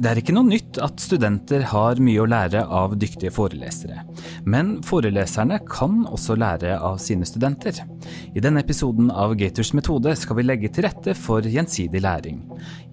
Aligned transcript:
Det 0.00 0.08
er 0.08 0.16
ikke 0.16 0.32
noe 0.32 0.48
nytt 0.48 0.78
at 0.80 1.02
studenter 1.02 1.60
har 1.74 1.98
mye 2.00 2.22
å 2.22 2.28
lære 2.30 2.62
av 2.72 2.94
dyktige 2.96 3.34
forelesere. 3.36 4.00
Men 4.48 4.78
foreleserne 4.86 5.58
kan 5.68 6.06
også 6.08 6.38
lære 6.40 6.78
av 6.80 6.96
sine 7.04 7.28
studenter. 7.28 7.82
I 8.32 8.40
denne 8.40 8.62
episoden 8.64 9.10
av 9.12 9.34
Gators 9.36 9.74
metode 9.76 10.14
skal 10.16 10.38
vi 10.38 10.46
legge 10.46 10.70
til 10.72 10.86
rette 10.88 11.12
for 11.12 11.44
gjensidig 11.44 12.00
læring. 12.00 12.40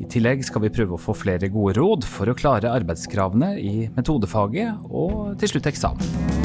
I 0.04 0.10
tillegg 0.12 0.44
skal 0.44 0.66
vi 0.66 0.74
prøve 0.76 0.98
å 0.98 1.02
få 1.06 1.16
flere 1.16 1.48
gode 1.54 1.78
råd 1.80 2.04
for 2.12 2.28
å 2.28 2.36
klare 2.36 2.76
arbeidskravene 2.76 3.54
i 3.56 3.88
metodefaget 3.96 4.92
og 4.92 5.38
til 5.40 5.56
slutt 5.56 5.72
eksamen. 5.72 6.36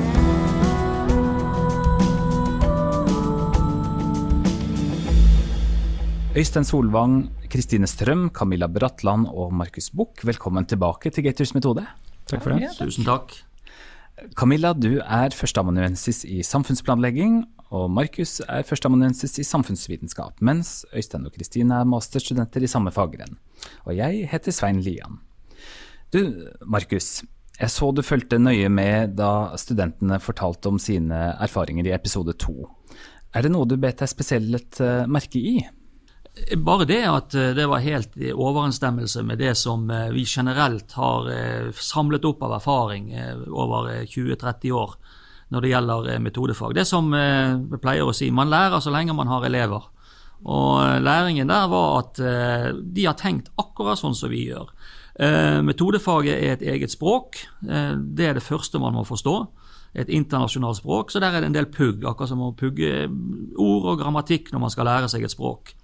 Øystein 6.38 6.64
Solvang, 6.64 7.26
Kristine 7.52 7.84
Strøm, 7.84 8.30
Camilla 8.32 8.64
Bratland 8.64 9.26
og 9.28 9.50
Markus 9.52 9.90
Buch, 9.92 10.22
velkommen 10.24 10.64
tilbake 10.64 11.10
til 11.12 11.26
Gators 11.26 11.50
metode. 11.52 11.82
Takk 12.30 12.46
for 12.46 12.56
det. 12.56 12.70
Tusen 12.78 13.04
takk. 13.04 13.34
Camilla, 14.38 14.70
du 14.72 15.02
er 15.02 15.34
førsteamanuensis 15.36 16.22
i 16.24 16.38
samfunnsplanlegging, 16.48 17.42
og 17.76 17.90
Markus 17.92 18.38
er 18.46 18.64
førsteamanuensis 18.64 19.36
i 19.42 19.44
samfunnsvitenskap, 19.44 20.40
mens 20.40 20.86
Øystein 20.96 21.28
og 21.28 21.36
Kristine 21.36 21.82
er 21.82 21.90
masterstudenter 21.92 22.64
i 22.64 22.72
samme 22.72 22.94
fagrenn. 22.94 23.36
Og 23.84 23.98
jeg 23.98 24.24
heter 24.32 24.56
Svein 24.56 24.80
Lian. 24.80 25.20
Du, 26.08 26.48
Markus. 26.64 27.20
Jeg 27.60 27.68
så 27.68 27.90
du 27.92 28.00
fulgte 28.00 28.40
nøye 28.40 28.72
med 28.72 29.12
da 29.20 29.52
studentene 29.60 30.16
fortalte 30.24 30.72
om 30.72 30.80
sine 30.80 31.20
erfaringer 31.36 31.90
i 31.90 31.92
episode 31.92 32.32
to. 32.40 32.64
Er 33.36 33.44
det 33.44 33.52
noe 33.52 33.68
du 33.68 33.76
bet 33.76 34.00
deg 34.00 34.08
spesielt 34.08 34.80
eh, 34.80 35.04
merke 35.04 35.36
i? 35.36 35.58
Bare 36.56 36.86
det 36.88 37.02
at 37.04 37.34
eh, 37.36 37.50
det 37.52 37.66
var 37.68 37.82
helt 37.84 38.14
i 38.16 38.30
overensstemmelse 38.32 39.20
med 39.28 39.38
det 39.38 39.52
som 39.60 39.84
eh, 39.92 40.08
vi 40.14 40.24
generelt 40.24 40.94
har 40.96 41.28
eh, 41.28 41.72
samlet 41.76 42.24
opp 42.24 42.40
av 42.46 42.54
erfaring 42.56 43.10
over 43.52 43.90
20-30 44.08 44.72
år 44.72 44.94
når 45.52 45.60
det 45.60 45.72
gjelder 45.74 46.22
metodefag. 46.24 46.72
Det 46.74 46.86
som 46.88 47.10
vi 47.12 47.76
pleier 47.76 48.08
å 48.08 48.14
si, 48.16 48.30
man 48.32 48.48
lærer 48.48 48.80
så 48.80 48.88
lenge 48.88 49.12
man 49.12 49.28
har 49.28 49.44
elever. 49.44 49.84
Og 50.48 51.02
læringen 51.04 51.52
der 51.52 51.66
var 51.68 51.98
at 51.98 52.16
de 52.16 53.04
har 53.04 53.18
tenkt 53.20 53.50
akkurat 53.60 54.00
sånn 54.00 54.16
som 54.16 54.32
vi 54.32 54.46
gjør. 54.46 54.70
Metodefaget 55.68 56.32
er 56.38 56.54
et 56.54 56.64
eget 56.72 56.94
språk. 56.96 57.36
Det 57.60 58.30
er 58.30 58.40
det 58.40 58.46
første 58.46 58.80
man 58.80 58.96
må 58.96 59.04
forstå. 59.04 59.34
Et 59.92 60.08
internasjonalt 60.08 60.80
språk, 60.80 61.12
så 61.12 61.20
der 61.20 61.36
er 61.36 61.44
det 61.44 61.52
en 61.52 61.60
del 61.60 61.68
pugg, 61.68 62.00
akkurat 62.00 62.32
som 62.32 62.40
å 62.48 62.54
pugge 62.56 63.04
ord 63.60 63.92
og 63.92 64.00
grammatikk 64.00 64.54
når 64.54 64.64
man 64.64 64.72
skal 64.72 64.88
lære 64.88 65.12
seg 65.12 65.28
et 65.28 65.36
språk. 65.36 65.76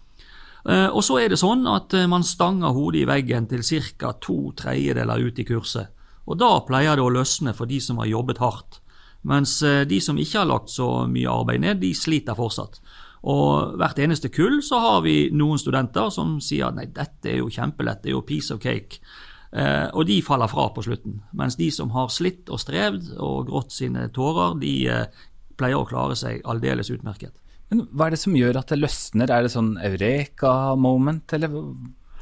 Eh, 0.67 0.89
og 0.89 1.05
så 1.06 1.20
er 1.23 1.33
det 1.33 1.41
sånn 1.41 1.67
at 1.70 1.95
eh, 1.95 2.09
man 2.11 2.27
stanger 2.27 2.75
hodet 2.75 3.05
i 3.05 3.09
veggen 3.09 3.47
til 3.51 3.62
ca. 3.98 4.12
to 4.20 4.53
tredjedeler 4.59 5.28
ut 5.28 5.39
i 5.39 5.47
kurset. 5.47 5.95
Og 6.28 6.37
da 6.41 6.51
pleier 6.67 6.98
det 6.98 7.05
å 7.05 7.12
løsne 7.12 7.55
for 7.56 7.70
de 7.70 7.81
som 7.81 8.01
har 8.03 8.11
jobbet 8.11 8.42
hardt. 8.42 8.81
Mens 9.29 9.61
eh, 9.62 9.84
de 9.89 10.01
som 10.01 10.19
ikke 10.19 10.42
har 10.42 10.51
lagt 10.51 10.70
så 10.70 11.06
mye 11.11 11.31
arbeid 11.31 11.62
ned, 11.64 11.81
de 11.83 11.95
sliter 11.97 12.36
fortsatt. 12.39 12.81
Og 13.29 13.79
hvert 13.81 13.98
eneste 13.98 14.31
kull 14.31 14.61
så 14.62 14.79
har 14.83 15.01
vi 15.03 15.31
noen 15.34 15.59
studenter 15.59 16.12
som 16.14 16.36
sier 16.45 16.70
nei, 16.75 16.86
dette 16.95 17.33
er 17.33 17.41
jo 17.41 17.51
kjempelett, 17.51 18.05
det 18.05 18.12
er 18.12 18.19
jo 18.19 18.27
piece 18.27 18.55
of 18.55 18.62
cake. 18.62 19.03
Eh, 19.51 19.89
og 19.97 20.05
de 20.06 20.20
faller 20.23 20.51
fra 20.51 20.69
på 20.75 20.84
slutten. 20.84 21.23
Mens 21.33 21.56
de 21.59 21.70
som 21.75 21.91
har 21.97 22.12
slitt 22.12 22.51
og 22.53 22.61
strevd 22.62 23.14
og 23.17 23.48
grått 23.48 23.75
sine 23.75 24.06
tårer, 24.14 24.59
de 24.61 24.75
eh, 24.92 25.27
pleier 25.59 25.81
å 25.81 25.89
klare 25.89 26.17
seg 26.19 26.45
aldeles 26.47 26.92
utmerket. 26.95 27.34
Men 27.69 27.84
hva 27.92 28.08
er 28.08 28.16
det 28.16 28.20
som 28.22 28.36
gjør 28.36 28.58
at 28.61 28.72
det 28.72 28.80
løsner? 28.80 29.30
Er 29.30 29.44
det 29.44 29.52
sånn 29.52 29.74
eureka-moment, 29.77 31.34
eller 31.36 31.52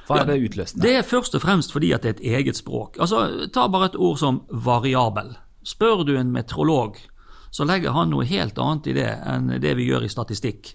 hva 0.07 0.21
er 0.21 0.31
det 0.31 0.39
utløsende? 0.49 0.83
Det 0.87 0.95
er 0.99 1.07
først 1.07 1.37
og 1.39 1.43
fremst 1.43 1.75
fordi 1.75 1.93
at 1.95 2.05
det 2.05 2.11
er 2.11 2.17
et 2.17 2.41
eget 2.41 2.59
språk. 2.59 2.99
Altså, 3.03 3.49
Ta 3.55 3.67
bare 3.71 3.91
et 3.93 3.99
ord 3.99 4.19
som 4.23 4.43
variabel. 4.51 5.35
Spør 5.67 6.05
du 6.07 6.17
en 6.17 6.33
meteorolog, 6.35 6.99
så 7.51 7.67
legger 7.67 7.95
han 7.95 8.13
noe 8.13 8.27
helt 8.29 8.59
annet 8.63 8.91
i 8.91 8.97
det 8.97 9.11
enn 9.27 9.55
det 9.63 9.75
vi 9.79 9.89
gjør 9.89 10.07
i 10.07 10.13
statistikk. 10.13 10.75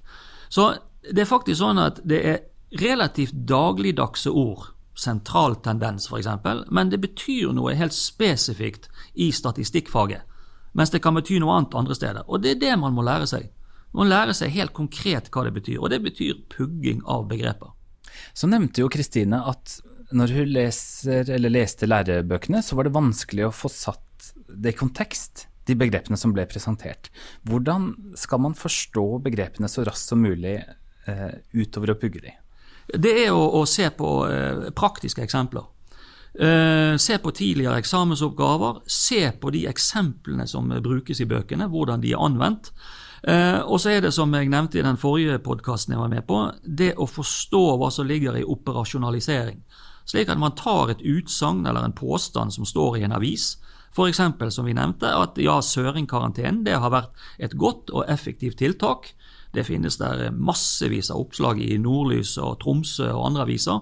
Så 0.51 0.73
det 1.03 1.23
er 1.23 1.29
faktisk 1.29 1.61
sånn 1.61 1.79
at 1.79 2.01
det 2.07 2.19
er 2.27 2.41
relativt 2.81 3.35
dagligdagse 3.47 4.31
ord, 4.31 4.71
sentral 4.95 5.57
tendens 5.63 6.07
f.eks., 6.07 6.27
men 6.71 6.91
det 6.91 6.99
betyr 7.03 7.51
noe 7.55 7.75
helt 7.75 7.95
spesifikt 7.95 8.89
i 9.15 9.31
statistikkfaget. 9.35 10.27
Mens 10.75 10.91
det 10.91 11.01
kan 11.03 11.15
bety 11.15 11.39
noe 11.39 11.55
annet 11.57 11.75
andre 11.75 11.95
steder. 11.95 12.27
Og 12.27 12.43
det 12.43 12.55
er 12.55 12.61
det 12.61 12.75
man 12.79 12.95
må 12.95 13.03
lære 13.03 13.27
seg. 13.27 13.49
Man 13.97 14.12
lærer 14.12 14.35
seg 14.38 14.53
helt 14.56 14.74
konkret 14.75 15.29
hva 15.34 15.46
det 15.47 15.56
betyr, 15.57 15.79
og 15.81 15.91
det 15.91 16.02
betyr 16.03 16.44
pugging 16.53 17.02
av 17.09 17.28
begreper. 17.31 17.74
Så 18.34 18.47
nevnte 18.47 18.84
jo 18.84 18.91
Kristine 18.91 19.41
at 19.47 19.79
når 20.16 20.35
hun 20.35 20.52
leser, 20.52 21.29
eller 21.31 21.53
leste 21.53 21.88
lærebøkene, 21.88 22.62
så 22.63 22.75
var 22.75 22.88
det 22.88 22.96
vanskelig 22.96 23.47
å 23.47 23.56
få 23.56 23.72
satt 23.72 24.31
det 24.52 24.74
i 24.74 24.79
kontekst, 24.79 25.47
de 25.69 25.75
begrepene 25.78 26.18
som 26.19 26.34
ble 26.35 26.44
presentert. 26.50 27.12
Hvordan 27.47 27.91
skal 28.19 28.41
man 28.44 28.57
forstå 28.57 29.06
begrepene 29.24 29.69
så 29.72 29.85
raskt 29.88 30.12
som 30.12 30.23
mulig 30.23 30.58
eh, 30.58 31.28
utover 31.53 31.94
å 31.94 32.00
pugge 32.02 32.23
de? 32.25 32.34
Det 32.91 33.12
er 33.25 33.29
å, 33.31 33.44
å 33.62 33.62
se 33.69 33.88
på 33.96 34.09
eh, 34.28 34.72
praktiske 34.75 35.23
eksempler. 35.23 35.69
Uh, 36.31 36.96
se 36.96 37.18
på 37.19 37.34
tidligere 37.35 37.81
eksamensoppgaver, 37.81 38.78
se 38.88 39.25
på 39.35 39.50
de 39.52 39.66
eksemplene 39.68 40.46
som 40.47 40.69
brukes 40.79 41.19
i 41.19 41.28
bøkene, 41.28 41.68
hvordan 41.68 42.00
de 42.00 42.13
er 42.13 42.23
anvendt. 42.23 42.69
Eh, 43.21 43.59
og 43.61 43.77
så 43.81 43.93
er 43.93 44.01
det, 44.01 44.13
som 44.15 44.33
jeg 44.33 44.49
nevnte 44.49 44.79
i 44.79 44.85
den 44.85 44.97
forrige 44.97 45.37
podkasten 45.45 45.93
jeg 45.93 46.01
var 46.01 46.09
med 46.09 46.25
på, 46.25 46.41
det 46.65 46.95
å 46.97 47.05
forstå 47.05 47.63
hva 47.77 47.91
som 47.93 48.09
ligger 48.09 48.39
i 48.39 48.47
operasjonalisering. 48.47 49.61
Slik 50.09 50.31
at 50.33 50.41
man 50.41 50.55
tar 50.57 50.89
et 50.91 51.03
utsagn 51.05 51.65
eller 51.67 51.85
en 51.85 51.95
påstand 51.95 52.53
som 52.55 52.65
står 52.65 52.97
i 52.97 53.05
en 53.05 53.13
avis, 53.15 53.53
f.eks. 53.93 54.21
som 54.55 54.65
vi 54.65 54.73
nevnte, 54.73 55.05
at 55.05 55.37
ja, 55.37 55.59
Søring-karantenen 55.61 56.63
det 56.65 56.79
har 56.79 56.93
vært 56.93 57.25
et 57.37 57.53
godt 57.59 57.91
og 57.93 58.09
effektivt 58.09 58.57
tiltak. 58.63 59.11
Det 59.53 59.67
finnes 59.67 59.99
der 59.99 60.31
massevis 60.31 61.11
av 61.11 61.21
oppslag 61.21 61.59
i 61.61 61.75
Nordlys 61.77 62.37
og 62.39 62.61
Tromsø 62.63 63.11
og 63.11 63.25
andre 63.27 63.45
aviser. 63.45 63.81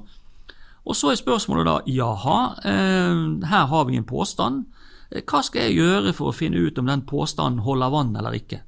Og 0.89 0.97
så 0.97 1.11
er 1.11 1.19
spørsmålet 1.19 1.67
da 1.69 1.77
jaha, 1.85 2.39
eh, 2.65 3.45
her 3.47 3.69
har 3.69 3.85
vi 3.85 3.99
en 3.99 4.09
påstand. 4.09 4.65
Hva 5.09 5.43
skal 5.45 5.69
jeg 5.69 5.77
gjøre 5.77 6.13
for 6.13 6.29
å 6.29 6.35
finne 6.35 6.57
ut 6.57 6.77
om 6.77 6.89
den 6.89 7.05
påstanden 7.05 7.63
holder 7.63 7.93
vann 7.93 8.15
eller 8.17 8.35
ikke? 8.37 8.63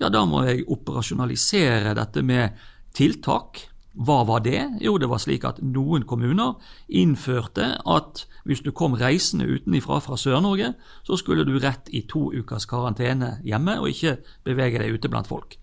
Ja, 0.00 0.10
da 0.10 0.24
må 0.26 0.42
jeg 0.48 0.66
operasjonalisere 0.70 1.94
dette 1.98 2.22
med 2.26 2.58
tiltak. 2.96 3.62
Hva 3.94 4.24
var 4.26 4.42
det? 4.42 4.58
Jo, 4.82 4.96
det 4.98 5.06
var 5.06 5.20
slik 5.22 5.44
at 5.46 5.60
noen 5.62 6.02
kommuner 6.08 6.56
innførte 6.90 7.76
at 7.86 8.24
hvis 8.44 8.64
du 8.64 8.72
kom 8.74 8.96
reisende 8.98 9.46
utenifra 9.46 10.00
fra 10.02 10.18
Sør-Norge, 10.18 10.72
så 11.06 11.16
skulle 11.16 11.46
du 11.46 11.54
rett 11.62 11.86
i 11.94 12.02
to 12.10 12.26
ukers 12.34 12.66
karantene 12.66 13.36
hjemme 13.46 13.78
og 13.78 13.92
ikke 13.92 14.16
bevege 14.44 14.82
deg 14.82 14.98
ute 14.98 15.12
blant 15.12 15.30
folk. 15.30 15.54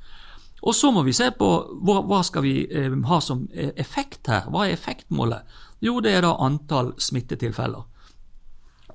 Og 0.62 0.76
så 0.78 0.92
må 0.94 1.04
vi 1.04 1.14
se 1.18 1.28
på 1.36 1.50
hva, 1.82 2.00
hva 2.08 2.22
skal 2.24 2.46
vi 2.46 2.56
eh, 2.70 2.94
ha 3.10 3.20
som 3.24 3.48
effekt 3.52 4.30
her. 4.30 4.48
Hva 4.54 4.68
er 4.68 4.76
effektmålet? 4.78 5.48
Jo, 5.82 5.98
det 6.06 6.14
er 6.16 6.24
da 6.24 6.36
antall 6.46 6.94
smittetilfeller. 7.02 7.88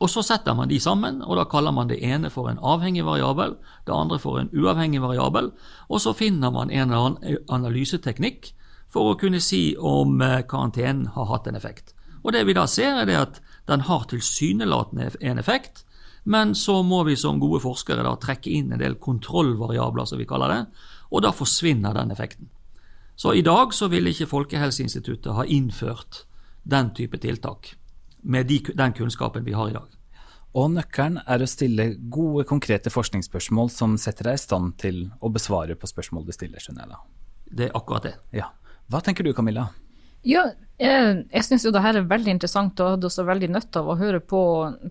Og 0.01 0.11
Så 0.11 0.23
setter 0.23 0.55
man 0.55 0.69
de 0.69 0.81
sammen, 0.81 1.23
og 1.23 1.37
da 1.37 1.45
kaller 1.45 1.73
man 1.73 1.89
det 1.89 2.03
ene 2.05 2.31
for 2.31 2.51
en 2.51 2.59
avhengig 2.59 3.05
variabel, 3.05 3.57
det 3.87 3.95
andre 3.95 4.19
for 4.19 4.39
en 4.39 4.51
uavhengig 4.53 5.01
variabel, 5.01 5.53
og 5.89 6.01
så 6.01 6.13
finner 6.13 6.51
man 6.51 6.71
en 6.71 6.91
eller 6.91 7.07
annen 7.07 7.39
analyseteknikk 7.49 8.53
for 8.93 9.13
å 9.13 9.19
kunne 9.19 9.41
si 9.41 9.77
om 9.79 10.21
eh, 10.23 10.43
karantenen 10.49 11.07
har 11.15 11.31
hatt 11.31 11.47
en 11.47 11.57
effekt. 11.57 11.95
Og 12.23 12.33
Det 12.33 12.45
vi 12.47 12.53
da 12.53 12.67
ser, 12.67 12.99
er 13.03 13.21
at 13.21 13.41
den 13.67 13.87
har 13.87 14.05
tilsynelatende 14.11 15.11
en 15.21 15.39
effekt, 15.39 15.85
men 16.25 16.55
så 16.55 16.83
må 16.83 17.05
vi 17.07 17.17
som 17.17 17.39
gode 17.41 17.63
forskere 17.63 18.03
da 18.03 18.17
trekke 18.19 18.51
inn 18.51 18.73
en 18.73 18.83
del 18.83 18.99
kontrollvariabler, 18.99 20.05
som 20.05 20.19
vi 20.19 20.27
kaller 20.27 20.51
det, 20.51 20.63
og 21.11 21.23
da 21.23 21.31
forsvinner 21.33 21.95
den 21.95 22.11
effekten. 22.11 22.51
Så 23.17 23.33
i 23.33 23.43
dag 23.47 23.73
så 23.73 23.89
vil 23.89 24.11
ikke 24.11 24.29
Folkehelseinstituttet 24.29 25.33
ha 25.33 25.45
innført 25.47 26.27
den 26.65 26.91
type 26.95 27.17
tiltak 27.23 27.77
med 28.27 28.51
de, 28.51 28.59
den 28.75 28.97
kunnskapen 28.97 29.47
vi 29.47 29.55
har 29.57 29.71
i 29.71 29.77
dag. 29.77 29.97
Og 30.57 30.71
nøkkelen 30.73 31.21
er 31.29 31.43
å 31.43 31.49
stille 31.51 31.91
gode, 32.13 32.47
konkrete 32.49 32.91
forskningsspørsmål 32.93 33.71
som 33.73 33.97
setter 34.01 34.31
deg 34.31 34.39
i 34.39 34.45
stand 34.45 34.77
til 34.81 35.03
å 35.21 35.31
besvare 35.33 35.77
på 35.77 35.91
spørsmål 35.91 36.25
du 36.27 36.33
stiller, 36.33 36.63
skjønner 36.63 36.87
jeg 36.87 36.95
da. 36.95 37.03
Det 37.47 37.67
er 37.69 37.77
akkurat 37.77 38.09
det. 38.09 38.15
Ja. 38.35 38.49
Hva 38.91 39.03
tenker 39.05 39.27
du, 39.27 39.35
Camilla? 39.37 39.69
Ja, 40.27 40.49
jeg, 40.81 41.21
jeg 41.31 41.47
syns 41.47 41.65
jo 41.67 41.71
det 41.75 41.83
her 41.85 42.01
er 42.01 42.09
veldig 42.09 42.33
interessant, 42.35 42.81
og 42.81 42.97
hadde 42.97 43.07
også 43.07 43.27
veldig 43.29 43.51
nytte 43.53 43.83
av 43.83 43.93
å 43.93 43.99
høre 44.01 44.19
på, 44.25 44.43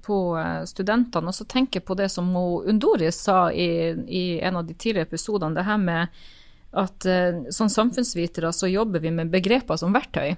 på 0.06 0.20
eh, 0.40 0.62
studentene. 0.70 1.32
Og 1.32 1.36
så 1.36 1.48
tenke 1.50 1.82
på 1.84 1.98
det 1.98 2.08
som 2.14 2.30
Undoris 2.38 3.20
sa 3.26 3.50
i, 3.52 3.92
i, 4.08 4.26
en 4.40 4.62
av 4.62 4.70
de 4.70 4.78
tidligere 4.78 5.10
episodene, 5.10 5.58
det 5.58 5.66
her 5.68 5.82
med 5.82 6.22
at 6.76 7.08
eh, 7.10 7.42
som 7.56 7.72
samfunnsvitere 7.72 8.54
så 8.56 8.70
jobber 8.72 9.04
vi 9.04 9.12
med 9.18 9.34
begreper 9.34 9.82
som 9.82 9.96
verktøy. 9.96 10.38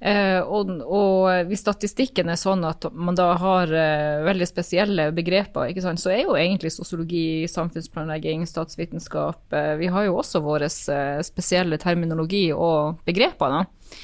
Eh, 0.00 0.40
og, 0.40 0.70
og, 0.80 1.26
hvis 1.50 1.60
statistikken 1.60 2.30
er 2.32 2.38
sånn 2.40 2.64
at 2.64 2.86
man 2.96 3.18
da 3.18 3.34
har 3.36 3.68
eh, 3.68 4.22
veldig 4.24 4.46
spesielle 4.48 5.10
begreper, 5.12 5.74
så 5.76 6.14
er 6.14 6.22
jo 6.22 6.38
egentlig 6.40 6.72
sosiologi, 6.72 7.44
samfunnsplanlegging, 7.52 8.46
statsvitenskap 8.48 9.52
eh, 9.52 9.74
Vi 9.82 9.90
har 9.92 10.08
jo 10.08 10.16
også 10.22 10.40
vår 10.40 10.64
spesielle 11.26 11.76
terminologi 11.80 12.48
og 12.54 13.04
begreper. 13.04 13.58
da. 13.58 13.98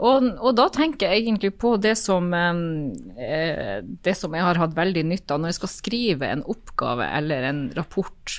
Og, 0.00 0.30
og, 0.38 0.54
da 0.56 0.70
tenker 0.72 1.10
jeg 1.10 1.26
egentlig 1.26 1.50
på 1.60 1.74
det 1.76 1.96
som, 2.00 2.30
det 2.30 4.14
som 4.16 4.32
jeg 4.32 4.46
har 4.46 4.56
hatt 4.62 4.78
veldig 4.78 5.02
nytte 5.10 5.34
av 5.34 5.42
når 5.42 5.50
jeg 5.50 5.58
skal 5.58 5.72
skrive 5.74 6.30
en 6.30 6.46
oppgave 6.48 7.04
eller 7.18 7.44
en 7.50 7.60
rapport. 7.76 8.38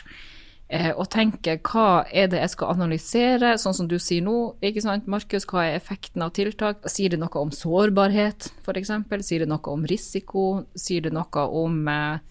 Eh, 0.72 0.94
og 0.96 1.10
tenke 1.12 1.58
hva 1.68 2.06
er 2.16 2.30
det 2.32 2.40
jeg 2.40 2.54
skal 2.54 2.70
analysere, 2.72 3.58
sånn 3.60 3.76
som 3.76 3.88
du 3.92 3.98
sier 4.00 4.24
nå. 4.24 4.56
ikke 4.64 4.84
sant, 4.86 5.10
Markus, 5.12 5.44
hva 5.52 5.66
er 5.68 5.76
effekten 5.76 6.24
av 6.24 6.32
tiltak? 6.38 6.86
Sier 6.88 7.12
det 7.12 7.20
noe 7.20 7.42
om 7.42 7.52
sårbarhet, 7.52 8.48
f.eks.? 8.64 8.94
Sier 9.28 9.44
det 9.44 9.50
noe 9.52 9.74
om 9.74 9.84
risiko? 9.90 10.46
Sier 10.80 11.04
det 11.04 11.12
noe 11.18 11.44
om 11.60 11.82
eh, 11.92 12.24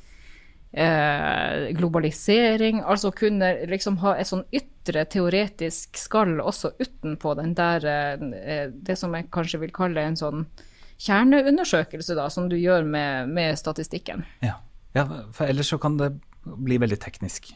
eh, 0.73 1.69
globalisering. 1.77 2.81
Altså 2.81 3.13
kunne 3.13 3.53
liksom 3.69 4.01
ha 4.07 4.17
et 4.17 4.31
sånn 4.31 4.47
ytre 4.57 5.05
teoretisk 5.13 6.01
skall 6.01 6.39
også 6.41 6.73
utenpå 6.81 7.37
den 7.37 7.53
der 7.59 7.85
eh, 7.93 8.67
Det 8.73 8.97
som 8.97 9.13
jeg 9.15 9.29
kanskje 9.35 9.61
vil 9.67 9.77
kalle 9.77 10.09
en 10.09 10.17
sånn 10.17 10.49
kjerneundersøkelse, 11.01 12.17
da, 12.17 12.31
som 12.33 12.49
du 12.49 12.57
gjør 12.57 12.89
med, 12.89 13.29
med 13.37 13.57
statistikken. 13.61 14.25
Ja. 14.45 14.59
ja, 14.97 15.07
for 15.33 15.49
ellers 15.49 15.73
så 15.73 15.81
kan 15.81 16.01
det 16.01 16.15
bli 16.45 16.81
veldig 16.81 16.99
teknisk. 17.01 17.53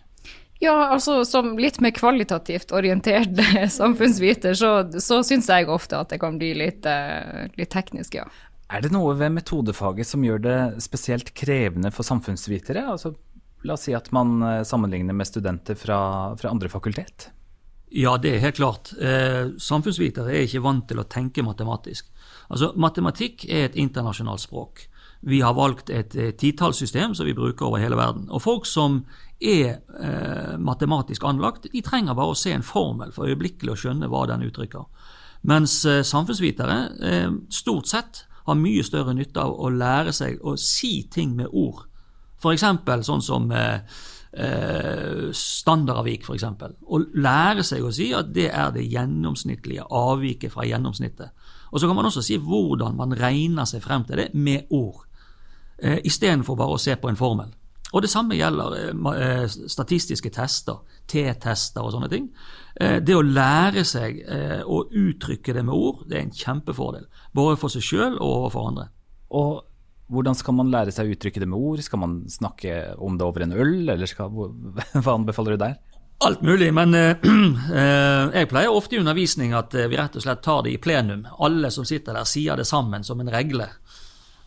Ja, 0.64 0.74
altså 0.94 1.18
som 1.28 1.54
litt 1.60 1.80
mer 1.84 1.92
kvalitativt 1.92 2.72
orientert 2.72 3.36
samfunnsviter, 3.80 4.56
så, 4.56 4.72
så 5.02 5.20
syns 5.26 5.50
jeg 5.52 5.68
ofte 5.68 5.98
at 6.00 6.14
det 6.14 6.20
kan 6.22 6.38
bli 6.40 6.54
litt, 6.56 6.88
eh, 6.88 7.46
litt 7.58 7.72
teknisk, 7.74 8.16
ja. 8.22 8.24
Er 8.72 8.80
det 8.84 8.94
noe 8.94 9.12
ved 9.18 9.34
metodefaget 9.34 10.08
som 10.08 10.24
gjør 10.24 10.40
det 10.46 10.58
spesielt 10.82 11.34
krevende 11.36 11.92
for 11.92 12.06
samfunnsvitere? 12.06 12.86
Altså, 12.94 13.12
la 13.68 13.76
oss 13.76 13.84
si 13.88 13.94
at 13.96 14.08
man 14.16 14.38
eh, 14.42 14.62
sammenligner 14.66 15.16
med 15.16 15.28
studenter 15.28 15.76
fra, 15.78 15.98
fra 16.40 16.52
andre 16.54 16.72
fakultet? 16.72 17.28
Ja, 17.94 18.16
det 18.18 18.32
er 18.34 18.42
helt 18.42 18.58
klart. 18.58 18.90
Eh, 18.98 19.52
samfunnsvitere 19.60 20.32
er 20.32 20.48
ikke 20.48 20.64
vant 20.64 20.88
til 20.90 20.98
å 20.98 21.06
tenke 21.06 21.44
matematisk. 21.46 22.08
Altså, 22.48 22.72
Matematikk 22.80 23.46
er 23.46 23.68
et 23.68 23.78
internasjonalt 23.78 24.42
språk. 24.42 24.88
Vi 25.24 25.38
har 25.44 25.54
valgt 25.56 25.92
et 25.94 26.16
eh, 26.18 26.32
titallssystem 26.36 27.14
som 27.16 27.28
vi 27.28 27.36
bruker 27.36 27.68
over 27.68 27.80
hele 27.80 27.96
verden. 28.00 28.26
Og 28.34 28.42
folk 28.44 28.66
som 28.68 29.04
er 29.44 29.80
eh, 30.00 30.54
matematisk 30.58 31.24
anlagt, 31.28 31.68
de 31.72 31.82
trenger 31.84 32.16
bare 32.16 32.32
å 32.34 32.38
se 32.38 32.52
en 32.54 32.64
formel 32.64 33.12
for 33.14 33.28
øyeblikkelig 33.28 33.74
å 33.74 33.80
skjønne 33.84 34.08
hva 34.12 34.24
den 34.30 34.46
uttrykker. 34.48 34.86
Mens 35.50 35.82
eh, 35.84 36.02
samfunnsvitere 36.06 36.78
eh, 37.04 37.30
stort 37.52 37.90
sett 37.90 38.24
har 38.44 38.60
mye 38.60 38.84
større 38.84 39.14
nytte 39.16 39.40
av 39.40 39.54
å 39.56 39.70
lære 39.72 40.12
seg 40.12 40.42
å 40.44 40.56
si 40.60 41.04
ting 41.12 41.36
med 41.36 41.52
ord. 41.52 41.86
F.eks. 42.40 42.64
sånn 43.06 43.24
som 43.24 43.48
eh, 43.56 43.80
eh, 44.36 45.30
standardavvik, 45.32 46.26
f.eks. 46.26 46.44
Å 46.84 47.00
lære 47.14 47.64
seg 47.64 47.84
å 47.84 47.92
si 47.94 48.10
at 48.16 48.32
det 48.34 48.50
er 48.50 48.74
det 48.74 48.84
gjennomsnittlige 48.90 49.86
avviket 49.88 50.52
fra 50.52 50.66
gjennomsnittet. 50.68 51.32
Og 51.72 51.80
så 51.80 51.88
kan 51.88 51.98
man 51.98 52.10
også 52.10 52.22
si 52.22 52.38
hvordan 52.38 52.96
man 52.98 53.16
regner 53.18 53.68
seg 53.68 53.82
frem 53.84 54.04
til 54.06 54.20
det 54.20 54.28
med 54.34 54.70
ord, 54.70 55.06
eh, 55.78 56.00
istedenfor 56.04 56.58
bare 56.58 56.76
å 56.76 56.80
se 56.80 56.96
på 56.96 57.10
en 57.10 57.18
formel. 57.18 57.52
Og 57.94 58.02
det 58.02 58.10
samme 58.10 58.34
gjelder 58.34 58.74
eh, 58.80 59.12
eh, 59.14 59.44
statistiske 59.70 60.32
tester, 60.34 60.82
T-tester 61.10 61.84
og 61.84 61.94
sånne 61.94 62.10
ting. 62.10 62.26
Eh, 62.74 62.98
det 63.04 63.14
å 63.14 63.22
lære 63.22 63.84
seg 63.86 64.18
å 64.66 64.82
uttrykke 64.90 65.54
det 65.54 65.62
med 65.62 65.76
ord, 65.76 66.02
det 66.10 66.18
er 66.18 66.26
en 66.26 66.34
kjempefordel. 66.34 67.06
Både 67.36 67.60
for 67.60 67.72
seg 67.72 67.86
sjøl 67.86 68.18
og 68.18 68.40
overfor 68.40 68.68
andre. 68.72 68.88
Og 69.34 69.62
hvordan 70.14 70.36
skal 70.36 70.58
man 70.58 70.72
lære 70.74 70.92
seg 70.94 71.06
å 71.06 71.14
uttrykke 71.14 71.42
det 71.42 71.48
med 71.48 71.62
ord? 71.70 71.82
Skal 71.86 72.02
man 72.02 72.18
snakke 72.30 72.96
om 72.98 73.18
det 73.18 73.26
over 73.26 73.46
en 73.46 73.54
øl, 73.54 73.76
eller 73.94 74.10
skal, 74.10 74.32
hva 75.04 75.14
anbefaler 75.14 75.54
du 75.54 75.62
der? 75.62 75.78
Alt 76.24 76.42
mulig, 76.46 76.70
men 76.74 76.94
eh, 76.98 77.22
jeg 78.40 78.50
pleier 78.50 78.74
ofte 78.74 78.98
i 78.98 79.02
undervisning 79.02 79.54
at 79.54 79.74
vi 79.74 79.98
rett 79.98 80.18
og 80.18 80.24
slett 80.24 80.42
tar 80.42 80.66
det 80.66 80.74
i 80.74 80.82
plenum. 80.82 81.28
Alle 81.46 81.70
som 81.74 81.86
sitter 81.86 82.18
der 82.18 82.26
sier 82.26 82.58
det 82.58 82.66
sammen 82.66 83.06
som 83.06 83.22
en 83.22 83.30
regle. 83.30 83.70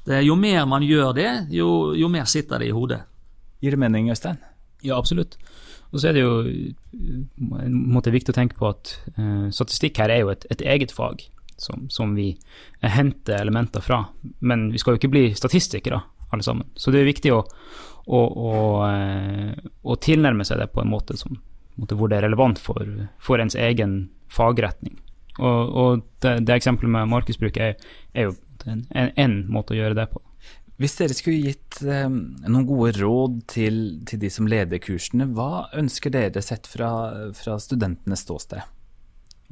Det, 0.07 0.19
jo 0.23 0.35
mer 0.39 0.65
man 0.67 0.83
gjør 0.83 1.13
det, 1.15 1.31
jo, 1.55 1.93
jo 1.95 2.11
mer 2.11 2.27
sitter 2.27 2.59
det 2.59 2.69
i 2.69 2.75
hodet. 2.75 3.05
Gir 3.63 3.73
det 3.73 3.81
mening, 3.81 4.11
Øystein? 4.13 4.37
Ja, 4.85 4.97
absolutt. 4.97 5.37
Og 5.91 6.01
så 6.01 6.09
er 6.09 6.17
det 6.17 6.23
jo 6.25 6.33
en 7.63 7.79
måte 7.93 8.13
viktig 8.13 8.33
å 8.33 8.37
tenke 8.37 8.57
på 8.59 8.69
at 8.69 8.93
uh, 9.17 9.47
statistikk 9.55 10.01
her 10.01 10.13
er 10.13 10.23
jo 10.23 10.31
et, 10.33 10.45
et 10.53 10.61
eget 10.75 10.93
fag 10.93 11.23
som, 11.57 11.87
som, 11.89 12.13
vi 12.17 12.33
henter 12.83 13.39
elementer 13.39 13.81
fra. 13.81 14.03
Men 14.39 14.67
vi 14.73 14.81
skal 14.81 14.93
jo 14.95 15.01
ikke 15.01 15.13
bli 15.13 15.25
statistikere, 15.37 16.01
alle 16.29 16.45
sammen. 16.45 16.69
Så 16.75 16.93
det 16.93 17.01
er 17.01 17.09
viktig 17.09 17.33
å, 17.33 17.41
å, 18.05 18.19
å, 18.19 18.53
uh, 18.83 19.71
å 19.87 19.97
tilnærme 20.03 20.45
seg 20.47 20.61
det 20.61 20.69
på 20.75 20.83
en 20.83 20.91
måte, 20.91 21.17
som, 21.17 21.39
hvor 21.79 22.11
det 22.11 22.19
er 22.19 22.27
relevant 22.27 22.61
for, 22.61 22.85
for 23.23 23.41
ens 23.41 23.57
egen 23.57 24.03
fagretning. 24.33 24.99
Og, 25.37 25.73
og 25.77 26.05
det, 26.25 26.39
det, 26.45 26.59
eksempelet 26.59 26.91
med 26.93 27.09
markedsbruk 27.13 27.57
er, 27.61 27.77
er 28.13 28.29
jo 28.29 28.37
en, 28.67 28.85
en 28.91 29.37
måte 29.53 29.75
å 29.75 29.79
gjøre 29.79 29.97
det 29.97 30.09
på. 30.11 30.21
Hvis 30.77 30.93
dere 30.99 31.15
skulle 31.17 31.41
gitt 31.41 31.79
eh, 31.81 32.05
noen 32.05 32.65
gode 32.69 32.93
råd 32.99 33.39
til, 33.49 33.77
til, 34.05 34.21
de 34.21 34.29
som 34.29 34.49
leder 34.49 34.81
kursene, 34.81 35.25
hva 35.33 35.67
ønsker 35.77 36.13
dere 36.13 36.43
sett 36.45 36.69
fra, 36.69 36.89
fra 37.33 37.55
studentenes 37.61 38.21
ståsted? 38.27 38.61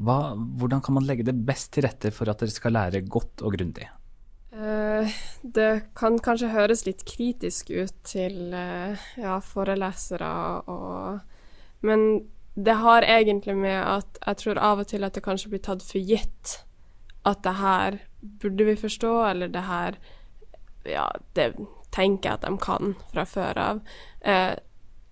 Hva, 0.05 0.35
hvordan 0.35 0.83
kan 0.85 0.97
man 0.99 1.07
legge 1.07 1.25
det 1.25 1.37
best 1.47 1.71
til 1.73 1.87
rette 1.87 2.11
for 2.13 2.29
at 2.29 2.43
dere 2.43 2.53
skal 2.53 2.75
lære 2.77 3.01
godt 3.09 3.41
og 3.41 3.55
grundig? 3.57 3.87
Uh, 4.55 5.09
det 5.41 5.71
kan 5.97 6.19
kanskje 6.23 6.53
høres 6.53 6.85
litt 6.85 7.01
kritisk 7.09 7.73
ut 7.73 7.95
til 8.07 8.53
uh, 8.53 8.93
ja, 9.19 9.39
forelesere 9.43 10.29
og 10.71 11.23
Men 11.85 12.05
det 12.55 12.77
har 12.79 13.03
egentlig 13.03 13.57
med 13.57 13.81
at 13.81 14.21
jeg 14.21 14.39
tror 14.41 14.61
av 14.63 14.83
og 14.85 14.87
til 14.87 15.03
at 15.03 15.17
det 15.17 15.25
kanskje 15.25 15.51
blir 15.51 15.63
tatt 15.65 15.83
for 15.83 15.99
gitt 15.99 16.61
at 17.25 17.41
det 17.43 17.55
her 17.59 17.97
burde 18.21 18.67
vi 18.69 18.75
forstå, 18.79 19.11
eller 19.31 19.51
det 19.51 19.65
her 19.67 19.97
ja, 20.89 21.07
det 21.37 21.53
tenker 21.95 22.29
jeg 22.29 22.39
at 22.39 22.45
de 22.45 22.57
kan 22.61 22.95
fra 23.13 23.25
før 23.29 23.59
av. 23.61 23.81
Eh, 24.21 24.55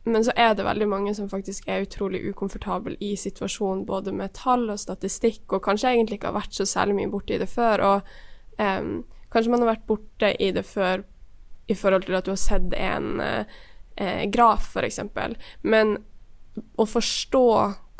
men 0.03 0.25
så 0.25 0.33
er 0.35 0.51
det 0.55 0.65
veldig 0.67 0.87
mange 0.91 1.13
som 1.15 1.29
faktisk 1.31 1.67
er 1.71 1.85
utrolig 1.85 2.19
ukomfortable 2.27 2.97
i 2.99 3.13
situasjonen, 3.15 3.85
både 3.87 4.11
med 4.11 4.33
tall 4.35 4.67
og 4.73 4.81
statistikk, 4.81 5.45
og 5.53 5.63
kanskje 5.63 5.93
egentlig 5.93 6.19
ikke 6.19 6.33
har 6.33 6.41
vært 6.41 6.57
så 6.57 6.67
særlig 6.67 6.97
mye 6.97 7.11
borte 7.13 7.37
i 7.37 7.39
det 7.39 7.47
før. 7.51 7.85
Og 7.87 8.15
eh, 8.59 8.89
kanskje 9.31 9.53
man 9.53 9.63
har 9.63 9.73
vært 9.75 9.87
borte 9.87 10.33
i 10.43 10.51
det 10.55 10.65
før 10.67 11.05
i 11.71 11.77
forhold 11.79 12.03
til 12.03 12.17
at 12.19 12.27
du 12.27 12.33
har 12.33 12.41
sett 12.41 12.75
en 12.75 13.23
eh, 13.23 14.25
graf, 14.33 14.73
f.eks. 14.73 14.99
Men 15.63 15.95
å 16.75 16.85
forstå 16.89 17.47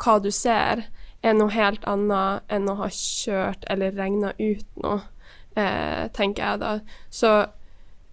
hva 0.04 0.18
du 0.20 0.30
ser, 0.34 0.84
er 1.24 1.36
noe 1.38 1.54
helt 1.54 1.84
annet 1.88 2.44
enn 2.52 2.68
å 2.68 2.76
ha 2.82 2.90
kjørt 2.92 3.64
eller 3.72 3.94
regna 3.96 4.34
ut 4.36 4.66
noe, 4.84 5.00
eh, 5.56 6.04
tenker 6.12 6.44
jeg 6.44 6.60
da. 6.60 6.72
Så 7.08 7.30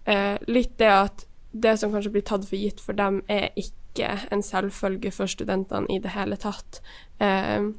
eh, 0.04 0.36
litt 0.48 0.76
det 0.78 0.90
at 0.92 1.26
det 1.52 1.76
som 1.78 1.92
kanskje 1.92 2.12
blir 2.14 2.24
tatt 2.26 2.46
for 2.48 2.56
gitt 2.56 2.80
for 2.80 2.96
dem, 2.96 3.20
er 3.28 3.50
ikke 3.56 4.08
en 4.32 4.42
selvfølge 4.42 5.12
for 5.12 5.28
studentene 5.28 5.90
i 5.92 5.98
det 6.00 6.14
hele 6.14 6.38
tatt. 6.40 6.80
Eh, 7.20 7.72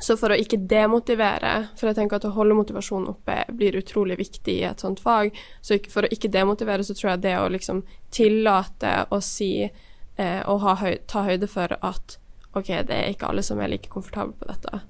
så 0.00 0.16
for 0.16 0.32
å 0.32 0.38
ikke 0.38 0.60
demotivere, 0.68 1.52
for 1.76 1.90
jeg 1.90 1.98
tenker 1.98 2.20
at 2.20 2.26
å 2.28 2.32
holde 2.32 2.56
motivasjonen 2.56 3.10
oppe 3.12 3.36
blir 3.56 3.76
utrolig 3.76 4.16
viktig 4.20 4.54
i 4.62 4.68
et 4.68 4.80
sånt 4.80 5.00
fag, 5.02 5.36
så 5.60 5.76
for 5.92 6.06
å 6.06 6.12
ikke 6.12 6.32
demotivere, 6.32 6.84
så 6.84 6.96
tror 6.96 7.12
jeg 7.12 7.24
det 7.26 7.36
å 7.36 7.50
liksom 7.52 7.82
tillate 8.14 8.94
å 9.12 9.20
si 9.24 9.52
eh, 9.64 10.40
og 10.48 10.64
høy, 10.80 10.94
ta 11.10 11.24
høyde 11.28 11.48
for 11.50 11.76
at 11.76 12.16
OK, 12.56 12.72
det 12.88 12.96
er 12.96 13.12
ikke 13.12 13.28
alle 13.30 13.44
som 13.46 13.60
er 13.60 13.70
like 13.70 13.92
komfortable 13.92 14.34
på 14.40 14.48
dette, 14.48 14.80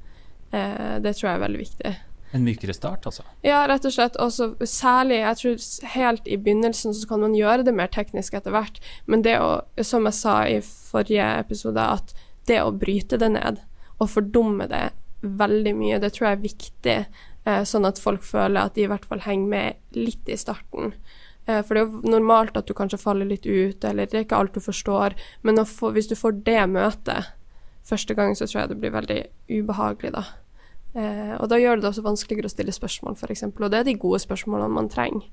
eh, 0.56 0.96
det 1.02 1.16
tror 1.16 1.28
jeg 1.28 1.34
er 1.34 1.44
veldig 1.46 1.62
viktig. 1.64 1.94
En 2.32 2.44
mykere 2.46 2.74
start, 2.76 3.06
altså? 3.08 3.24
Ja, 3.42 3.64
rett 3.66 3.86
og 3.88 3.94
slett. 3.94 4.18
Også 4.22 4.52
særlig, 4.62 5.18
jeg 5.18 5.38
tror 5.40 5.88
helt 5.96 6.28
i 6.30 6.38
begynnelsen 6.38 6.94
så 6.94 7.08
kan 7.10 7.24
man 7.24 7.34
gjøre 7.34 7.64
det 7.66 7.74
mer 7.74 7.90
teknisk 7.90 8.36
etter 8.38 8.54
hvert, 8.54 8.78
men 9.10 9.24
det 9.26 9.38
å, 9.42 9.64
som 9.82 10.06
jeg 10.06 10.18
sa 10.18 10.36
i 10.46 10.60
forrige 10.62 11.26
episode, 11.40 11.82
at 11.82 12.14
det 12.46 12.60
å 12.62 12.70
bryte 12.74 13.18
det 13.20 13.32
ned 13.34 13.60
og 14.00 14.12
fordumme 14.12 14.68
det 14.70 14.90
veldig 15.20 15.74
mye, 15.76 15.98
det 16.00 16.14
tror 16.14 16.30
jeg 16.30 16.38
er 16.38 16.44
viktig, 16.44 16.98
eh, 17.44 17.64
sånn 17.68 17.88
at 17.88 18.00
folk 18.00 18.22
føler 18.24 18.62
at 18.62 18.78
de 18.78 18.86
i 18.86 18.90
hvert 18.90 19.04
fall 19.04 19.20
henger 19.26 19.50
med 19.50 19.98
litt 19.98 20.30
i 20.30 20.38
starten. 20.40 20.94
Eh, 21.46 21.60
for 21.60 21.74
det 21.74 21.82
er 21.82 21.90
jo 21.90 22.14
normalt 22.14 22.56
at 22.56 22.70
du 22.70 22.74
kanskje 22.76 23.02
faller 23.02 23.28
litt 23.28 23.46
ut, 23.46 23.84
eller 23.84 24.06
det 24.06 24.16
er 24.16 24.24
ikke 24.24 24.38
alt 24.40 24.56
du 24.56 24.62
forstår, 24.64 25.18
men 25.42 25.60
få, 25.66 25.92
hvis 25.96 26.08
du 26.08 26.16
får 26.16 26.40
det 26.46 26.62
møtet 26.72 27.34
første 27.86 28.14
gang, 28.14 28.36
så 28.36 28.46
tror 28.46 28.62
jeg 28.62 28.72
det 28.72 28.80
blir 28.80 28.94
veldig 28.94 29.20
ubehagelig, 29.50 30.14
da. 30.16 30.24
Eh, 30.94 31.34
og 31.38 31.46
da 31.50 31.58
gjør 31.60 31.78
det 31.78 31.90
også 31.90 32.02
vanskeligere 32.02 32.50
å 32.50 32.52
stille 32.52 32.74
spørsmål, 32.74 33.14
f.eks. 33.14 33.46
Og 33.50 33.68
det 33.70 33.78
er 33.78 33.86
de 33.86 33.98
gode 34.00 34.18
spørsmålene 34.22 34.74
man 34.74 34.90
trenger. 34.90 35.26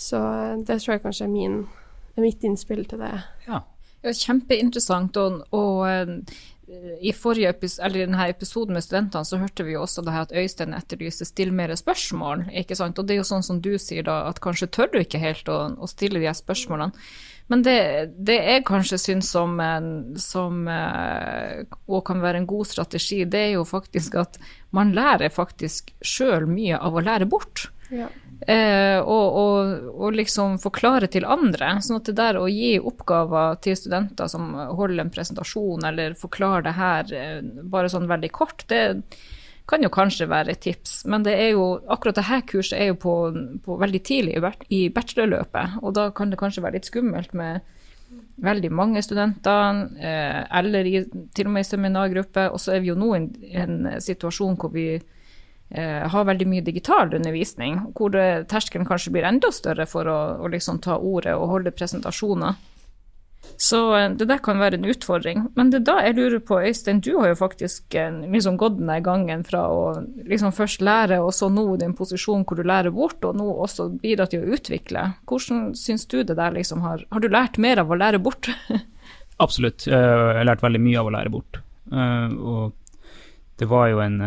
Så 0.00 0.16
eh, 0.16 0.56
det 0.64 0.80
tror 0.80 0.96
jeg 0.96 1.04
kanskje 1.04 1.28
er, 1.28 1.32
min, 1.32 1.58
er 2.16 2.24
mitt 2.24 2.44
innspill 2.46 2.86
til 2.88 3.04
det. 3.04 3.12
Ja. 3.48 3.62
ja 4.04 4.16
kjempeinteressant. 4.16 5.20
Og, 5.20 5.42
og, 5.52 6.32
i 7.00 7.12
forrige 7.16 7.50
epis 7.52 7.78
eller 7.78 8.02
i 8.02 8.06
denne 8.06 8.28
episoden 8.30 8.76
med 8.76 8.84
studentene 8.84 9.26
så 9.28 9.40
hørte 9.40 9.66
vi 9.66 9.74
jo 9.74 9.82
også 9.84 10.04
det 10.04 10.14
her 10.14 10.26
at 10.26 10.34
Øystein 10.36 10.76
etterlyser 10.76 11.28
still 11.28 11.52
mer 11.52 11.74
spørsmål. 11.76 12.46
ikke 12.62 12.76
sant? 12.78 12.98
Og 12.98 13.06
det 13.08 13.16
er 13.16 13.22
jo 13.22 13.28
sånn 13.28 13.46
som 13.46 13.60
du 13.64 13.74
sier 13.78 14.06
da, 14.06 14.22
at 14.30 14.40
kanskje 14.44 14.70
tør 14.72 14.92
du 14.92 14.98
ikke 15.02 15.22
helt 15.22 15.50
å, 15.52 15.60
å 15.76 15.90
stille 15.90 16.22
de 16.22 16.28
her 16.30 16.38
spørsmålene. 16.38 16.92
Men 17.52 17.64
det, 17.66 17.76
det 18.16 18.38
jeg 18.38 18.64
kanskje 18.64 19.00
syns 19.02 19.28
som, 19.34 19.58
som 20.16 20.62
og 20.70 22.04
kan 22.08 22.22
være 22.22 22.40
en 22.40 22.48
god 22.48 22.70
strategi, 22.70 23.24
det 23.28 23.42
er 23.48 23.54
jo 23.58 23.66
faktisk 23.68 24.16
at 24.22 24.38
man 24.72 24.94
lærer 24.96 25.32
faktisk 25.34 25.92
sjøl 26.00 26.46
mye 26.48 26.78
av 26.78 26.96
å 26.96 27.04
lære 27.04 27.28
bort. 27.28 27.66
Ja. 27.92 28.08
Eh, 28.46 28.98
og, 28.98 29.36
og, 29.38 29.90
og, 29.92 30.14
liksom 30.16 30.56
forklare 30.62 31.06
til 31.12 31.26
andre. 31.28 31.76
sånn 31.84 32.00
at 32.00 32.08
det 32.10 32.16
der 32.18 32.40
å 32.40 32.48
gi 32.50 32.74
oppgaver 32.80 33.60
til 33.62 33.76
studenter 33.78 34.30
som 34.30 34.54
holder 34.74 35.04
en 35.04 35.12
presentasjon 35.14 35.86
eller 35.86 36.16
forklarer 36.18 36.66
det 36.66 36.74
her 36.78 37.12
eh, 37.14 37.38
bare 37.62 37.92
sånn 37.92 38.10
veldig 38.10 38.32
kort, 38.34 38.64
det 38.72 38.82
kan 39.70 39.84
jo 39.84 39.92
kanskje 39.94 40.26
være 40.30 40.56
et 40.56 40.62
tips. 40.64 41.04
Men 41.06 41.22
det 41.26 41.36
er 41.38 41.52
jo, 41.54 41.68
akkurat 41.86 42.18
dette 42.18 42.40
kurset 42.50 42.80
er 42.80 42.90
jo 42.90 42.98
på, 43.04 43.14
på 43.62 43.78
veldig 43.78 44.02
tidlig 44.02 44.40
i 44.74 44.88
bachelorløpet, 44.90 45.78
og 45.82 45.94
da 45.98 46.08
kan 46.10 46.32
det 46.32 46.40
kanskje 46.40 46.64
være 46.64 46.80
litt 46.80 46.90
skummelt 46.90 47.36
med 47.38 47.62
veldig 48.42 48.72
mange 48.74 49.00
studenter, 49.04 49.84
eh, 50.02 50.42
eller 50.58 50.88
i, 50.88 51.04
til 51.34 51.48
og 51.48 51.54
med 51.54 51.64
i 51.64 51.68
seminargruppe. 51.70 52.50
Og 52.50 52.60
så 52.60 52.74
er 52.74 52.82
vi 52.82 52.90
jo 52.90 52.98
nå 52.98 53.14
i 53.14 53.20
en, 53.20 53.30
en 53.62 54.02
situasjon 54.02 54.58
hvor 54.60 54.74
vi 54.74 54.86
har 55.72 56.26
veldig 56.28 56.46
mye 56.50 56.64
digital 56.66 57.14
undervisning, 57.16 57.78
hvor 57.96 58.12
terskelen 58.50 58.84
kanskje 58.84 59.14
blir 59.14 59.24
enda 59.24 59.48
større 59.54 59.86
for 59.88 60.08
å, 60.10 60.18
å 60.44 60.50
liksom 60.52 60.82
ta 60.84 60.98
ordet 61.00 61.32
og 61.32 61.48
holde 61.48 61.72
presentasjoner. 61.72 62.58
Så 63.56 63.96
eh, 63.96 64.10
det 64.10 64.26
der 64.30 64.40
kan 64.42 64.60
være 64.60 64.78
en 64.78 64.88
utfordring. 64.90 65.44
Men 65.58 65.70
det 65.70 65.82
er 65.82 65.86
da 65.86 65.96
jeg 66.06 66.16
lurer 66.16 66.42
på, 66.46 66.58
Øystein, 66.62 67.02
du 67.04 67.12
har 67.18 67.32
jo 67.32 67.38
faktisk 67.38 67.94
eh, 67.98 68.22
liksom 68.32 68.58
gått 68.60 68.78
den 68.80 69.04
gangen 69.04 69.44
fra 69.46 69.64
å 69.70 69.82
liksom 70.28 70.54
først 70.56 70.82
lære, 70.84 71.20
og 71.22 71.32
så 71.36 71.50
nå 71.52 71.66
din 71.80 71.94
posisjon 71.98 72.46
hvor 72.48 72.58
du 72.58 72.64
lærer 72.66 72.94
bort, 72.94 73.22
og 73.24 73.38
nå 73.38 73.48
også 73.66 73.88
bidrar 74.02 74.30
til 74.32 74.42
å 74.42 74.56
utvikle. 74.56 75.06
Hvordan 75.30 75.72
syns 75.78 76.06
du 76.10 76.22
det 76.22 76.38
der 76.38 76.54
liksom 76.56 76.82
har 76.86 77.06
Har 77.10 77.20
du 77.20 77.28
lært 77.28 77.58
mer 77.58 77.82
av 77.82 77.90
å 77.90 77.98
lære 77.98 78.22
bort? 78.22 78.50
Absolutt. 79.44 79.86
Jeg 79.86 79.98
har 79.98 80.44
lært 80.46 80.62
veldig 80.62 80.82
mye 80.82 81.00
av 81.00 81.08
å 81.08 81.14
lære 81.16 81.32
bort. 81.32 81.62
Eh, 81.92 82.28
og 82.38 82.74
det 83.58 83.68
var 83.70 83.88
jo 83.92 84.02
en 84.02 84.20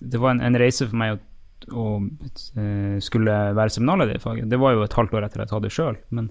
det 0.00 0.18
var 0.18 0.34
en, 0.34 0.42
en, 0.44 0.58
reise 0.58 0.88
for 0.88 0.98
meg 0.98 1.16
å, 1.16 1.20
å 1.72 1.86
uh, 2.00 2.96
skulle 3.02 3.36
være 3.56 3.72
seminarleder 3.74 4.18
i 4.18 4.22
faget. 4.22 4.50
Det 4.50 4.60
var 4.60 4.76
jo 4.76 4.84
et 4.84 4.98
halvt 4.98 5.16
år 5.16 5.26
etter 5.26 5.42
at 5.42 5.50
jeg 5.50 5.56
hadde 5.56 5.70
det 5.70 5.76
sjøl. 5.76 5.98
Men 6.16 6.30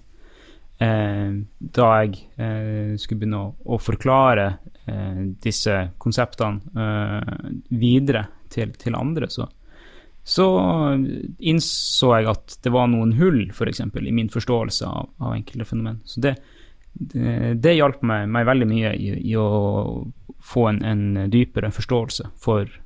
eh, 0.83 1.35
da 1.79 1.89
jeg 2.01 2.17
eh, 2.37 2.95
skulle 2.99 3.21
begynne 3.23 3.41
å, 3.41 3.51
å 3.75 3.81
forklare 3.81 4.55
disse 5.41 5.73
konseptene 5.97 6.83
videre 7.73 8.19
til, 8.53 8.75
til 8.77 8.93
andre, 8.93 9.25
så, 9.33 9.47
så, 10.21 10.45
innså 11.41 12.11
jeg 12.11 12.27
at 12.29 12.53
det 12.61 12.69
var 12.75 12.91
noen 12.91 13.15
hull, 13.17 13.47
f.eks., 13.49 13.81
i 13.81 14.13
min 14.13 14.29
forståelse 14.29 14.85
av, 14.85 15.09
av 15.25 15.33
enkelte 15.33 15.65
fenomen. 15.71 15.97
Så 16.05 16.21
det, 16.21 16.35
det, 16.93 17.55
det 17.65 17.73
hjalp 17.79 18.05
meg, 18.05 18.27
meg, 18.29 18.45
veldig 18.45 18.69
mye 18.69 18.93
i, 18.93 19.09
i 19.31 19.33
å 19.41 19.49
få 20.45 20.67
en, 20.69 20.83
en 20.85 21.31
dypere 21.33 21.73
forståelse 21.73 22.29
for 22.45 22.69
Eh, 22.69 22.84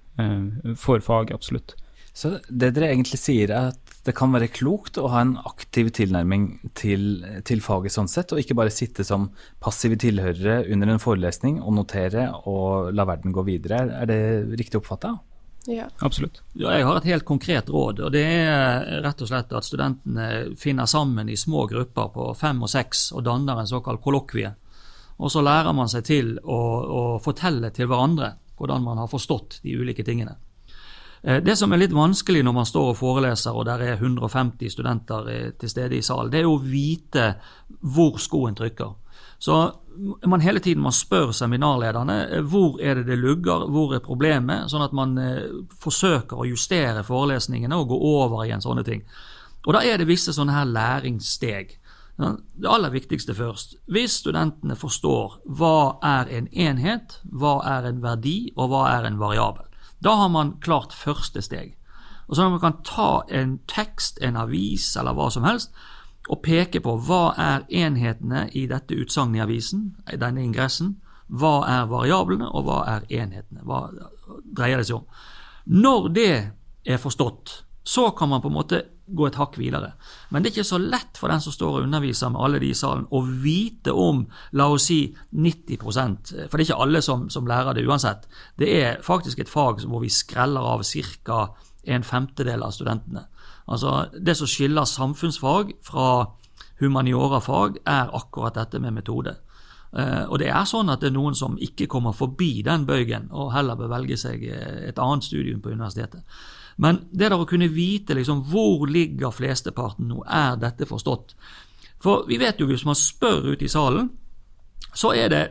for 0.77 1.03
faget, 1.05 1.35
absolutt. 1.35 1.75
Så 2.19 2.35
det 2.49 2.73
dere 2.75 2.89
egentlig 2.91 3.19
sier, 3.21 3.51
er 3.53 3.71
at 3.71 3.89
det 4.07 4.15
kan 4.17 4.31
være 4.33 4.49
klokt 4.51 4.97
å 4.97 5.09
ha 5.11 5.21
en 5.21 5.35
aktiv 5.47 5.91
tilnærming 5.95 6.47
til, 6.77 7.23
til, 7.47 7.61
faget 7.63 7.93
sånn 7.93 8.09
sett, 8.11 8.33
og 8.33 8.41
ikke 8.41 8.57
bare 8.57 8.73
sitte 8.73 9.05
som 9.07 9.29
passive 9.63 9.99
tilhørere 9.99 10.63
under 10.73 10.93
en 10.93 11.01
forelesning 11.03 11.59
og 11.61 11.75
notere 11.77 12.29
og 12.49 12.93
la 12.95 13.05
verden 13.07 13.35
gå 13.35 13.43
videre. 13.47 13.83
Er 14.01 14.09
det 14.09 14.21
riktig 14.59 14.81
oppfatta? 14.81 15.17
Ja. 15.69 15.89
Absolutt. 15.99 16.41
Ja, 16.53 16.71
jeg 16.73 16.87
har 16.87 16.97
et 16.97 17.09
helt 17.11 17.27
konkret 17.27 17.69
råd, 17.69 17.99
og 18.07 18.13
det 18.15 18.23
er 18.25 19.03
rett 19.03 19.21
og 19.21 19.29
slett 19.29 19.51
at 19.53 19.67
studentene 19.67 20.55
finner 20.57 20.89
sammen 20.89 21.29
i 21.29 21.37
små 21.37 21.67
grupper 21.69 22.09
på 22.15 22.29
fem 22.39 22.63
og 22.65 22.71
seks 22.71 23.09
og 23.13 23.25
danner 23.27 23.59
en 23.59 23.69
såkalt 23.69 24.01
kollokvie. 24.01 24.53
Og 25.19 25.31
så 25.31 25.43
lærer 25.43 25.75
man 25.75 25.91
seg 25.91 26.07
til 26.07 26.37
å, 26.39 26.59
å 26.59 27.01
fortelle 27.21 27.73
til 27.75 27.91
hverandre 27.91 28.37
hvordan 28.59 28.83
man 28.83 29.01
har 29.01 29.09
forstått 29.11 29.59
de 29.63 29.79
ulike 29.79 30.03
tingene. 30.05 30.35
Eh, 31.21 31.43
det 31.43 31.55
som 31.55 31.73
er 31.73 31.81
litt 31.81 31.95
vanskelig 31.95 32.43
når 32.45 32.55
man 32.55 32.67
står 32.67 32.93
og 32.93 32.99
foreleser 32.99 33.55
og 33.55 33.67
der 33.67 33.83
er 33.83 33.99
150 33.99 34.71
studenter 34.71 35.29
eh, 35.33 35.51
til 35.59 35.71
stede 35.71 35.97
i 35.97 36.05
salen, 36.05 36.31
det 36.31 36.43
er 36.43 36.49
å 36.49 36.59
vite 36.63 37.33
hvor 37.81 38.19
skoen 38.21 38.55
trykker. 38.55 38.95
Så 39.39 39.57
man 40.27 40.43
hele 40.43 40.59
tiden 40.63 40.83
må 40.83 40.91
spørre 40.95 41.35
seminarlederne 41.35 42.19
eh, 42.27 42.45
hvor 42.45 42.79
er 42.81 43.01
det 43.01 43.09
det 43.11 43.19
lugger, 43.19 43.67
hvor 43.67 43.95
er 43.95 44.05
problemet, 44.05 44.69
sånn 44.71 44.85
at 44.85 44.95
man 44.95 45.17
forsøker 45.79 46.39
å 46.39 46.47
justere 46.47 47.03
forelesningene 47.07 47.75
og 47.75 47.91
gå 47.91 47.99
over 48.13 48.45
igjen 48.45 48.63
sånne 48.63 48.87
ting. 48.87 49.03
Og 49.67 49.75
Da 49.75 49.83
er 49.83 49.99
det 49.99 50.07
visse 50.07 50.31
sånne 50.33 50.55
her 50.55 50.69
læringssteg. 50.71 51.75
Det 52.19 52.67
aller 52.67 52.91
viktigste 52.91 53.33
først. 53.33 53.77
Hvis 53.87 54.17
studentene 54.19 54.75
forstår 54.75 55.39
hva 55.55 55.99
er 56.03 56.27
en 56.35 56.49
enhet, 56.51 57.21
hva 57.23 57.59
er 57.63 57.87
en 57.87 58.01
verdi 58.03 58.51
og 58.57 58.73
hva 58.73 58.89
er 58.97 59.07
en 59.07 59.19
variabel, 59.21 59.63
da 60.03 60.17
har 60.19 60.31
man 60.31 60.57
klart 60.63 60.95
første 60.95 61.41
steg. 61.41 61.77
Og 62.27 62.35
så 62.35 62.49
man 62.49 62.59
kan 62.59 62.81
ta 62.85 63.23
en 63.31 63.57
tekst, 63.71 64.19
en 64.21 64.37
avis 64.37 64.91
eller 64.99 65.15
hva 65.15 65.29
som 65.31 65.47
helst, 65.47 65.71
og 66.29 66.43
peke 66.45 66.81
på 66.83 66.97
hva 67.07 67.33
er 67.39 67.63
enhetene 67.71 68.49
i 68.53 68.67
dette 68.69 68.97
utsagnet 68.99 69.39
i 69.39 69.45
avisen, 69.47 69.85
i 70.11 70.19
denne 70.19 70.43
ingressen, 70.43 70.97
hva 71.29 71.63
er 71.69 71.89
variablene, 71.89 72.49
og 72.51 72.67
hva 72.67 72.83
er 72.97 73.07
enhetene. 73.09 73.63
Hva 73.65 73.87
dreier 74.43 74.81
det 74.81 74.89
seg 74.89 74.99
om? 74.99 75.07
Når 75.69 76.07
det 76.13 76.33
er 76.85 77.01
forstått, 77.01 77.63
så 77.85 78.09
kan 78.17 78.29
man 78.29 78.41
på 78.41 78.49
en 78.49 78.57
måte 78.57 78.83
gå 79.15 79.27
et 79.27 79.37
hakk 79.39 79.57
videre. 79.59 79.93
Men 80.29 80.43
det 80.43 80.49
er 80.49 80.59
ikke 80.59 80.69
så 80.69 80.79
lett 80.81 81.17
for 81.19 81.31
den 81.31 81.41
som 81.43 81.53
står 81.53 81.79
og 81.79 81.87
underviser 81.87 82.31
med 82.33 82.41
alle 82.45 82.61
de 82.61 82.69
i 82.71 82.77
salen, 82.77 83.07
å 83.11 83.21
vite 83.21 83.93
om 83.95 84.23
la 84.57 84.69
oss 84.69 84.89
si 84.89 84.99
90% 85.33 86.33
For 86.49 86.57
det 86.57 86.63
er 86.63 86.67
ikke 86.67 86.83
alle 86.85 87.01
som, 87.05 87.27
som 87.33 87.47
lærer 87.49 87.77
det 87.77 87.87
uansett. 87.87 88.27
Det 88.59 88.69
er 88.81 89.01
faktisk 89.05 89.39
et 89.39 89.51
fag 89.51 89.83
hvor 89.85 90.03
vi 90.03 90.13
skreller 90.13 90.61
av 90.61 90.83
ca. 90.83 91.41
en 91.83 92.03
femtedel 92.03 92.63
av 92.63 92.71
studentene. 92.71 93.27
Altså 93.67 94.09
Det 94.13 94.37
som 94.37 94.47
skiller 94.47 94.85
samfunnsfag 94.85 95.73
fra 95.83 96.09
humaniorafag, 96.79 97.81
er 97.85 98.15
akkurat 98.15 98.55
dette 98.55 98.79
med 98.79 98.93
metode. 98.93 99.35
Uh, 99.89 100.29
og 100.29 100.37
det 100.39 100.51
er 100.53 100.67
sånn 100.69 100.91
at 100.93 101.01
det 101.01 101.09
er 101.09 101.15
noen 101.15 101.35
som 101.35 101.57
ikke 101.57 101.87
kommer 101.89 102.13
forbi 102.13 102.61
den 102.65 102.85
bøygen, 102.85 103.27
og 103.33 103.53
heller 103.55 103.75
bør 103.75 103.89
velge 103.95 104.17
seg 104.21 104.45
et 104.45 105.01
annet 105.01 105.25
studium 105.25 105.63
på 105.65 105.73
universitetet. 105.73 106.21
Men 106.79 107.01
det 107.11 107.27
der 107.27 107.41
å 107.41 107.47
kunne 107.47 107.67
vite 107.71 108.15
liksom, 108.15 108.45
hvor 108.47 108.87
ligger 108.87 109.33
flesteparten 109.35 110.07
nå, 110.09 110.23
er 110.23 110.55
dette 110.61 110.87
forstått? 110.87 111.35
For 111.99 112.23
vi 112.29 112.39
vet 112.39 112.61
jo 112.61 112.69
hvis 112.69 112.85
man 112.87 112.95
spør 112.95 113.51
ute 113.51 113.67
i 113.67 113.71
salen, 113.71 114.07
så 114.95 115.11
er 115.13 115.31
det 115.33 115.43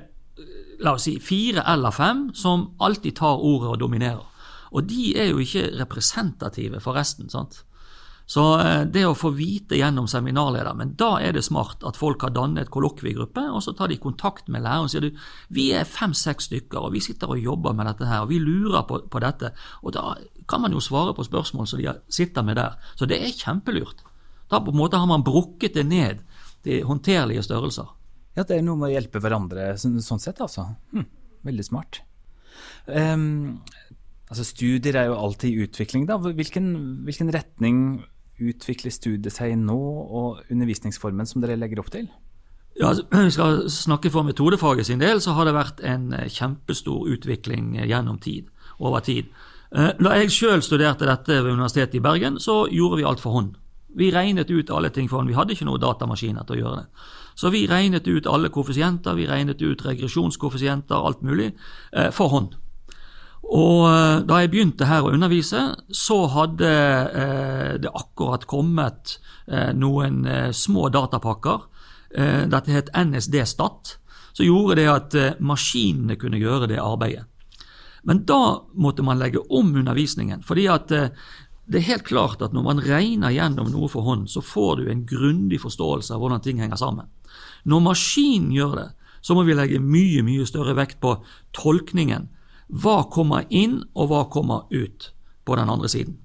la 0.81 0.95
oss 0.97 1.05
si, 1.09 1.19
fire 1.21 1.65
eller 1.69 1.93
fem 1.95 2.29
som 2.35 2.71
alltid 2.81 3.19
tar 3.19 3.43
ordet 3.45 3.75
og 3.75 3.81
dominerer. 3.83 4.25
Og 4.73 4.85
de 4.89 5.13
er 5.19 5.31
jo 5.33 5.41
ikke 5.43 5.71
representative 5.81 6.81
for 6.81 6.97
resten. 6.97 7.29
sant? 7.31 7.63
Så 8.29 8.43
eh, 8.61 8.83
det 8.93 9.07
å 9.09 9.17
få 9.17 9.31
vite 9.33 9.79
gjennom 9.79 10.09
seminarleder, 10.11 10.75
men 10.77 10.93
da 11.01 11.15
er 11.25 11.33
det 11.33 11.47
smart 11.47 11.85
at 11.89 11.97
folk 11.97 12.27
har 12.27 12.35
dannet 12.37 12.67
et 12.67 12.73
kollokviegruppe, 12.73 13.47
og 13.49 13.63
så 13.65 13.73
tar 13.77 13.89
de 13.89 13.97
kontakt 14.03 14.51
med 14.53 14.67
læreren 14.67 14.85
og 14.85 14.93
sier 14.93 15.07
du, 15.07 15.23
vi 15.55 15.71
er 15.73 15.89
fem-seks 15.89 16.51
stykker, 16.51 16.83
og 16.83 16.93
vi 16.93 17.01
sitter 17.05 17.33
og 17.33 17.41
jobber 17.41 17.77
med 17.77 17.89
dette 17.89 18.09
her, 18.09 18.27
og 18.27 18.33
vi 18.33 18.41
lurer 18.43 18.85
på, 18.89 19.01
på, 19.09 19.23
dette. 19.25 19.55
Og 19.81 19.97
da 19.97 20.11
kan 20.49 20.61
man 20.61 20.77
jo 20.77 20.83
svare 20.85 21.15
på 21.17 21.25
spørsmål 21.25 21.71
som 21.71 21.81
de 21.81 21.95
sitter 22.13 22.45
med 22.45 22.61
der. 22.61 22.77
Så 23.01 23.09
det 23.09 23.23
er 23.23 23.33
kjempelurt. 23.33 24.05
Da 24.53 24.61
på 24.65 24.75
en 24.75 24.81
måte 24.81 25.01
har 25.01 25.09
man 25.09 25.25
brukket 25.25 25.77
det 25.81 25.87
ned 25.89 26.21
til 26.67 26.85
håndterlige 26.89 27.47
størrelser. 27.47 27.89
Ja, 28.37 28.45
det 28.45 28.59
er 28.59 28.67
noe 28.67 28.77
med 28.77 28.91
å 28.91 28.93
hjelpe 28.93 29.23
hverandre 29.25 29.71
sånn 29.81 30.21
sett, 30.21 30.45
altså. 30.45 30.67
Hm, 30.93 31.09
veldig 31.49 31.65
smart. 31.65 32.03
Um, 32.85 33.65
altså 34.29 34.45
Studier 34.45 35.01
er 35.01 35.09
jo 35.09 35.17
alltid 35.17 35.49
i 35.49 35.65
utvikling. 35.65 36.05
da. 36.09 36.21
Hvilken, 36.21 36.71
hvilken 37.09 37.33
retning 37.33 37.81
utvikler 38.39 38.95
studiet 38.95 39.35
seg 39.35 39.57
nå, 39.59 39.77
og 39.79 40.51
undervisningsformen 40.53 41.29
som 41.29 41.43
dere 41.43 41.59
legger 41.59 41.83
opp 41.83 41.93
til? 41.95 42.09
Ja, 42.79 42.93
altså, 42.93 43.05
vi 43.27 43.31
skal 43.31 43.71
snakke 43.71 44.11
for 44.11 44.23
metodefaget 44.23 44.87
sin 44.87 45.03
del, 45.03 45.21
så 45.21 45.35
har 45.37 45.49
det 45.49 45.57
vært 45.57 45.83
en 45.87 46.13
eh, 46.15 46.29
kjempestor 46.31 47.09
utvikling 47.15 47.77
eh, 47.79 47.89
gjennom 47.91 48.21
tid, 48.23 48.51
over 48.79 49.03
tid. 49.05 49.31
Eh, 49.75 49.95
da 49.99 50.15
jeg 50.21 50.35
sjøl 50.35 50.63
studerte 50.63 51.09
dette 51.09 51.41
ved 51.43 51.53
Universitetet 51.53 51.99
i 51.99 52.05
Bergen, 52.05 52.39
så 52.41 52.67
gjorde 52.71 53.01
vi 53.01 53.09
alt 53.09 53.23
for 53.25 53.35
hånd. 53.35 53.57
Vi 53.99 54.13
regnet 54.15 54.51
ut 54.51 54.71
alle 54.71 54.93
ting 54.95 55.09
for 55.11 55.19
hånd. 55.19 55.33
Vi 55.33 55.37
hadde 55.39 55.57
ikke 55.57 55.67
noen 55.67 55.83
datamaskiner 55.83 56.47
til 56.47 56.59
å 56.59 56.63
gjøre 56.63 56.83
det. 56.83 57.09
Så 57.39 57.51
vi 57.55 57.67
regnet 57.71 58.07
ut 58.07 58.27
alle 58.27 58.51
koeffisienter, 58.51 59.15
vi 59.15 59.27
regnet 59.27 59.63
ut 59.63 59.83
regresjonskoeffisienter, 59.87 60.99
alt 60.99 61.23
mulig, 61.23 61.53
for 62.13 62.33
hånd. 62.33 62.57
Og 63.49 63.87
eh, 63.89 64.19
da 64.29 64.43
jeg 64.43 64.53
begynte 64.53 64.89
her 64.89 65.07
å 65.07 65.15
undervise, 65.15 65.63
så 65.89 66.19
hadde 66.35 66.69
eh, 66.69 67.73
det 67.81 67.93
akkurat 67.97 68.45
kommet 68.49 69.17
eh, 69.47 69.73
noen 69.77 70.21
små 70.53 70.89
datapakker. 70.93 71.67
Dette 72.09 72.73
het 72.73 72.87
NSD 72.97 73.35
Stat, 73.45 73.91
så 74.33 74.45
gjorde 74.47 74.79
det 74.79 74.87
at 74.89 75.17
maskinene 75.45 76.15
kunne 76.17 76.39
gjøre 76.41 76.71
det 76.71 76.79
arbeidet. 76.81 77.27
Men 78.09 78.23
da 78.25 78.63
måtte 78.81 79.05
man 79.05 79.21
legge 79.21 79.43
om 79.53 79.75
undervisningen. 79.77 80.41
fordi 80.43 80.65
at 80.73 80.89
det 80.89 81.83
er 81.83 81.85
helt 81.91 82.07
klart 82.09 82.41
at 82.41 82.55
når 82.57 82.65
man 82.65 82.81
regner 82.81 83.35
gjennom 83.35 83.69
noe 83.69 83.91
for 83.93 84.09
hånd, 84.09 84.31
så 84.33 84.41
får 84.41 84.81
du 84.81 84.89
en 84.89 85.05
grundig 85.05 85.61
forståelse 85.61 86.15
av 86.15 86.23
hvordan 86.23 86.41
ting 86.41 86.63
henger 86.65 86.81
sammen. 86.81 87.13
Når 87.69 87.85
maskinen 87.85 88.55
gjør 88.57 88.75
det, 88.79 88.89
så 89.21 89.37
må 89.37 89.45
vi 89.45 89.59
legge 89.59 89.83
mye, 89.83 90.25
mye 90.25 90.49
større 90.49 90.73
vekt 90.79 90.97
på 91.05 91.19
tolkningen. 91.53 92.31
Hva 92.69 93.03
kommer 93.13 93.47
inn, 93.49 93.81
og 93.95 94.11
hva 94.11 94.25
kommer 94.33 94.67
ut 94.71 95.13
på 95.45 95.57
den 95.57 95.71
andre 95.73 95.89
siden. 95.89 96.19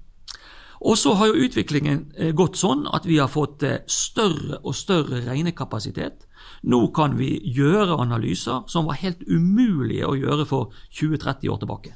Og 0.84 0.98
så 1.00 1.14
har 1.16 1.30
jo 1.30 1.46
utviklingen 1.46 2.00
eh, 2.16 2.32
gått 2.36 2.58
sånn 2.60 2.84
at 2.92 3.06
vi 3.08 3.16
har 3.16 3.30
fått 3.32 3.62
eh, 3.64 3.80
større 3.88 4.60
og 4.60 4.76
større 4.76 5.22
regnekapasitet. 5.24 6.26
Nå 6.68 6.80
kan 6.96 7.16
vi 7.16 7.38
gjøre 7.56 7.96
analyser 8.02 8.66
som 8.68 8.90
var 8.90 9.00
helt 9.00 9.22
umulige 9.24 10.08
å 10.08 10.18
gjøre 10.18 10.44
for 10.48 10.74
20-30 10.92 11.48
år 11.52 11.62
tilbake. 11.62 11.94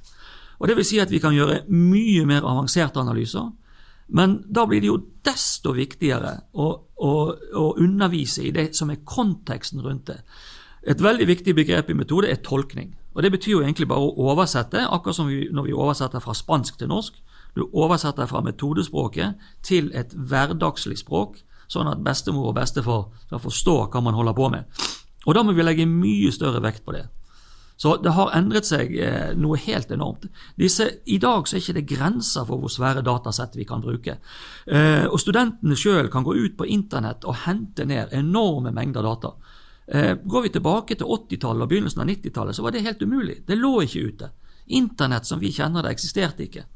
Og 0.59 0.69
Det 0.69 0.76
vil 0.78 0.88
si 0.88 1.00
at 1.00 1.12
vi 1.12 1.21
kan 1.21 1.37
gjøre 1.37 1.67
mye 1.69 2.25
mer 2.26 2.47
avanserte 2.49 3.00
analyser. 3.00 3.50
Men 4.09 4.38
da 4.49 4.64
blir 4.67 4.81
det 4.81 4.88
jo 4.88 5.02
desto 5.25 5.75
viktigere 5.76 6.33
å, 6.57 6.69
å, 6.97 7.12
å 7.61 7.67
undervise 7.76 8.47
i 8.49 8.55
det 8.57 8.71
som 8.76 8.90
er 8.90 9.05
konteksten 9.05 9.85
rundt 9.85 10.09
det. 10.09 10.23
Et 10.88 11.00
veldig 11.02 11.26
viktig 11.28 11.55
begrep 11.55 11.90
i 11.93 11.99
metode 11.99 12.31
er 12.33 12.40
tolkning. 12.40 12.95
Og 13.19 13.23
Det 13.23 13.33
betyr 13.35 13.53
jo 13.53 13.61
egentlig 13.65 13.89
bare 13.91 14.07
å 14.07 14.29
oversette, 14.31 14.79
akkurat 14.87 15.17
som 15.17 15.27
vi, 15.27 15.49
når 15.51 15.65
vi 15.67 15.73
oversetter 15.75 16.23
fra 16.23 16.37
spansk 16.39 16.77
til 16.79 16.87
norsk. 16.93 17.17
Du 17.57 17.65
oversetter 17.67 18.29
fra 18.31 18.45
metodespråket 18.47 19.41
til 19.67 19.89
et 19.91 20.15
hverdagslig 20.15 21.01
språk, 21.01 21.41
sånn 21.67 21.91
at 21.91 22.05
bestemor 22.07 22.53
og 22.53 22.55
bestefar 22.61 23.09
skal 23.25 23.43
forstå 23.43 23.75
hva 23.91 24.05
man 24.07 24.15
holder 24.15 24.37
på 24.39 24.53
med. 24.55 24.71
Og 25.27 25.35
Da 25.35 25.43
må 25.43 25.53
vi 25.53 25.67
legge 25.67 25.87
mye 25.91 26.31
større 26.31 26.63
vekt 26.63 26.85
på 26.87 26.95
det. 26.95 27.09
Så 27.79 27.97
det 28.03 28.15
har 28.15 28.31
endret 28.39 28.67
seg 28.71 28.95
eh, 28.95 29.35
noe 29.35 29.59
helt 29.67 29.91
enormt. 29.91 30.31
Disse, 30.55 30.87
I 31.07 31.19
dag 31.19 31.47
så 31.47 31.57
er 31.57 31.63
ikke 31.63 31.77
det 31.81 31.87
grenser 31.91 32.47
for 32.47 32.63
hvor 32.63 32.71
svære 32.71 33.03
datasett 33.03 33.59
vi 33.59 33.67
kan 33.67 33.83
bruke. 33.83 34.21
Eh, 34.67 35.07
og 35.11 35.19
Studentene 35.19 35.75
sjøl 35.75 36.07
kan 36.11 36.27
gå 36.27 36.39
ut 36.39 36.57
på 36.59 36.71
internett 36.71 37.27
og 37.27 37.43
hente 37.47 37.87
ned 37.87 38.15
enorme 38.15 38.71
mengder 38.75 39.03
data. 39.03 39.35
Eh, 39.90 40.14
går 40.14 40.42
vi 40.42 40.49
tilbake 40.52 40.95
til 40.95 41.07
80-tallet 41.07 41.64
og 41.64 41.71
begynnelsen 41.71 42.02
av 42.02 42.11
90-tallet, 42.11 42.57
så 42.57 42.62
var 42.62 42.75
det 42.75 42.85
helt 42.85 43.02
umulig. 43.02 43.38
Det 43.47 43.57
lå 43.57 43.73
ikke 43.87 44.02
ute. 44.11 44.30
Internett 44.66 45.26
som 45.26 45.40
vi 45.40 45.52
kjenner 45.52 45.83
det, 45.83 45.95
eksisterte 45.97 46.45
ikke. 46.45 46.66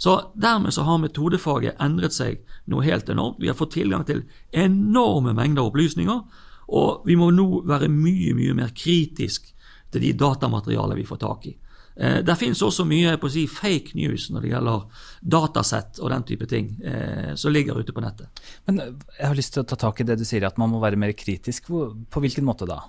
Så 0.00 0.32
Dermed 0.34 0.72
så 0.72 0.84
har 0.84 1.00
metodefaget 1.00 1.80
endret 1.80 2.16
seg 2.16 2.42
noe 2.72 2.84
helt 2.84 3.08
enormt. 3.08 3.40
Vi 3.40 3.48
har 3.48 3.56
fått 3.56 3.74
tilgang 3.78 4.04
til 4.08 4.22
enorme 4.52 5.32
mengder 5.36 5.68
opplysninger, 5.68 6.20
og 6.68 7.08
vi 7.08 7.16
må 7.16 7.30
nå 7.32 7.62
være 7.68 7.88
mye, 7.88 8.34
mye 8.36 8.54
mer 8.56 8.74
kritisk 8.76 9.48
til 9.90 10.04
de 10.04 10.12
datamaterialene 10.16 11.00
vi 11.00 11.08
får 11.08 11.20
tak 11.24 11.48
i. 11.50 11.56
Eh, 11.96 12.20
det 12.24 12.36
finnes 12.38 12.62
også 12.62 12.86
mye 12.88 13.16
på 13.20 13.28
å 13.28 13.32
si, 13.32 13.46
fake 13.50 13.96
news 13.98 14.28
når 14.30 14.44
det 14.44 14.52
gjelder 14.52 15.04
datasett 15.34 16.00
og 16.00 16.12
den 16.14 16.26
type 16.28 16.48
ting 16.50 16.72
eh, 16.84 17.34
som 17.34 17.52
ligger 17.52 17.80
ute 17.80 17.94
på 17.96 18.04
nettet. 18.04 18.42
Men 18.68 18.80
eh, 18.80 18.94
jeg 19.18 19.26
har 19.26 19.38
lyst 19.38 19.54
til 19.56 19.64
å 19.64 19.68
ta 19.68 19.78
tak 19.80 20.00
i 20.00 20.08
det 20.08 20.20
du 20.20 20.24
sier, 20.28 20.46
at 20.46 20.60
man 20.60 20.72
må 20.72 20.82
være 20.82 21.00
mer 21.00 21.12
kritisk. 21.18 21.70
På 21.70 22.22
hvilken 22.22 22.46
måte 22.46 22.68
da? 22.70 22.82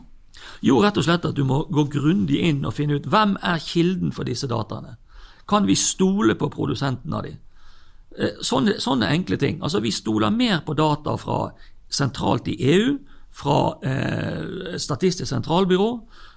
Jo, 0.65 0.79
rett 0.81 0.97
og 0.97 1.05
slett 1.05 1.25
at 1.27 1.37
du 1.37 1.43
må 1.47 1.63
gå 1.69 1.85
grundig 1.91 2.41
inn 2.47 2.65
og 2.65 2.75
finne 2.77 2.97
ut 2.97 3.07
hvem 3.09 3.35
er 3.45 3.61
kilden 3.61 4.13
for 4.15 4.27
disse 4.27 4.49
dataene. 4.49 4.97
Kan 5.49 5.67
vi 5.67 5.75
stole 5.75 6.37
på 6.39 6.49
produsenten 6.53 7.13
av 7.13 7.25
de? 7.25 7.35
Eh, 8.17 8.41
sånne, 8.43 8.77
sånne, 8.79 9.09
enkle 9.11 9.37
ting. 9.37 9.61
Altså, 9.63 9.81
Vi 9.81 9.91
stoler 9.91 10.31
mer 10.31 10.61
på 10.65 10.73
data 10.73 11.17
fra 11.17 11.51
sentralt 11.89 12.47
i 12.47 12.57
EU, 12.73 12.97
fra 13.31 13.77
eh, 13.83 14.77
Statistisk 14.77 15.29
sentralbyrå, 15.29 15.91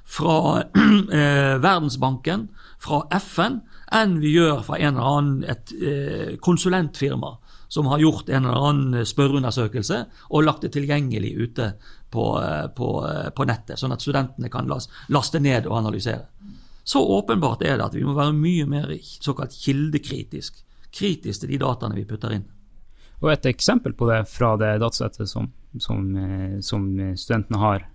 fra 0.05 0.63
eh, 1.13 1.57
Verdensbanken, 1.59 2.49
fra 2.79 3.03
FN, 3.11 3.61
enn 3.95 4.19
vi 4.21 4.35
gjør 4.37 4.63
fra 4.67 4.79
en 4.79 4.97
eller 4.97 5.19
annen 5.19 5.45
et 5.49 5.73
eh, 5.81 6.37
konsulentfirma 6.43 7.37
som 7.75 7.89
har 7.91 7.99
gjort 7.99 8.29
en 8.29 8.45
eller 8.45 8.69
annen 8.69 9.07
spørreundersøkelse 9.09 10.01
og 10.31 10.45
lagt 10.47 10.67
det 10.67 10.75
tilgjengelig 10.77 11.33
ute 11.35 11.71
på, 12.13 12.27
eh, 12.43 12.67
på, 12.77 12.91
eh, 13.09 13.31
på 13.35 13.47
nettet, 13.49 13.81
sånn 13.81 13.95
at 13.97 14.05
studentene 14.05 14.51
kan 14.53 14.69
laste 14.69 15.41
ned 15.41 15.67
og 15.67 15.81
analysere. 15.81 16.29
Så 16.85 17.01
åpenbart 17.01 17.65
er 17.65 17.79
det 17.79 17.87
at 17.89 17.97
vi 17.97 18.05
må 18.05 18.15
være 18.15 18.37
mye 18.37 18.67
mer 18.69 18.93
såkalt 19.01 19.57
kildekritisk. 19.57 20.61
Kritisk 20.95 21.41
til 21.41 21.55
de 21.55 21.59
dataene 21.65 21.97
vi 21.97 22.05
putter 22.05 22.37
inn. 22.37 22.45
Og 23.23 23.33
Et 23.33 23.47
eksempel 23.47 23.95
på 23.95 24.07
det 24.07 24.29
fra 24.29 24.57
det 24.57 24.81
datasettet 24.81 25.29
som, 25.29 25.51
som, 25.79 26.17
eh, 26.17 26.61
som 26.61 26.85
studentene 27.17 27.59
har 27.59 27.81
Eh, 27.81 27.94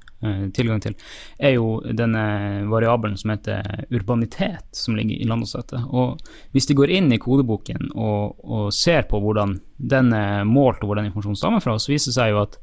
tilgang 0.55 0.81
til, 0.83 0.95
er 1.39 1.55
jo 1.55 1.79
denne 1.95 2.23
variabelen 2.69 3.17
som 3.19 3.31
heter 3.33 3.85
urbanitet, 3.93 4.65
som 4.75 4.97
ligger 4.97 5.15
i 5.15 5.27
landåsetet. 5.29 5.85
Og 5.89 6.19
hvis 6.55 6.67
de 6.69 6.77
går 6.77 6.91
inn 6.97 7.11
i 7.15 7.21
kodeboken 7.21 7.93
og, 7.95 8.39
og, 8.43 8.65
ser 8.75 9.07
på 9.09 9.21
hvordan 9.23 9.57
den 9.77 10.11
er 10.15 10.47
målt, 10.47 10.83
og 10.83 10.91
hvor 10.91 10.99
den 10.99 11.09
informasjonen 11.09 11.39
stammer 11.39 11.63
fra, 11.63 11.77
så 11.79 11.93
viser 11.93 12.11
det 12.11 12.17
seg 12.19 12.33
jo 12.33 12.43
at 12.43 12.59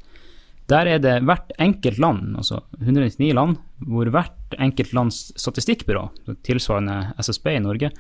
der 0.67 0.89
er 0.91 0.99
det 0.99 1.21
hvert 1.23 1.53
enkelt 1.63 1.99
land, 2.03 2.35
altså 2.41 2.59
199 2.81 3.31
land, 3.39 3.55
hvor 3.87 4.09
hvert 4.11 4.57
enkelt 4.59 4.93
lands 4.99 5.21
statistikkbyrå, 5.39 6.09
tilsvarende 6.47 7.13
SSB 7.23 7.53
i 7.55 7.63
Norge, 7.63 7.93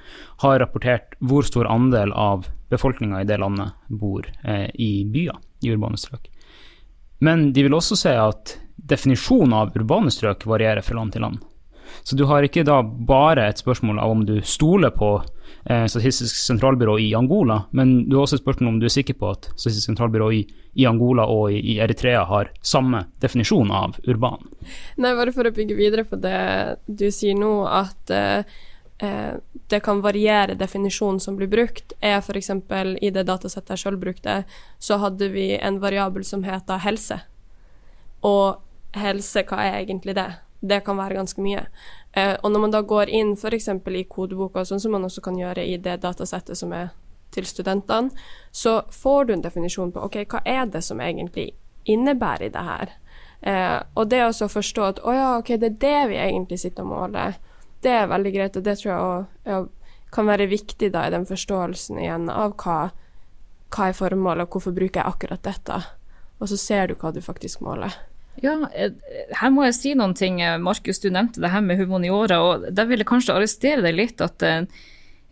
har 0.42 0.58
rapportert 0.58 1.14
hvor 1.22 1.46
stor 1.46 1.70
andel 1.70 2.10
av 2.10 2.48
befolkninga 2.72 3.22
i 3.22 3.28
det 3.28 3.38
landet 3.38 3.76
bor 3.86 4.26
eh, 4.42 4.66
i 4.82 5.06
byer, 5.06 5.38
i 5.62 5.70
urbane 5.76 6.00
strøk. 6.00 6.26
Men 7.22 7.52
de 7.54 7.64
vil 7.64 7.76
også 7.76 7.98
se 7.98 8.16
at 8.18 8.56
definisjonen 8.88 9.54
av 9.56 9.76
urbane 9.76 10.12
strøk 10.14 10.46
varierer 10.46 10.84
fra 10.84 10.98
land 10.98 11.14
til 11.14 11.26
land. 11.26 11.44
Så 12.02 12.16
du 12.16 12.24
har 12.24 12.44
ikke 12.44 12.64
da 12.66 12.80
bare 12.82 13.48
et 13.50 13.62
spørsmål 13.62 13.98
av 14.02 14.12
om 14.12 14.22
du 14.26 14.36
stoler 14.46 14.92
på 14.94 15.10
eh, 15.64 15.86
Statistisk 15.90 16.36
sentralbyrå 16.38 16.98
i 17.02 17.08
Angola, 17.14 17.62
men 17.70 17.96
du 18.08 18.16
har 18.16 18.26
også 18.26 18.38
et 18.38 18.44
spørsmål 18.44 18.74
om 18.74 18.78
du 18.80 18.86
er 18.88 18.94
sikker 18.94 19.18
på 19.18 19.32
at 19.32 19.50
Statistisk 19.54 19.90
sentralbyrå 19.90 20.30
i, 20.34 20.42
i 20.74 20.86
Angola 20.88 21.26
og 21.30 21.50
i, 21.54 21.60
i, 21.74 21.78
Eritrea 21.82 22.24
har 22.28 22.52
samme 22.62 23.06
definisjon 23.22 23.72
av 23.74 23.98
urban. 24.06 24.46
Nei, 25.02 25.14
bare 25.18 25.34
for 25.34 25.48
å 25.48 25.54
bygge 25.54 25.78
videre 25.78 26.06
på 26.06 26.18
det 26.20 26.38
du 26.86 27.08
sier 27.14 27.38
nå, 27.38 27.58
at 27.66 28.14
eh, 28.14 28.56
eh 29.02 29.36
det 29.66 29.80
kan 29.82 29.98
variere 29.98 30.54
definisjonen 30.54 31.18
som 31.18 31.34
blir 31.34 31.48
brukt, 31.50 31.96
er 31.98 32.20
f.eks. 32.20 32.52
i 33.02 33.08
det 33.10 33.24
datasettet 33.26 33.72
jeg 33.74 33.82
selv 33.82 33.98
brukte, 33.98 34.44
så 34.78 35.00
hadde 35.02 35.26
vi 35.32 35.56
en 35.58 35.80
variabel 35.82 36.22
som 36.22 36.44
heter 36.46 36.78
helse. 36.84 37.16
Og 38.22 38.62
helse, 39.00 39.44
hva 39.48 39.62
er 39.64 39.80
egentlig 39.82 40.16
det? 40.16 40.28
Det 40.60 40.80
kan 40.86 40.98
være 40.98 41.18
ganske 41.18 41.42
mye. 41.42 41.66
Eh, 42.12 42.34
og 42.42 42.52
når 42.52 42.64
man 42.64 42.74
da 42.74 42.82
går 42.82 43.12
inn 43.12 43.34
f.eks. 43.36 43.68
i 43.68 44.04
kodeboka, 44.08 44.64
sånn 44.64 44.80
som 44.80 44.96
man 44.96 45.04
også 45.04 45.22
kan 45.24 45.38
gjøre 45.38 45.64
i 45.64 45.76
det 45.76 45.98
datasettet 46.02 46.58
som 46.58 46.72
er 46.72 46.90
til 47.34 47.46
studentene, 47.46 48.10
så 48.50 48.80
får 48.90 49.24
du 49.24 49.34
en 49.34 49.44
definisjon 49.44 49.92
på 49.92 50.04
ok, 50.06 50.22
hva 50.30 50.40
er 50.44 50.66
det 50.72 50.82
som 50.86 51.00
egentlig 51.02 51.50
innebærer 51.84 52.48
i 52.48 52.54
det 52.54 52.64
her. 52.66 52.94
Eh, 53.40 53.78
og 53.94 54.08
det 54.10 54.22
å 54.24 54.48
forstå 54.50 54.86
at 54.86 55.02
å 55.04 55.14
ja, 55.14 55.28
ok, 55.38 55.54
det 55.60 55.72
er 55.74 55.80
det 55.82 56.00
vi 56.12 56.20
egentlig 56.22 56.60
sitter 56.62 56.86
og 56.86 56.94
måler, 56.94 57.36
det 57.84 57.92
er 57.92 58.10
veldig 58.10 58.32
greit, 58.34 58.56
og 58.56 58.64
det 58.66 58.78
tror 58.80 58.92
jeg 58.92 59.02
også, 59.02 59.66
kan 60.14 60.28
være 60.30 60.48
viktig 60.48 60.90
da 60.94 61.04
i 61.06 61.12
den 61.12 61.26
forståelsen 61.28 61.98
igjen 62.00 62.30
av 62.32 62.54
hva, 62.62 62.90
hva 63.74 63.88
er 63.90 63.96
formålet, 63.98 64.46
og 64.46 64.56
hvorfor 64.56 64.74
bruker 64.74 65.02
jeg 65.02 65.12
akkurat 65.12 65.42
dette. 65.44 65.80
Og 66.40 66.50
så 66.50 66.58
ser 66.60 66.88
du 66.88 66.96
hva 67.00 67.12
du 67.12 67.20
faktisk 67.24 67.60
måler. 67.64 67.94
Ja, 68.44 68.56
eh, 68.74 68.92
her 69.40 69.54
må 69.54 69.64
jeg 69.66 69.78
si 69.78 69.94
noen 69.96 70.16
ting. 70.16 70.42
Eh, 70.44 70.58
Markus, 70.60 71.00
du 71.00 71.08
nevnte 71.12 71.40
det 71.42 71.52
her 71.54 71.64
med 71.64 71.80
humaniora, 71.80 72.42
og 72.42 72.68
der 72.72 72.90
vil 72.90 73.00
jeg 73.02 73.08
kanskje 73.08 73.36
arrestere 73.36 73.84
deg 73.86 73.96
litt. 73.96 74.20
at 74.20 74.42
eh, 74.44 74.66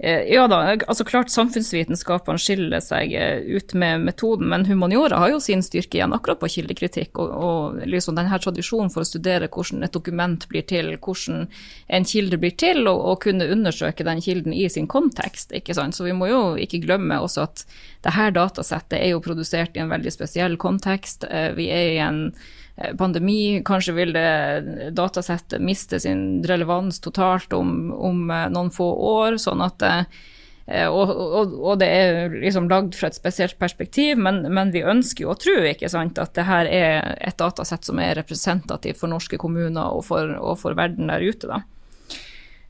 ja 0.04 0.48
da, 0.50 0.56
altså 0.74 1.04
klart 1.06 1.30
samfunnsvitenskapene 1.30 2.40
skiller 2.42 2.80
seg 2.82 3.12
ut 3.46 3.76
med 3.78 4.02
metoden, 4.02 4.48
men 4.50 4.64
humaniora 4.66 5.20
har 5.22 5.30
jo 5.30 5.38
sin 5.40 5.62
styrke 5.62 6.00
igjen 6.00 6.12
akkurat 6.16 6.40
på 6.40 6.50
kildekritikk 6.50 7.20
og, 7.22 7.30
og 7.30 7.84
liksom 7.86 8.18
denne 8.18 8.40
tradisjonen 8.42 8.90
for 8.90 9.04
å 9.04 9.06
studere 9.06 9.46
hvordan 9.46 9.86
et 9.86 9.94
dokument 9.94 10.48
blir 10.50 10.66
til, 10.66 10.90
hvordan 10.98 11.46
en 11.86 12.08
kilde 12.10 12.40
blir 12.42 12.56
til, 12.58 12.82
og, 12.90 13.04
og 13.12 13.22
kunne 13.22 13.46
undersøke 13.54 14.08
den 14.08 14.24
kilden 14.24 14.56
i 14.56 14.66
sin 14.66 14.90
kontekst. 14.90 15.54
ikke 15.54 15.78
sant? 15.78 15.94
Så 15.94 16.08
vi 16.08 16.16
må 16.16 16.26
jo 16.32 16.42
ikke 16.58 16.82
glemme 16.82 17.22
også 17.22 17.46
at 17.46 17.64
det 18.02 18.16
her 18.18 18.34
datasettet 18.34 18.98
er 18.98 19.14
jo 19.14 19.22
produsert 19.22 19.78
i 19.78 19.84
en 19.86 19.94
veldig 19.94 20.16
spesiell 20.18 20.58
kontekst. 20.58 21.22
Vi 21.54 21.70
er 21.70 21.94
i 21.94 22.02
en 22.02 22.20
pandemi, 22.98 23.62
kanskje 23.64 23.94
vil 23.94 24.14
det 24.16 24.90
datasettet 24.98 25.62
miste 25.62 26.00
sin 26.02 26.42
relevans 26.46 27.00
totalt 27.00 27.52
om, 27.54 27.92
om 27.94 28.30
eh, 28.30 28.48
noen 28.50 28.72
få 28.74 28.88
år. 29.14 29.38
sånn 29.38 29.62
at 29.62 29.84
eh, 29.86 30.88
og, 30.88 31.10
og, 31.12 31.54
og, 31.60 31.74
det 31.78 31.90
er 31.92 32.34
liksom 32.40 32.70
lagd 32.72 32.96
fra 32.96 33.10
et 33.10 33.18
spesielt 33.18 33.58
perspektiv, 33.60 34.18
men, 34.18 34.42
men 34.48 34.72
vi 34.74 34.82
ønsker 34.82 35.26
jo 35.26 35.34
å 35.34 35.38
tro 35.38 35.58
ikke 35.68 35.90
sant, 35.92 36.18
at 36.18 36.34
det 36.34 36.46
her 36.48 36.70
er 36.70 37.14
et 37.20 37.38
datasett 37.38 37.84
som 37.84 38.00
er 38.02 38.16
representativt 38.18 38.98
for 38.98 39.12
norske 39.12 39.38
kommuner 39.38 39.92
og 39.92 40.06
for, 40.08 40.34
og 40.40 40.58
for 40.62 40.78
verden 40.78 41.12
der 41.12 41.22
ute. 41.22 41.50
da. 41.50 41.62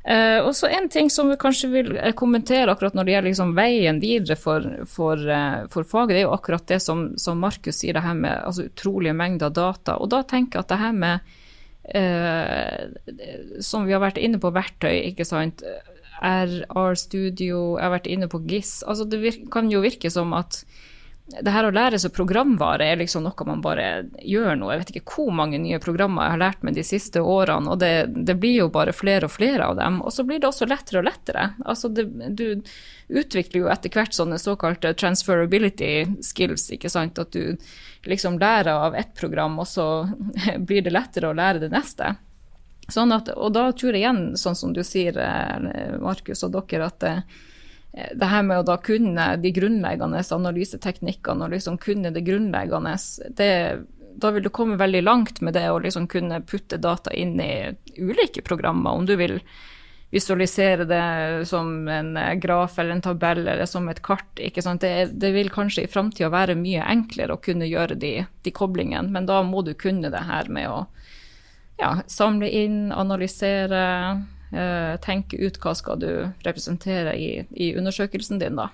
Uh, 0.05 0.45
og 0.45 0.51
så 0.53 0.69
En 0.69 0.91
ting 0.93 1.07
som 1.09 1.31
vi 1.33 1.37
kanskje 1.41 1.71
vil 1.73 1.95
eh, 1.97 2.13
kommentere 2.13 2.69
akkurat 2.69 2.93
når 2.93 3.07
det 3.07 3.13
gjelder 3.15 3.31
liksom 3.31 3.55
veien 3.57 4.01
videre 4.03 4.37
for, 4.37 4.67
for, 4.85 5.17
uh, 5.17 5.65
for, 5.73 5.87
faget, 5.89 6.13
det 6.13 6.19
er 6.21 6.27
jo 6.27 6.35
akkurat 6.35 6.67
det 6.69 6.77
som, 6.85 7.07
som 7.17 7.41
Markus 7.41 7.79
sier, 7.81 7.97
det 7.97 8.05
her 8.05 8.19
med 8.19 8.35
altså, 8.37 8.67
utrolige 8.69 9.17
mengder 9.17 9.55
data. 9.55 9.97
Og 9.97 10.13
da 10.13 10.21
tenker 10.29 10.61
jeg 10.61 10.67
at 10.67 10.75
det 10.75 10.81
her 10.83 10.99
med 10.99 11.33
uh, 11.97 13.61
som 13.65 13.89
vi 13.89 13.97
har 13.97 14.05
vært 14.05 14.21
inne 14.21 14.43
på 14.43 14.53
verktøy, 14.53 14.93
ikke 15.09 15.25
sant. 15.29 15.65
RR 16.25 17.01
Studio, 17.01 17.79
jeg 17.79 17.85
har 17.87 17.97
vært 17.97 18.13
inne 18.13 18.29
på 18.29 18.43
GIS. 18.45 18.83
Altså 18.85 19.09
det 19.09 19.23
virke, 19.25 19.49
kan 19.57 19.73
jo 19.73 19.81
virke 19.85 20.13
som 20.13 20.37
at 20.37 20.63
det 21.25 21.53
her 21.55 21.65
å 21.65 21.73
lære 21.73 21.97
seg 22.01 22.13
programvare 22.13 22.85
er 22.85 22.99
liksom 23.01 23.23
noe 23.25 23.47
man 23.49 23.63
bare 23.65 23.85
gjør 24.21 24.59
nå. 24.61 24.67
Jeg 24.71 24.81
vet 24.83 24.91
ikke 24.93 25.15
hvor 25.15 25.31
mange 25.33 25.57
nye 25.63 25.79
programmer 25.81 26.27
jeg 26.27 26.35
har 26.35 26.43
lært 26.43 26.67
meg 26.67 26.77
de 26.77 26.85
siste 26.85 27.23
årene, 27.25 27.73
og 27.73 27.81
det, 27.81 27.93
det 28.29 28.37
blir 28.43 28.59
jo 28.59 28.67
bare 28.73 28.93
flere 28.93 29.25
og 29.25 29.33
flere 29.33 29.71
av 29.71 29.79
dem. 29.79 30.03
Og 30.05 30.13
så 30.13 30.27
blir 30.29 30.43
det 30.43 30.51
også 30.51 30.69
lettere 30.69 31.01
og 31.01 31.09
lettere. 31.09 31.47
Altså 31.65 31.89
det, 31.89 32.05
du 32.37 32.61
utvikler 33.09 33.63
jo 33.63 33.71
etter 33.73 33.95
hvert 33.97 34.17
sånne 34.17 34.37
såkalte 34.43 34.93
transferability 35.01 36.21
skills, 36.21 36.69
ikke 36.77 36.93
sant. 36.93 37.19
At 37.19 37.33
du 37.33 37.57
liksom 38.05 38.37
lærer 38.39 38.75
av 38.75 38.95
ett 39.01 39.17
program, 39.17 39.57
og 39.65 39.69
så 39.71 39.89
blir 40.69 40.85
det 40.85 40.93
lettere 40.93 41.33
å 41.33 41.39
lære 41.41 41.65
det 41.65 41.73
neste. 41.73 42.19
Sånn 42.93 43.17
at, 43.17 43.33
og 43.33 43.57
da 43.57 43.71
tror 43.73 43.97
jeg 43.97 44.05
igjen, 44.05 44.35
sånn 44.37 44.61
som 44.61 44.77
du 44.77 44.85
sier, 44.85 45.17
eh, 45.17 45.97
Markus 46.05 46.45
og 46.45 46.53
dere, 46.53 46.93
at 46.93 47.09
eh, 47.09 47.25
det 47.95 48.27
her 48.27 48.43
med 48.43 48.59
å 48.59 48.67
da 48.67 48.77
kunne 48.83 49.27
de 49.39 49.51
grunnleggende 49.55 50.23
analyseteknikkene 50.37 51.47
og 51.47 51.53
liksom 51.55 51.77
kunne 51.79 52.11
det 52.15 52.25
grunnleggende, 52.27 52.97
det, 53.39 53.51
da 54.19 54.33
vil 54.35 54.43
du 54.43 54.51
komme 54.51 54.81
veldig 54.81 55.03
langt 55.05 55.39
med 55.41 55.55
det 55.55 55.69
å 55.71 55.79
liksom 55.83 56.09
kunne 56.11 56.43
putte 56.43 56.81
data 56.83 57.15
inn 57.15 57.39
i 57.41 57.71
ulike 57.99 58.43
programmer. 58.43 58.99
Om 58.99 59.07
du 59.07 59.15
vil 59.21 59.39
visualisere 60.15 60.87
det 60.87 61.47
som 61.51 61.89
en 61.91 62.19
graf 62.43 62.79
eller 62.79 62.97
en 62.97 63.03
tabell 63.03 63.47
eller 63.47 63.67
som 63.67 63.89
et 63.91 64.03
kart. 64.03 64.27
Det, 64.35 64.93
det, 65.11 65.31
vil 65.35 65.51
kanskje 65.51 65.87
i 65.87 65.91
framtida 65.91 66.31
være 66.31 66.59
mye 66.59 66.83
enklere 66.87 67.35
å 67.35 67.43
kunne 67.43 67.67
gjøre 67.67 67.99
de, 67.99 68.13
de 68.43 68.55
koblingene, 68.55 69.11
men 69.11 69.27
da 69.27 69.41
må 69.43 69.63
du 69.67 69.75
kunne 69.75 70.11
det 70.15 70.23
her 70.27 70.51
med 70.51 70.71
å 70.71 70.85
ja, 71.79 71.97
samle 72.07 72.51
inn, 72.51 72.93
analysere, 72.95 73.83
Eh, 74.15 74.34
tenke 75.05 75.39
ut 75.41 75.59
hva 75.63 75.75
skal 75.75 75.99
du 76.03 76.09
representere 76.47 77.17
i, 77.19 77.29
i 77.51 77.73
undersøkelsen 77.79 78.39
din, 78.43 78.59
da. 78.61 78.71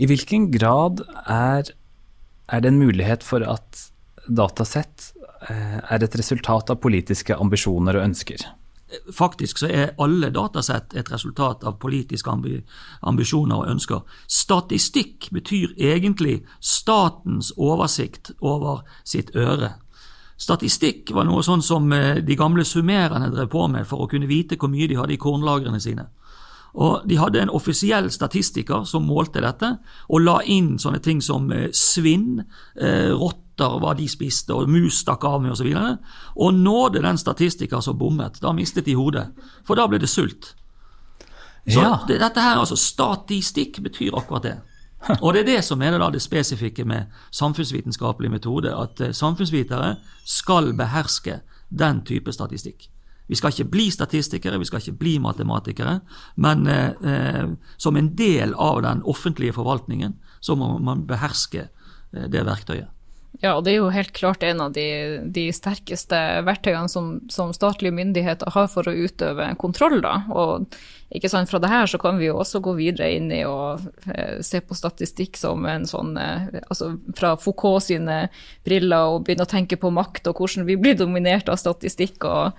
I 0.00 0.08
hvilken 0.08 0.48
grad 0.54 1.02
er, 1.28 1.72
er 2.48 2.62
det 2.62 2.70
en 2.72 2.80
mulighet 2.80 3.26
for 3.26 3.44
at 3.44 3.90
datasett 4.28 5.10
eh, 5.48 5.78
er 5.80 6.04
et 6.04 6.16
resultat 6.16 6.70
av 6.72 6.80
politiske 6.82 7.36
ambisjoner 7.36 7.98
og 7.98 8.06
ønsker? 8.10 8.46
Faktisk 9.14 9.60
så 9.60 9.68
er 9.70 9.92
alle 10.02 10.32
datasett 10.34 10.96
et 10.98 11.10
resultat 11.12 11.62
av 11.68 11.76
politiske 11.82 12.32
ambisjoner 12.32 13.60
og 13.60 13.68
ønsker. 13.70 14.00
Statistikk 14.26 15.28
betyr 15.34 15.76
egentlig 15.78 16.40
statens 16.58 17.52
oversikt 17.56 18.32
over 18.40 18.82
sitt 19.06 19.30
øre. 19.38 19.76
Statistikk 20.40 21.10
var 21.12 21.26
noe 21.28 21.42
sånn 21.44 21.60
som 21.64 21.90
eh, 21.92 22.22
de 22.24 22.36
gamle 22.38 22.64
summererne 22.64 23.28
drev 23.32 23.50
på 23.52 23.66
med 23.68 23.88
for 23.88 24.04
å 24.04 24.08
kunne 24.08 24.30
vite 24.30 24.56
hvor 24.56 24.72
mye 24.72 24.88
de 24.88 24.96
hadde 24.96 25.14
i 25.16 25.20
kornlagrene 25.20 25.80
sine. 25.82 26.06
Og 26.80 27.02
De 27.08 27.18
hadde 27.18 27.40
en 27.42 27.50
offisiell 27.50 28.10
statistiker 28.14 28.84
som 28.86 29.08
målte 29.08 29.42
dette, 29.42 29.72
og 30.08 30.22
la 30.22 30.38
inn 30.46 30.76
sånne 30.78 31.00
ting 31.04 31.20
som 31.22 31.50
eh, 31.52 31.68
svinn, 31.74 32.40
eh, 32.80 33.10
rotter, 33.10 33.76
hva 33.82 33.92
de 33.98 34.06
spiste, 34.08 34.54
og 34.56 34.70
mus 34.72 35.02
stakk 35.02 35.26
av 35.28 35.42
med 35.42 35.52
osv. 35.52 35.66
Og, 35.66 35.74
så 35.76 36.40
og 36.46 36.54
nådde 36.56 37.02
den 37.04 37.20
statistiker 37.20 37.84
som 37.84 37.98
bommet. 37.98 38.40
Da 38.40 38.54
mistet 38.56 38.88
de 38.88 38.96
hodet, 38.96 39.26
for 39.66 39.76
da 39.76 39.84
ble 39.90 40.00
det 40.00 40.08
sult. 40.08 40.54
Så 41.68 41.82
ja. 41.82 41.98
dette 42.08 42.40
her, 42.40 42.56
altså 42.62 42.78
Statistikk 42.80 43.82
betyr 43.84 44.16
akkurat 44.16 44.46
det. 44.46 44.56
Og 45.24 45.34
det 45.34 45.40
er 45.40 45.48
det 45.56 45.64
som 45.64 45.82
er 45.82 45.96
det, 45.96 46.12
det 46.12 46.22
spesifikke 46.22 46.84
med 46.84 47.10
samfunnsvitenskapelig 47.30 48.30
metode, 48.30 48.74
at 48.76 49.00
eh, 49.00 49.12
samfunnsvitere 49.16 49.96
skal 50.24 50.74
beherske 50.76 51.40
den 51.70 52.02
type 52.04 52.32
statistikk. 52.32 52.90
Vi 53.30 53.38
skal 53.38 53.52
ikke 53.54 53.70
bli 53.70 53.90
statistikere, 53.94 54.58
vi 54.58 54.66
skal 54.66 54.82
ikke 54.82 54.98
bli 54.98 55.18
matematikere, 55.22 56.00
men 56.36 56.66
eh, 56.66 56.88
eh, 57.12 57.52
som 57.78 57.96
en 57.96 58.14
del 58.18 58.54
av 58.58 58.82
den 58.82 59.04
offentlige 59.06 59.54
forvaltningen 59.54 60.16
så 60.40 60.56
må 60.58 60.72
man 60.82 61.06
beherske 61.06 61.68
eh, 61.68 62.26
det 62.26 62.42
verktøyet. 62.46 62.90
Ja, 63.38 63.54
og 63.54 63.62
det 63.64 63.72
er 63.72 63.76
jo 63.78 63.92
helt 63.94 64.10
klart 64.12 64.42
en 64.42 64.58
av 64.60 64.72
de, 64.74 64.84
de 65.30 65.46
sterkeste 65.54 66.18
verktøyene 66.44 66.90
som, 66.90 67.12
som, 67.30 67.52
statlige 67.54 67.94
myndigheter 67.94 68.50
har 68.52 68.66
for 68.72 68.90
å 68.90 68.94
utøve 68.94 69.46
kontroll. 69.60 70.00
Da. 70.02 70.16
Og 70.34 70.66
ikke 71.14 71.30
sant, 71.30 71.48
fra 71.48 71.60
det 71.62 71.70
her 71.70 71.86
så 71.88 72.00
kan 72.02 72.18
vi 72.18 72.26
jo 72.26 72.40
også 72.42 72.60
gå 72.64 72.74
videre 72.76 73.08
inn 73.14 73.30
i 73.32 73.44
å 73.46 73.78
eh, 74.10 74.42
se 74.44 74.60
på 74.60 74.76
statistikk 74.76 75.38
som 75.38 75.62
en 75.70 75.86
sånn 75.88 76.18
eh, 76.20 76.60
altså 76.66 76.92
Fra 77.16 77.36
Foucault 77.40 77.86
sine 77.86 78.24
briller 78.66 79.14
og 79.14 79.24
begynne 79.24 79.46
å 79.46 79.50
tenke 79.50 79.78
på 79.80 79.92
makt 79.94 80.28
og 80.28 80.42
hvordan 80.42 80.66
vi 80.68 80.76
blir 80.80 80.98
dominert 80.98 81.48
av 81.48 81.62
statistikk 81.62 82.26
og, 82.28 82.58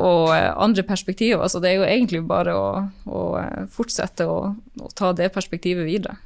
og 0.00 0.32
eh, 0.32 0.48
andre 0.56 0.86
perspektiver. 0.88 1.44
Så 1.52 1.60
det 1.60 1.74
er 1.74 1.82
jo 1.82 1.86
egentlig 1.86 2.24
bare 2.24 2.56
å, 2.56 2.66
å 3.04 3.22
eh, 3.44 3.62
fortsette 3.70 4.26
å, 4.26 4.40
å 4.80 4.92
ta 4.96 5.12
det 5.12 5.28
perspektivet 5.36 5.86
videre. 5.86 6.16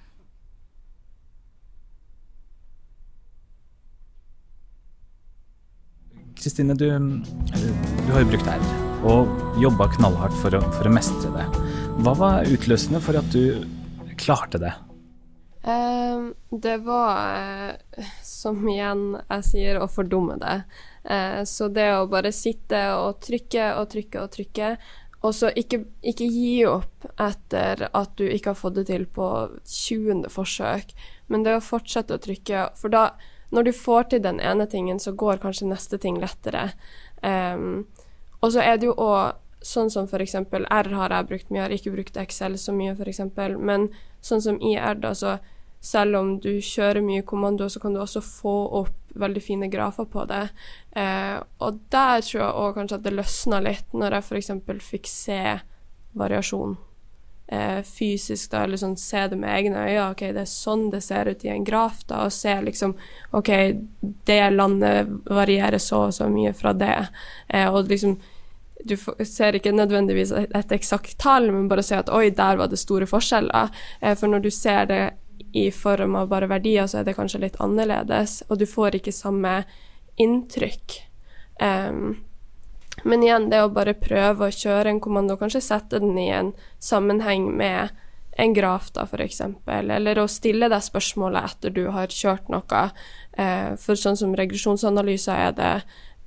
Kristine, 6.45 6.75
du, 6.75 6.91
du, 8.07 8.13
har 8.13 8.21
jo 8.21 8.27
brukt 8.29 8.49
R 8.53 8.65
og 9.09 9.31
jobba 9.57 9.87
knallhardt 9.95 10.35
for 10.43 10.53
å, 10.53 10.59
for 10.75 10.85
å, 10.85 10.93
mestre 10.93 11.31
det. 11.33 11.45
Hva 12.05 12.13
var 12.21 12.51
utløsende 12.53 13.01
for 13.01 13.17
at 13.17 13.31
du 13.33 13.65
klarte 14.21 14.61
det? 14.61 14.75
Uh, 15.65 16.37
det 16.53 16.77
var, 16.85 17.73
uh, 17.97 18.13
som 18.21 18.61
igjen 18.69 19.15
jeg 19.23 19.49
sier, 19.49 19.81
å 19.81 19.89
fordumme 19.89 20.37
det. 20.43 20.59
Uh, 21.09 21.41
så 21.49 21.71
det 21.73 21.89
å 21.97 22.05
bare 22.13 22.29
sitte 22.37 22.91
og 22.93 23.25
trykke 23.25 23.73
og 23.81 23.89
trykke 23.97 24.29
og 24.29 24.37
trykke, 24.37 24.77
og 25.25 25.33
så 25.33 25.49
ikke, 25.57 25.87
ikke, 26.05 26.29
gi 26.29 26.59
opp 26.69 27.09
etter 27.17 27.89
at 27.89 28.19
du 28.21 28.27
ikke 28.29 28.53
har 28.53 28.61
fått 28.61 28.83
det 28.83 28.91
til 28.93 29.09
på 29.09 29.31
20. 29.65 30.27
forsøk, 30.29 30.93
men 31.33 31.49
det 31.49 31.57
å 31.57 31.65
fortsette 31.73 32.21
å 32.21 32.27
trykke, 32.29 32.75
for 32.77 32.93
da 32.93 33.15
når 33.55 33.69
du 33.69 33.73
får 33.77 34.11
til 34.11 34.23
den 34.25 34.41
ene 34.43 34.67
tingen, 34.71 34.99
så 35.01 35.15
går 35.15 35.43
kanskje 35.43 35.71
neste 35.71 35.99
ting 36.03 36.19
lettere. 36.21 36.73
Um, 37.23 37.87
og 38.43 38.53
så 38.53 38.65
er 38.65 38.79
det 38.79 38.91
jo 38.91 38.97
òg 38.99 39.41
sånn 39.65 39.89
som 39.89 40.09
eksempel 40.21 40.67
R 40.69 40.91
har 40.93 41.13
jeg 41.15 41.29
brukt 41.31 41.51
mye, 41.51 41.63
jeg 41.63 41.65
har 41.65 41.77
ikke 41.79 41.95
brukt 41.95 42.19
Excel 42.21 42.59
så 42.61 42.75
mye 42.77 42.93
eksempel, 43.09 43.57
men 43.57 43.89
sånn 44.21 44.43
som 44.45 44.59
i 44.61 44.75
R, 44.77 44.99
da, 45.01 45.15
så 45.17 45.39
selv 45.85 46.19
om 46.19 46.35
du 46.41 46.61
kjører 46.61 47.05
mye 47.05 47.25
kommando, 47.25 47.69
så 47.69 47.81
kan 47.81 47.95
du 47.95 48.01
også 48.01 48.21
få 48.25 48.55
opp 48.81 49.15
veldig 49.15 49.43
fine 49.45 49.69
grafer 49.73 50.09
på 50.11 50.25
det. 50.29 50.49
Eh, 50.97 51.37
og 51.61 51.81
der 51.93 52.25
tror 52.25 52.41
jeg 52.41 52.61
òg 52.65 52.75
kanskje 52.79 52.99
at 52.99 53.05
det 53.05 53.15
løsna 53.15 53.61
litt, 53.65 53.93
når 53.93 54.19
jeg 54.19 54.29
f.eks. 54.29 54.53
fikk 54.91 55.11
se 55.13 55.41
variasjon 56.17 56.77
eh, 57.47 57.81
fysisk, 57.83 58.51
da, 58.51 58.65
eller 58.65 58.81
sånn 58.81 58.97
se 59.01 59.27
det 59.31 59.39
med 59.41 59.53
egne 59.53 59.87
øyne. 59.87 60.11
OK, 60.11 60.27
det 60.37 60.45
er 60.45 60.51
sånn 60.51 60.89
det 60.93 61.03
ser 61.05 61.31
ut 61.31 61.45
i 61.45 61.53
en 61.53 61.67
graf, 61.67 62.05
da, 62.09 62.25
og 62.27 62.35
se 62.35 62.55
liksom 62.65 62.97
OK, 63.37 63.51
det 64.29 64.41
landet 64.55 65.11
varierer 65.31 65.83
så 65.83 66.07
og 66.09 66.15
så 66.17 66.29
mye 66.33 66.55
fra 66.57 66.75
det. 66.77 66.97
Eh, 67.49 67.69
og 67.69 67.91
liksom 67.91 68.19
du 68.85 68.97
ser 69.25 69.57
ikke 69.57 69.73
nødvendigvis 69.73 70.33
et, 70.37 70.73
eksakt 70.75 71.17
tall, 71.23 71.49
men 71.53 71.71
bare 71.71 71.85
se 71.85 71.97
at 71.97 72.11
oi, 72.13 72.29
der 72.37 72.59
var 72.61 72.69
det 72.69 72.81
store 72.81 73.09
forskjeller. 73.09 73.73
Eh, 74.01 74.13
for 74.19 74.29
når 74.29 74.45
du 74.45 74.51
ser 74.53 74.91
det 74.91 75.03
i 75.57 75.71
form 75.73 76.17
av 76.19 76.29
bare 76.29 76.51
verdier, 76.51 76.87
så 76.91 77.01
er 77.01 77.09
det 77.09 77.17
kanskje 77.17 77.41
litt 77.47 77.57
annerledes, 77.63 78.43
og 78.49 78.61
du 78.61 78.67
får 78.69 78.99
ikke 78.99 79.15
samme 79.15 79.63
inntrykk. 80.21 81.01
Um, 81.63 82.17
men 83.05 83.23
igjen, 83.23 83.51
det 83.53 83.61
å 83.65 83.73
bare 83.73 83.97
prøve 83.99 84.49
å 84.49 84.55
kjøre 84.55 84.93
en 84.93 85.03
kommando, 85.05 85.37
kanskje 85.41 85.63
sette 85.65 86.01
den 86.03 86.17
i 86.19 86.31
en 86.33 86.53
sammenheng 86.83 87.51
med 87.57 87.93
en 88.37 88.55
graf, 88.55 88.91
da, 88.95 89.05
f.eks., 89.07 89.41
eller 89.67 90.19
å 90.19 90.27
stille 90.31 90.69
deg 90.73 90.83
spørsmålet 90.83 91.53
etter 91.53 91.75
du 91.75 91.85
har 91.95 92.11
kjørt 92.11 92.51
noe. 92.53 92.83
Eh, 93.39 93.75
for 93.81 93.99
sånn 93.99 94.19
som 94.19 94.35
regresjonsanalyser 94.39 95.47
er 95.49 95.55
det 95.59 95.71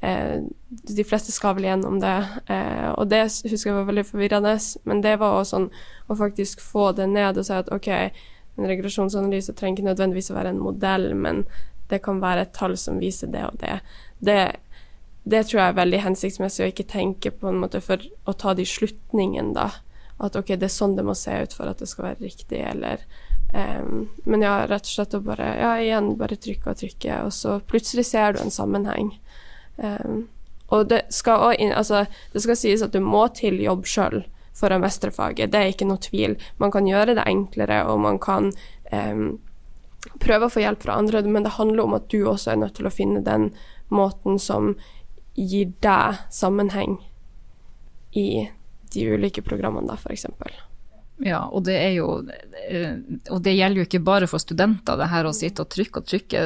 eh, 0.06 0.40
De 0.70 1.06
fleste 1.08 1.34
skal 1.36 1.58
vel 1.58 1.70
gjennom 1.70 2.00
det, 2.04 2.18
eh, 2.54 2.90
og 2.94 3.10
det 3.12 3.26
husker 3.28 3.72
jeg 3.72 3.78
var 3.80 3.90
veldig 3.90 4.06
forvirrende, 4.08 4.56
men 4.88 5.04
det 5.04 5.18
var 5.20 5.40
også 5.40 5.56
sånn 5.58 5.70
å 6.08 6.20
faktisk 6.20 6.64
få 6.64 6.92
det 6.98 7.10
ned 7.12 7.40
og 7.40 7.48
si 7.48 7.56
at 7.56 7.72
OK, 7.76 7.90
en 8.58 8.70
regresjonsanalyse 8.72 9.56
trenger 9.58 9.82
ikke 9.82 9.90
nødvendigvis 9.90 10.32
å 10.32 10.38
være 10.38 10.54
en 10.56 10.64
modell, 10.64 11.12
men 11.16 11.44
det 11.92 12.02
kan 12.04 12.22
være 12.24 12.48
et 12.48 12.56
tall 12.56 12.76
som 12.80 13.00
viser 13.00 13.32
det 13.32 13.44
og 13.48 13.60
det. 13.62 13.80
Det 14.20 14.40
det 15.28 15.44
tror 15.48 15.62
jeg 15.62 15.72
er 15.72 15.80
veldig 15.82 16.00
hensiktsmessig 16.06 16.64
å 16.64 16.70
ikke 16.72 16.88
tenke 16.88 17.32
på 17.36 17.50
en 17.50 17.60
måte 17.62 17.82
for 17.84 18.04
å 18.28 18.36
ta 18.38 18.54
de 18.58 18.66
slutningene, 18.68 19.54
da. 19.58 19.70
At 20.24 20.38
OK, 20.40 20.54
det 20.56 20.70
er 20.70 20.74
sånn 20.74 20.96
det 20.98 21.06
må 21.06 21.14
se 21.18 21.34
ut 21.44 21.54
for 21.54 21.70
at 21.70 21.82
det 21.82 21.90
skal 21.92 22.10
være 22.10 22.26
riktig, 22.26 22.62
eller 22.66 23.04
um, 23.54 24.08
Men 24.26 24.46
ja, 24.46 24.56
rett 24.66 24.88
og 24.88 24.94
slett 24.94 25.14
å 25.14 25.22
bare 25.22 25.52
Ja, 25.60 25.76
igjen, 25.82 26.16
bare 26.18 26.40
trykke 26.42 26.74
og 26.74 26.80
trykke, 26.80 27.20
og 27.28 27.36
så 27.36 27.60
plutselig 27.70 28.08
ser 28.10 28.34
du 28.34 28.42
en 28.42 28.54
sammenheng. 28.54 29.12
Um, 29.78 30.26
og 30.74 30.90
det 30.90 31.04
skal 31.14 31.52
òg 31.52 31.62
Altså, 31.70 32.06
det 32.34 32.44
skal 32.44 32.58
sies 32.60 32.82
at 32.84 32.96
du 32.96 33.00
må 33.04 33.28
til 33.38 33.62
jobb 33.62 33.86
sjøl 33.88 34.24
for 34.58 34.74
å 34.74 34.80
mestre 34.82 35.12
faget, 35.14 35.52
det 35.54 35.60
er 35.60 35.70
ikke 35.70 35.86
noe 35.86 36.02
tvil. 36.02 36.34
Man 36.58 36.74
kan 36.74 36.88
gjøre 36.90 37.14
det 37.20 37.28
enklere, 37.30 37.84
og 37.92 38.00
man 38.02 38.18
kan 38.18 38.50
um, 38.90 39.38
prøve 40.24 40.48
å 40.48 40.54
få 40.54 40.64
hjelp 40.64 40.82
fra 40.82 40.98
andre, 40.98 41.22
men 41.30 41.46
det 41.46 41.60
handler 41.60 41.84
om 41.84 41.94
at 41.98 42.08
du 42.10 42.24
også 42.24 42.56
er 42.56 42.64
nødt 42.64 42.80
til 42.80 42.90
å 42.90 42.94
finne 42.94 43.22
den 43.22 43.52
måten 43.94 44.40
som 44.42 44.74
gir 45.38 45.74
deg 45.86 46.24
sammenheng 46.34 46.98
i 48.18 48.48
de 48.94 49.10
ulike 49.14 49.44
programmene, 49.46 49.88
da, 49.88 49.98
f.eks. 49.98 50.26
Ja, 51.26 51.40
og 51.50 51.64
det 51.66 51.74
er 51.82 51.96
jo 51.96 52.08
eh, 52.70 53.00
Og 53.34 53.40
det 53.42 53.56
gjelder 53.56 53.82
jo 53.82 53.86
ikke 53.88 54.02
bare 54.06 54.28
for 54.30 54.42
studenter, 54.42 55.00
det 55.00 55.08
her 55.10 55.26
å 55.26 55.34
sitte 55.34 55.64
og 55.64 55.72
trykke 55.74 56.02
og 56.04 56.06
trykke. 56.12 56.44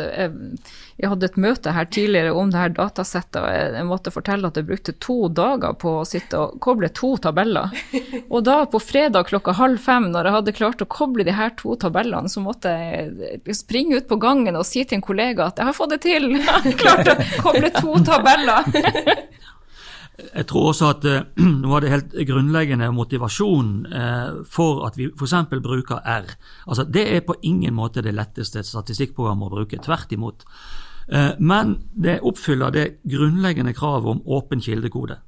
Jeg 1.02 1.10
hadde 1.12 1.28
et 1.28 1.40
møte 1.44 1.74
her 1.76 1.90
tidligere 1.92 2.32
om 2.38 2.54
det 2.54 2.62
her 2.62 2.72
datasettet, 2.78 3.42
og 3.42 3.50
jeg 3.52 3.88
måtte 3.90 4.14
fortelle 4.16 4.48
at 4.48 4.60
jeg 4.60 4.70
brukte 4.70 4.96
to 5.04 5.18
dager 5.28 5.76
på 5.82 5.98
å 6.00 6.08
sitte 6.08 6.40
og 6.40 6.56
koble 6.64 6.88
to 6.96 7.12
tabeller. 7.20 7.76
Og 8.32 8.46
da 8.48 8.62
på 8.70 8.80
fredag 8.80 9.28
klokka 9.28 9.58
halv 9.58 9.82
fem, 9.84 10.08
når 10.14 10.28
jeg 10.30 10.36
hadde 10.38 10.56
klart 10.56 10.84
å 10.86 10.90
koble 10.90 11.26
de 11.28 11.36
her 11.36 11.52
to 11.60 11.76
tabellene, 11.80 12.32
så 12.32 12.44
måtte 12.44 12.72
jeg 12.72 13.58
springe 13.58 14.00
ut 14.00 14.08
på 14.08 14.20
gangen 14.22 14.56
og 14.56 14.64
si 14.68 14.86
til 14.86 15.02
en 15.02 15.04
kollega 15.04 15.50
at 15.50 15.60
jeg 15.60 15.68
har 15.68 15.76
fått 15.76 15.98
det 15.98 16.02
til! 16.06 16.30
Jeg 16.42 16.48
har 16.48 16.78
klart 16.78 17.10
å 17.12 17.16
koble 17.44 17.70
to 17.76 17.98
tabeller! 18.08 18.68
Jeg 20.36 20.48
tror 20.50 20.70
også 20.72 20.90
at 20.92 21.06
uh, 21.08 21.22
noe 21.62 21.78
av 21.78 21.84
det 21.84 21.92
helt 21.92 22.14
grunnleggende 22.28 22.92
motivasjonen 22.96 23.88
uh, 23.92 24.42
for 24.50 24.86
at 24.88 25.00
vi 25.00 25.10
f.eks. 25.12 25.36
bruker 25.52 26.02
R 26.02 26.30
altså 26.68 26.86
Det 26.86 27.04
er 27.16 27.26
på 27.26 27.36
ingen 27.48 27.76
måte 27.78 28.04
det 28.06 28.16
letteste 28.16 28.64
statistikkprogrammet 28.66 29.48
å 29.48 29.56
bruke. 29.56 29.82
Tvert 29.82 30.14
imot. 30.16 30.46
Uh, 31.12 31.34
men 31.40 31.78
det 31.92 32.20
oppfyller 32.28 32.76
det 32.76 32.86
grunnleggende 33.04 33.74
kravet 33.78 34.16
om 34.16 34.22
åpen 34.26 34.62
kildekode. 34.62 35.20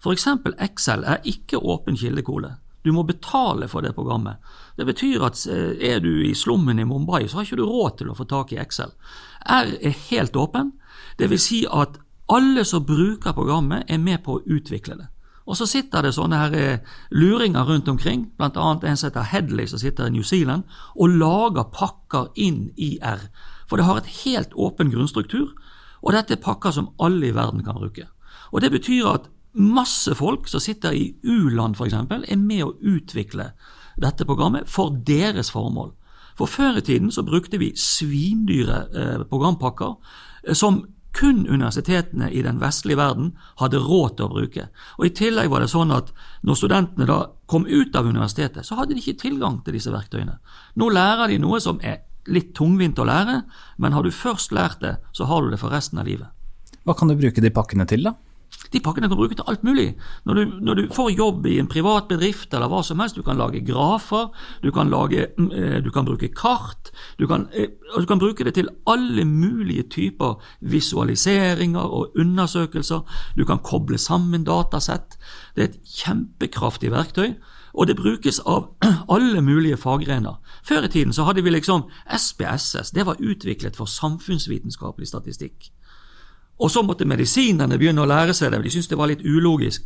F.eks. 0.00 0.28
Excel 0.68 1.04
er 1.04 1.24
ikke 1.24 1.60
åpen 1.60 1.98
kildekode. 1.98 2.54
Du 2.86 2.92
må 2.94 3.02
betale 3.02 3.66
for 3.66 3.82
det 3.82 3.96
programmet. 3.96 4.38
Det 4.78 4.86
betyr 4.86 5.24
at 5.26 5.40
er 5.50 5.98
du 6.04 6.20
i 6.22 6.34
slummen 6.38 6.78
i 6.78 6.84
Mumbai, 6.86 7.24
så 7.26 7.40
har 7.40 7.48
ikke 7.48 7.58
du 7.58 7.64
råd 7.66 7.96
til 7.98 8.12
å 8.12 8.14
få 8.14 8.28
tak 8.30 8.52
i 8.54 8.60
Excel. 8.62 8.92
R 9.42 9.72
er 9.80 9.96
helt 10.10 10.36
åpen. 10.38 10.70
Vil 11.18 11.40
si 11.40 11.64
at 11.66 11.96
alle 12.32 12.64
som 12.64 12.84
bruker 12.86 13.32
programmet, 13.32 13.84
er 13.88 13.98
med 13.98 14.22
på 14.24 14.36
å 14.36 14.42
utvikle 14.46 14.96
det. 14.98 15.06
Og 15.46 15.54
så 15.54 15.66
sitter 15.70 16.02
det 16.02 16.14
sånne 16.16 16.38
her 16.40 16.54
eh, 16.58 16.94
luringer 17.14 17.68
rundt 17.68 17.88
omkring, 17.88 18.26
bl.a. 18.34 18.48
en 18.50 18.96
som 18.98 19.06
heter 19.06 19.28
Headley, 19.30 19.68
som 19.70 19.78
sitter 19.78 20.08
i 20.08 20.16
New 20.16 20.26
Zealand, 20.26 20.66
og 20.96 21.14
lager 21.20 21.68
pakker 21.70 22.32
inn 22.34 22.72
i 22.76 22.96
R. 22.98 23.28
For 23.70 23.78
det 23.78 23.86
har 23.86 24.00
et 24.00 24.10
helt 24.24 24.54
åpen 24.58 24.90
grunnstruktur, 24.90 25.54
og 26.02 26.14
dette 26.14 26.34
er 26.34 26.42
pakker 26.42 26.74
som 26.74 26.90
alle 27.02 27.30
i 27.30 27.34
verden 27.34 27.62
kan 27.66 27.78
bruke. 27.78 28.08
Og 28.52 28.60
Det 28.60 28.70
betyr 28.70 29.06
at 29.06 29.30
masse 29.52 30.14
folk 30.14 30.48
som 30.48 30.60
sitter 30.60 30.92
i 30.92 31.14
u-land 31.22 31.78
f.eks., 31.78 31.94
er 31.94 32.36
med 32.36 32.64
å 32.64 32.74
utvikle 32.82 33.52
dette 33.96 34.26
programmet 34.26 34.68
for 34.68 34.90
deres 35.06 35.50
formål. 35.50 35.94
For 36.36 36.46
Før 36.46 36.76
i 36.76 36.84
tiden 36.84 37.10
så 37.10 37.24
brukte 37.24 37.58
vi 37.58 37.72
svindyre 37.76 38.82
eh, 38.92 39.24
programpakker 39.30 39.94
eh, 40.44 40.54
som 40.54 40.82
kun 41.16 41.46
universitetene 41.48 42.28
i 42.28 42.42
den 42.44 42.58
vestlige 42.60 42.98
verden 43.00 43.30
hadde 43.60 43.80
råd 43.80 44.18
til 44.18 44.26
å 44.26 44.32
bruke. 44.34 44.66
Og 44.98 45.06
I 45.08 45.14
tillegg 45.16 45.48
var 45.52 45.64
det 45.64 45.70
sånn 45.72 45.94
at 45.96 46.12
når 46.44 46.58
studentene 46.60 47.08
da 47.08 47.18
kom 47.48 47.64
ut 47.64 47.96
av 47.96 48.08
universitetet, 48.08 48.66
så 48.66 48.76
hadde 48.76 48.94
de 48.94 49.00
ikke 49.00 49.22
tilgang 49.24 49.62
til 49.64 49.78
disse 49.78 49.92
verktøyene. 49.94 50.36
Nå 50.76 50.90
lærer 50.92 51.32
de 51.32 51.40
noe 51.40 51.60
som 51.64 51.80
er 51.80 52.02
litt 52.28 52.52
tungvint 52.58 52.98
å 52.98 53.06
lære, 53.08 53.40
men 53.80 53.96
har 53.96 54.04
du 54.04 54.12
først 54.12 54.52
lært 54.52 54.82
det, 54.82 54.96
så 55.16 55.28
har 55.30 55.44
du 55.44 55.54
det 55.54 55.60
for 55.62 55.72
resten 55.72 56.02
av 56.02 56.08
livet. 56.10 56.28
Hva 56.84 56.94
kan 56.98 57.08
du 57.08 57.16
bruke 57.18 57.42
de 57.42 57.54
pakkene 57.54 57.86
til, 57.88 58.04
da? 58.06 58.12
De 58.72 58.80
pakkene 58.82 59.08
kan 59.08 59.18
bruke 59.18 59.36
til 59.36 59.46
alt 59.48 59.62
mulig. 59.64 59.86
Når 60.26 60.34
du, 60.34 60.52
når 60.60 60.74
du, 60.74 60.82
får 60.94 61.10
jobb 61.14 61.46
i 61.46 61.58
en 61.60 61.68
privat 61.70 62.08
bedrift 62.10 62.54
eller 62.54 62.70
hva 62.70 62.82
som 62.84 63.00
helst, 63.00 63.16
du 63.16 63.24
kan 63.26 63.38
lage 63.38 63.62
grafer, 63.66 64.30
du 64.62 64.70
kan, 64.74 64.90
lage, 64.90 65.28
mm, 65.38 65.50
eh, 65.52 65.76
du 65.84 65.90
kan 65.94 66.06
bruke 66.06 66.28
kart, 66.34 66.90
du 67.18 67.26
kan, 67.30 67.46
eh, 67.52 67.68
du 67.94 68.06
kan, 68.06 68.18
bruke 68.18 68.44
det 68.44 68.56
til 68.58 68.68
alle 68.86 69.24
mulige 69.24 69.86
typer 69.92 70.40
visualiseringer 70.60 71.80
og 71.80 72.16
undersøkelser. 72.18 73.04
Du 73.36 73.44
kan 73.44 73.62
koble 73.62 73.98
sammen 73.98 74.44
datasett. 74.44 75.18
Det 75.54 75.62
er 75.62 75.68
et 75.70 75.94
kjempekraftig 76.02 76.90
verktøy. 76.90 77.36
Og 77.76 77.86
det 77.86 77.96
brukes 77.96 78.40
av 78.48 78.72
alle 79.14 79.42
mulige 79.44 79.76
faggrener. 79.76 80.40
Før 80.64 80.88
i 80.88 80.88
tiden 80.88 81.12
så 81.12 81.28
hadde 81.28 81.44
vi 81.44 81.52
liksom 81.52 81.86
SPSS, 82.08 82.90
det 82.96 83.06
var 83.06 83.20
utviklet 83.20 83.76
for 83.76 83.84
samfunnsvitenskapelig 83.84 85.08
statistikk. 85.12 85.70
Og 86.58 86.70
så 86.72 86.82
måtte 86.82 87.08
medisinerne 87.08 87.78
begynne 87.78 88.04
å 88.04 88.08
lære 88.08 88.34
seg 88.34 88.52
det, 88.52 88.62
de 88.64 88.72
syntes 88.72 88.88
det 88.92 88.98
var 89.00 89.10
litt 89.10 89.24
ulogisk. 89.24 89.84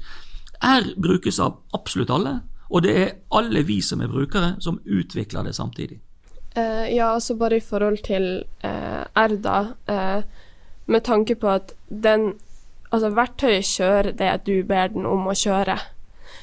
R 0.60 0.92
brukes 0.96 1.40
av 1.40 1.58
absolutt 1.74 2.12
alle, 2.14 2.36
og 2.70 2.84
det 2.84 2.94
er 2.98 3.16
alle 3.34 3.64
vi 3.66 3.80
som 3.82 4.02
er 4.04 4.12
brukere, 4.12 4.54
som 4.62 4.78
utvikler 4.84 5.48
det 5.48 5.56
samtidig. 5.56 5.98
Uh, 6.56 6.86
ja, 6.90 7.12
altså 7.14 7.34
bare 7.38 7.58
i 7.58 7.64
forhold 7.64 8.02
til 8.06 8.44
uh, 8.64 9.02
R, 9.14 9.36
da. 9.42 9.58
Uh, 9.90 10.22
med 10.90 11.04
tanke 11.06 11.34
på 11.34 11.50
at 11.58 11.74
den 11.88 12.32
Altså, 12.90 13.12
verktøyet 13.14 13.68
kjører 13.70 14.14
det 14.18 14.30
du 14.48 14.64
ber 14.66 14.88
den 14.90 15.04
om 15.06 15.28
å 15.30 15.34
kjøre. 15.38 15.76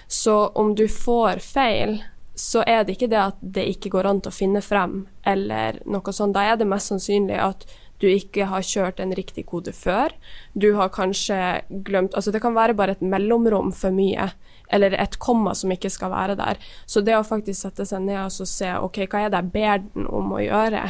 Så 0.08 0.36
om 0.56 0.70
du 0.80 0.86
får 0.88 1.42
feil, 1.44 1.98
så 2.40 2.62
er 2.63 2.86
det 2.86 2.96
ikke 2.96 3.10
det 3.12 3.20
at 3.20 3.42
det 3.42 3.66
ikke 3.74 3.92
går 3.92 4.08
an 4.08 4.22
til 4.24 4.32
å 4.32 4.38
finne 4.38 4.62
frem, 4.63 5.02
eller 5.28 5.82
noe 5.84 6.13
sånt. 6.16 6.38
Da 6.38 6.46
er 6.48 6.56
det 6.56 6.70
mest 6.70 6.94
sannsynlig 6.94 7.36
at 7.44 7.68
du 8.02 8.08
ikke 8.10 8.48
har 8.52 8.66
kjørt 8.66 9.00
en 9.02 9.14
riktig 9.18 9.48
kode 9.50 9.74
før. 9.74 10.14
Du 10.54 10.74
har 10.78 10.94
kanskje 10.94 11.64
glemt 11.88 12.16
Altså 12.16 12.32
det 12.32 12.42
kan 12.44 12.56
være 12.56 12.78
bare 12.78 12.98
et 12.98 13.02
mellomrom 13.02 13.72
for 13.74 13.96
mye, 13.96 14.30
eller 14.70 14.94
et 15.00 15.18
komma 15.24 15.56
som 15.56 15.72
ikke 15.74 15.90
skal 15.90 16.12
være 16.12 16.38
der. 16.38 16.62
Så 16.86 17.02
det 17.02 17.18
å 17.18 17.26
faktisk 17.26 17.62
sette 17.62 17.88
seg 17.88 18.06
ned 18.06 18.20
og 18.28 18.50
se 18.50 18.72
ok, 18.78 19.04
hva 19.08 19.26
er 19.26 19.34
det 19.34 19.42
jeg 19.42 19.54
ber 19.56 19.84
den 19.88 20.08
om 20.08 20.36
å 20.36 20.44
gjøre, 20.44 20.86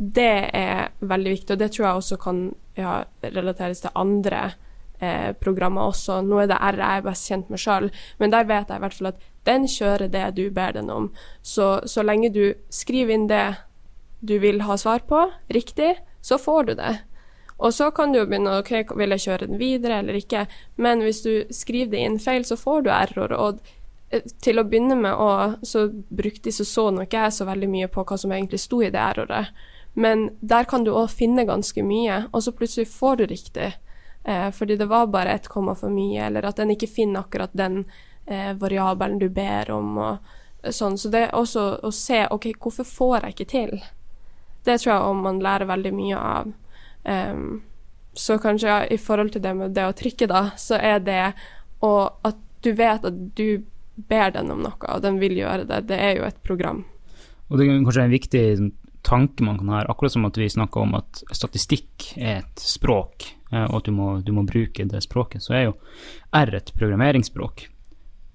det 0.00 0.34
er 0.56 0.90
veldig 1.04 1.36
viktig. 1.36 1.54
Og 1.54 1.60
det 1.60 1.72
tror 1.74 1.86
jeg 1.86 2.02
også 2.02 2.20
kan 2.22 2.42
ja, 2.78 3.00
relateres 3.22 3.82
til 3.84 3.96
andre 3.98 4.44
eh, 5.00 5.32
programmer 5.36 5.90
også. 5.90 6.20
Nå 6.24 6.40
er 6.40 6.52
det 6.52 6.60
R 6.70 6.80
jeg 6.80 7.02
er 7.02 7.08
best 7.08 7.28
kjent 7.28 7.50
med 7.52 7.60
sjøl, 7.60 7.90
men 8.22 8.32
der 8.32 8.48
vet 8.48 8.70
jeg 8.70 8.80
i 8.80 8.86
hvert 8.86 8.96
fall 8.96 9.12
at 9.12 9.26
den 9.48 9.66
kjører 9.68 10.12
det 10.12 10.26
du 10.36 10.46
ber 10.54 10.76
den 10.76 10.90
om. 10.92 11.10
Så 11.42 11.80
så 11.88 12.04
lenge 12.04 12.32
du 12.32 12.44
skriver 12.72 13.16
inn 13.16 13.28
det 13.28 13.44
du 14.20 14.36
vil 14.40 14.62
ha 14.66 14.76
svar 14.76 15.04
på, 15.08 15.26
riktig, 15.52 15.94
så 16.20 16.38
får 16.38 16.64
du 16.64 16.74
det. 16.74 16.98
Og 17.60 17.74
så 17.74 17.90
kan 17.90 18.12
du 18.12 18.18
jo 18.20 18.26
begynne 18.28 18.60
ok, 18.62 18.94
vil 18.96 19.12
jeg 19.16 19.24
kjøre 19.26 19.50
den 19.50 19.60
videre 19.60 19.98
eller 20.00 20.16
ikke, 20.16 20.46
men 20.80 21.04
hvis 21.04 21.20
du 21.26 21.32
skriver 21.52 21.92
det 21.92 22.06
inn 22.06 22.16
feil, 22.22 22.46
så 22.48 22.56
får 22.56 22.86
du 22.86 22.90
error. 22.94 23.32
og 23.32 23.60
eh, 24.10 24.24
til 24.40 24.58
å 24.58 24.64
begynne 24.64 24.96
med 24.96 25.12
å, 25.12 25.58
så 25.62 25.88
brukte 26.08 26.52
så 26.52 26.64
så 26.64 26.88
nok 26.90 27.12
jeg 27.12 27.36
så 27.36 27.44
veldig 27.44 27.68
mye 27.68 27.90
på 27.92 28.04
hva 28.04 28.18
som 28.18 28.32
egentlig 28.32 28.62
sto 28.64 28.80
i 28.82 28.90
det 28.90 29.00
erroret. 29.00 29.52
Men 29.92 30.30
der 30.40 30.64
kan 30.64 30.84
du 30.84 30.92
òg 30.94 31.10
finne 31.10 31.44
ganske 31.44 31.82
mye, 31.84 32.24
og 32.32 32.42
så 32.42 32.52
plutselig 32.56 32.88
får 32.88 33.16
du 33.16 33.26
riktig. 33.26 33.72
Eh, 34.24 34.50
fordi 34.50 34.76
det 34.76 34.88
var 34.88 35.12
bare 35.12 35.36
ett 35.36 35.48
komma 35.48 35.74
for 35.74 35.92
mye, 35.92 36.26
eller 36.26 36.48
at 36.48 36.56
den 36.56 36.72
ikke 36.72 36.88
finner 36.88 37.20
akkurat 37.20 37.52
den 37.52 37.84
eh, 38.26 38.54
variabelen 38.56 39.18
du 39.18 39.28
ber 39.28 39.70
om. 39.70 39.98
og 39.98 40.72
sånn. 40.72 40.98
Så 40.98 41.08
det 41.12 41.26
er 41.26 41.36
også 41.36 41.80
å 41.82 41.92
se 41.94 42.24
ok, 42.30 42.52
hvorfor 42.60 42.88
får 42.88 43.16
jeg 43.24 43.36
ikke 43.36 43.50
til? 43.52 43.80
Det 44.64 44.76
tror 44.80 44.92
jeg 44.92 45.08
om 45.08 45.24
man 45.24 45.42
lærer 45.44 45.68
veldig 45.70 45.92
mye 45.96 46.20
av. 46.20 46.52
Um, 47.04 47.62
så 48.12 48.36
kanskje 48.42 48.68
ja, 48.68 48.78
i 48.90 48.98
forhold 49.00 49.32
til 49.32 49.42
det 49.44 49.54
med 49.56 49.74
det 49.76 49.86
å 49.88 49.96
trykke, 49.96 50.28
da, 50.30 50.50
så 50.60 50.76
er 50.76 51.00
det 51.04 51.22
at 51.80 52.40
du 52.60 52.72
vet 52.76 53.06
at 53.08 53.20
du 53.38 53.62
ber 54.10 54.32
den 54.34 54.50
om 54.52 54.62
noe, 54.64 54.76
og 54.76 55.02
den 55.04 55.20
vil 55.20 55.38
gjøre 55.38 55.66
det. 55.68 55.84
Det 55.88 55.96
er 55.96 56.18
jo 56.18 56.26
et 56.28 56.40
program. 56.44 56.84
Og 57.48 57.58
det 57.58 57.66
er 57.66 57.82
kanskje 57.84 58.04
en 58.04 58.14
viktig 58.14 58.44
tanke 59.06 59.44
man 59.44 59.58
kan 59.60 59.72
ha, 59.72 59.82
akkurat 59.88 60.12
som 60.12 60.26
at 60.28 60.38
vi 60.38 60.48
snakker 60.50 60.84
om 60.84 60.96
at 60.98 61.22
statistikk 61.32 62.12
er 62.18 62.42
et 62.42 62.62
språk, 62.62 63.30
eh, 63.52 63.64
og 63.64 63.80
at 63.80 63.88
du 63.88 63.94
må, 63.96 64.10
du 64.24 64.32
må 64.36 64.44
bruke 64.48 64.86
det 64.86 65.04
språket, 65.06 65.44
så 65.44 65.56
er 65.56 65.68
jo 65.70 65.76
R 66.36 66.56
et 66.58 66.72
programmeringsspråk 66.76 67.68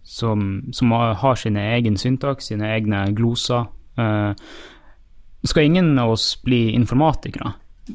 som, 0.06 0.64
som 0.74 0.94
har 0.94 1.38
sine 1.42 1.64
egen 1.76 1.98
syntaks, 1.98 2.52
sine 2.52 2.70
egne 2.76 3.08
gloser. 3.18 3.70
Eh, 3.98 4.32
skal 5.48 5.64
ingen 5.64 6.00
av 6.00 6.12
oss 6.16 6.42
bli 6.44 6.70
informatikere, 6.74 7.54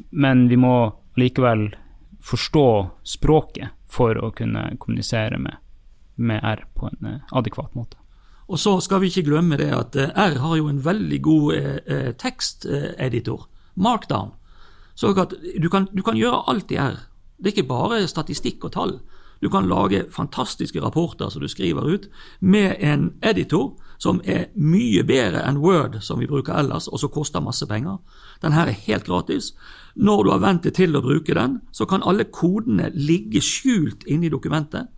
men 0.09 0.47
vi 0.47 0.57
må 0.57 0.91
likevel 1.19 1.69
forstå 2.21 2.67
språket 3.03 3.73
for 3.91 4.15
å 4.17 4.31
kunne 4.35 4.77
kommunisere 4.79 5.39
med, 5.41 5.57
med 6.15 6.43
R 6.43 6.65
på 6.73 6.87
en 6.87 7.07
eh, 7.07 7.23
adekvat 7.35 7.73
måte. 7.75 7.97
Og 8.51 8.59
så 8.59 8.77
skal 8.83 9.01
vi 9.01 9.09
ikke 9.11 9.25
glemme 9.29 9.57
det 9.59 9.71
at 9.75 9.97
eh, 9.99 10.13
R 10.15 10.37
har 10.43 10.57
jo 10.59 10.69
en 10.71 10.83
veldig 10.83 11.19
god 11.23 11.55
eh, 11.55 11.79
eh 11.87 12.11
teksteditor, 12.19 13.47
Markdown. 13.73 14.33
Så 14.95 15.11
du 15.11 15.69
kan, 15.69 15.87
du 15.91 16.01
kan 16.03 16.17
gjøre 16.19 16.43
alt 16.51 16.71
i 16.71 16.77
R. 16.77 16.99
Det 17.37 17.51
er 17.51 17.55
ikke 17.55 17.71
bare 17.71 18.07
statistikk 18.07 18.67
og 18.67 18.73
tall. 18.75 18.97
Du 19.41 19.49
kan 19.49 19.67
lage 19.67 20.05
fantastiske 20.13 20.81
rapporter 20.81 21.29
som 21.29 21.41
du 21.41 21.47
skriver 21.49 21.87
ut, 21.89 22.09
med 22.39 22.75
en 22.79 23.13
editor 23.21 23.73
som 24.01 24.21
er 24.25 24.49
mye 24.55 25.03
bedre 25.05 25.43
enn 25.45 25.59
Word, 25.61 25.99
som 26.01 26.21
vi 26.21 26.29
bruker 26.29 26.57
ellers, 26.57 26.87
og 26.87 27.01
som 27.01 27.11
koster 27.13 27.41
masse 27.41 27.65
penger. 27.69 27.99
Den 28.41 28.53
her 28.53 28.69
er 28.69 28.83
helt 28.87 29.05
gratis. 29.05 29.51
Når 29.95 30.23
du 30.23 30.31
har 30.31 30.41
vent 30.41 30.65
deg 30.65 30.73
til 30.77 30.97
å 30.97 31.03
bruke 31.05 31.35
den, 31.37 31.59
så 31.71 31.85
kan 31.89 32.05
alle 32.05 32.25
kodene 32.25 32.89
ligge 32.93 33.43
skjult 33.45 34.05
inne 34.09 34.29
i 34.29 34.33
dokumentet. 34.33 34.89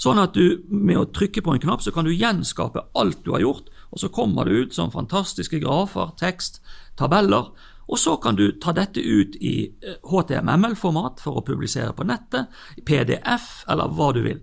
Sånn 0.00 0.20
at 0.20 0.36
du 0.36 0.64
med 0.68 0.98
å 1.00 1.08
trykke 1.08 1.42
på 1.44 1.54
en 1.54 1.62
knapp, 1.62 1.84
så 1.84 1.92
kan 1.92 2.04
du 2.04 2.12
gjenskape 2.12 2.84
alt 2.96 3.22
du 3.24 3.32
har 3.32 3.44
gjort, 3.44 3.70
og 3.92 4.00
så 4.02 4.12
kommer 4.12 4.44
det 4.44 4.56
ut 4.60 4.76
som 4.76 4.92
fantastiske 4.92 5.60
grafer, 5.62 6.12
tekst, 6.20 6.60
tabeller. 7.00 7.52
Og 7.86 8.00
så 8.02 8.16
kan 8.22 8.38
du 8.38 8.48
ta 8.62 8.72
dette 8.74 9.00
ut 9.00 9.36
i 9.38 9.70
HTML-format 10.10 11.22
for 11.22 11.38
å 11.38 11.44
publisere 11.46 11.92
på 11.94 12.06
nettet, 12.08 12.50
PDF 12.86 13.62
eller 13.70 13.92
hva 13.94 14.10
du 14.16 14.24
vil. 14.24 14.40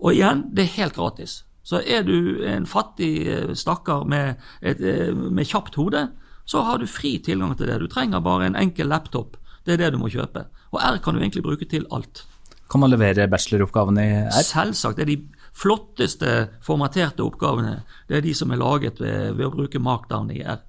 Og 0.00 0.14
igjen, 0.14 0.46
det 0.56 0.64
er 0.64 0.76
helt 0.78 0.96
gratis. 0.96 1.42
Så 1.66 1.80
er 1.82 2.06
du 2.06 2.44
en 2.46 2.66
fattig 2.68 3.26
stakkar 3.58 4.06
med, 4.08 4.40
et, 4.62 4.80
med 5.12 5.48
kjapt 5.48 5.76
hode, 5.80 6.06
så 6.46 6.62
har 6.62 6.78
du 6.78 6.86
fri 6.86 7.16
tilgang 7.18 7.56
til 7.58 7.66
det. 7.66 7.80
Du 7.82 7.88
trenger 7.90 8.22
bare 8.22 8.46
en 8.46 8.58
enkel 8.58 8.88
laptop. 8.88 9.36
Det 9.66 9.74
er 9.74 9.82
det 9.82 9.96
du 9.96 9.98
må 9.98 10.08
kjøpe. 10.12 10.46
Og 10.70 10.78
R 10.78 11.00
kan 11.02 11.16
du 11.16 11.20
egentlig 11.20 11.42
bruke 11.42 11.66
til 11.68 11.88
alt. 11.90 12.22
Kan 12.70 12.82
man 12.82 12.90
levere 12.90 13.26
bacheloroppgavene 13.30 14.04
i 14.04 14.14
R? 14.28 14.46
Selvsagt. 14.46 14.98
Det 14.98 15.06
er 15.06 15.10
de 15.10 15.50
flotteste 15.56 16.32
formaterte 16.64 17.24
oppgavene. 17.26 17.80
Det 18.08 18.18
er 18.18 18.24
de 18.24 18.34
som 18.34 18.54
er 18.54 18.62
laget 18.62 19.02
ved, 19.02 19.34
ved 19.34 19.48
å 19.48 19.54
bruke 19.54 19.82
markdown 19.82 20.30
i 20.34 20.42
R. 20.46 20.62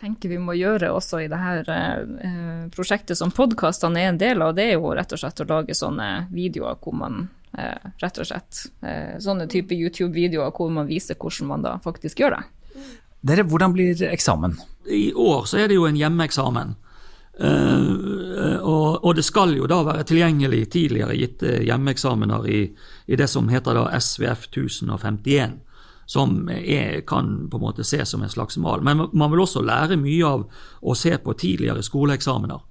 Tenker 0.00 0.30
vi 0.30 0.38
må 0.38 0.54
gjøre 0.54 0.92
også 0.94 1.24
i 1.24 1.30
dette 1.30 1.74
eh, 1.74 2.66
prosjektet 2.74 3.18
som 3.18 3.32
podkastene 3.34 4.04
er 4.04 4.12
en 4.12 4.20
del 4.20 4.44
av, 4.44 4.54
det 4.54 4.68
er 4.68 4.76
jo 4.76 4.92
rett 4.94 5.14
og 5.14 5.18
slett 5.18 5.42
å 5.42 5.48
lage 5.48 5.74
sånne 5.74 6.28
videoer 6.30 6.78
hvor 6.78 6.94
man 7.00 7.24
eh, 7.58 7.88
rett 7.98 8.20
og 8.22 8.28
slett 8.28 8.60
eh, 8.86 9.16
Sånne 9.18 9.48
type 9.50 9.74
YouTube-videoer 9.74 10.54
hvor 10.54 10.70
man 10.70 10.86
viser 10.86 11.18
hvordan 11.18 11.50
man 11.50 11.66
da 11.66 11.74
faktisk 11.82 12.22
gjør 12.22 12.38
det. 12.38 12.44
Dere, 13.26 13.42
hvordan 13.42 13.74
blir 13.74 14.04
eksamen? 14.06 14.54
I 14.86 15.10
år 15.18 15.48
så 15.50 15.64
er 15.64 15.72
det 15.72 15.80
jo 15.80 15.88
en 15.88 15.98
hjemmeeksamen. 15.98 16.76
Uh, 17.38 18.58
og, 18.66 19.04
og, 19.04 19.12
det 19.14 19.22
skal 19.22 19.52
jo 19.54 19.68
da 19.70 19.76
være 19.86 20.02
tilgjengelig 20.08 20.64
tidligere 20.74 21.14
gitte 21.14 21.52
hjemmeeksamener 21.62 22.48
i, 22.50 22.62
i, 23.06 23.18
det 23.18 23.28
som 23.30 23.46
heter 23.46 23.78
da 23.78 23.84
SVF 23.94 24.48
1051, 24.48 25.54
som 26.08 26.48
er, 26.48 27.02
kan 27.06 27.50
på 27.50 27.58
en 27.58 27.66
måte 27.66 27.84
ses 27.84 28.08
som 28.08 28.22
en 28.24 28.32
slags 28.32 28.56
mal. 28.56 28.80
Men 28.80 29.04
man 29.12 29.30
vil 29.30 29.44
også 29.44 29.60
lære 29.60 29.98
mye 30.00 30.24
av 30.24 30.46
å 30.80 30.94
se 30.96 31.12
på 31.20 31.36
tidligere 31.36 31.84
skoleeksamener. 31.84 32.62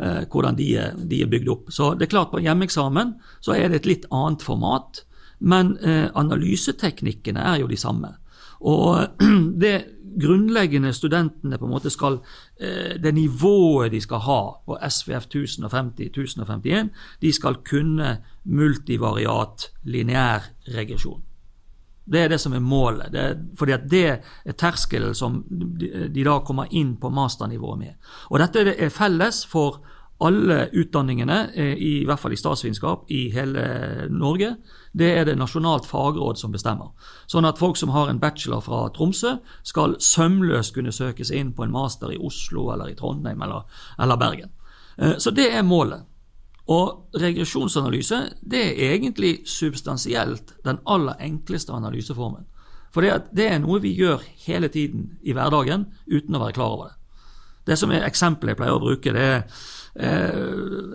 Eh, 0.00 0.24
hvordan 0.32 0.56
de 0.58 0.66
er, 0.80 0.96
de 0.96 1.20
er, 1.22 1.30
bygd 1.30 1.52
opp. 1.52 1.70
Så 1.70 1.92
det 1.94 2.08
er 2.08 2.14
klart 2.14 2.32
På 2.32 2.40
hjemmeeksamen 2.40 3.14
så 3.44 3.54
er 3.54 3.68
det 3.68 3.82
et 3.82 3.88
litt 3.90 4.08
annet 4.10 4.42
format, 4.42 5.04
men 5.38 5.76
eh, 5.84 6.08
analyseteknikkene 6.16 7.44
er 7.52 7.60
jo 7.60 7.70
de 7.70 7.78
samme. 7.78 8.14
Og 8.60 9.20
det 9.64 9.76
grunnleggende 10.20 10.90
studentene 10.96 11.58
på 11.60 11.68
en 11.68 11.74
måte 11.76 11.92
skal 11.92 12.18
eh, 12.58 12.96
Det 12.98 13.14
nivået 13.14 13.92
de 13.92 14.00
skal 14.00 14.24
ha 14.26 14.40
på 14.66 14.78
SVF 14.88 15.28
1050-1051, 15.28 16.90
de 17.20 17.32
skal 17.32 17.62
kunne 17.62 18.16
multivariat 18.42 19.70
lineær 19.84 20.50
regresjon. 20.74 21.22
Det 22.10 22.24
er 22.24 22.32
det 22.32 22.40
som 22.42 22.54
er 22.56 22.64
målet. 22.64 23.12
Det 23.14 23.24
fordi 23.58 23.76
at 23.76 23.86
det 23.90 24.04
er 24.10 24.58
terskelen 24.58 25.14
som 25.14 25.44
de, 25.48 26.08
de 26.10 26.26
da 26.26 26.40
kommer 26.46 26.70
inn 26.70 26.96
på 27.00 27.10
masternivået 27.14 27.78
med. 27.78 28.12
Og 28.30 28.42
Dette 28.42 28.66
er 28.74 28.94
felles 28.94 29.44
for 29.46 29.80
alle 30.20 30.68
utdanningene, 30.76 31.38
eh, 31.54 31.76
i 31.78 32.04
hvert 32.04 32.20
fall 32.20 32.32
i 32.32 32.36
statsvitenskap, 32.36 33.06
i 33.08 33.30
hele 33.32 33.62
Norge. 34.10 34.56
Det 34.92 35.08
er 35.16 35.24
det 35.24 35.38
Nasjonalt 35.38 35.86
fagråd 35.88 36.38
som 36.38 36.52
bestemmer. 36.52 36.90
Sånn 37.26 37.48
at 37.48 37.58
folk 37.58 37.78
som 37.80 37.94
har 37.94 38.10
en 38.10 38.20
bachelor 38.20 38.60
fra 38.60 38.82
Tromsø, 38.92 39.38
skal 39.62 39.96
sømløst 39.96 40.74
kunne 40.74 40.92
søke 40.92 41.24
seg 41.24 41.40
inn 41.40 41.52
på 41.56 41.64
en 41.64 41.72
master 41.72 42.12
i 42.12 42.18
Oslo 42.20 42.68
eller 42.74 42.90
i 42.90 42.98
Trondheim 42.98 43.40
eller, 43.42 43.64
eller 43.98 44.20
Bergen. 44.20 44.52
Eh, 44.98 45.16
så 45.16 45.32
det 45.32 45.48
er 45.54 45.62
målet. 45.62 46.04
Og 46.70 47.18
regresjonsanalyse 47.18 48.20
det 48.46 48.62
er 48.70 48.94
egentlig 48.94 49.40
substansielt 49.48 50.54
den 50.64 50.78
aller 50.86 51.18
enkleste 51.20 51.74
analyseformen. 51.74 52.46
For 52.94 53.06
det, 53.06 53.46
er 53.46 53.58
noe 53.62 53.82
vi 53.82 53.94
gjør 53.94 54.22
hele 54.46 54.68
tiden 54.68 55.12
i 55.22 55.34
hverdagen 55.34 55.86
uten 56.10 56.34
å 56.34 56.42
være 56.42 56.56
klar 56.56 56.74
over 56.74 56.88
det. 56.90 56.96
Det 57.70 57.76
som 57.78 57.92
er 57.94 58.06
eksempelet 58.06 58.54
jeg 58.54 58.58
pleier 58.58 58.78
å 58.78 58.82
bruke, 58.82 59.12
det 59.14 59.26
er 59.26 59.44
Eh, 59.94 60.34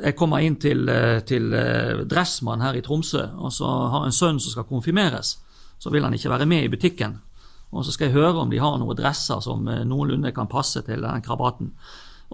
jeg 0.04 0.16
kommer 0.16 0.40
inn 0.40 0.56
til, 0.56 0.88
eh, 0.90 1.20
til 1.28 1.54
eh, 1.54 2.06
Dressmann 2.08 2.62
her 2.64 2.78
i 2.78 2.82
Tromsø, 2.82 3.26
og 3.36 3.52
så 3.52 3.68
har 3.92 4.06
en 4.06 4.16
sønn 4.16 4.40
som 4.40 4.54
skal 4.54 4.68
konfirmeres. 4.70 5.38
Så 5.80 5.92
vil 5.92 6.04
han 6.04 6.14
ikke 6.14 6.32
være 6.32 6.48
med 6.48 6.64
i 6.64 6.72
butikken. 6.72 7.20
Og 7.76 7.84
så 7.86 7.92
skal 7.92 8.08
jeg 8.08 8.16
høre 8.16 8.40
om 8.40 8.50
de 8.50 8.62
har 8.62 8.78
noen 8.80 8.96
dresser 8.96 9.42
som 9.44 9.66
noenlunde 9.66 10.32
kan 10.32 10.48
passe 10.48 10.82
til 10.86 11.02
den 11.04 11.22
krabaten. 11.22 11.74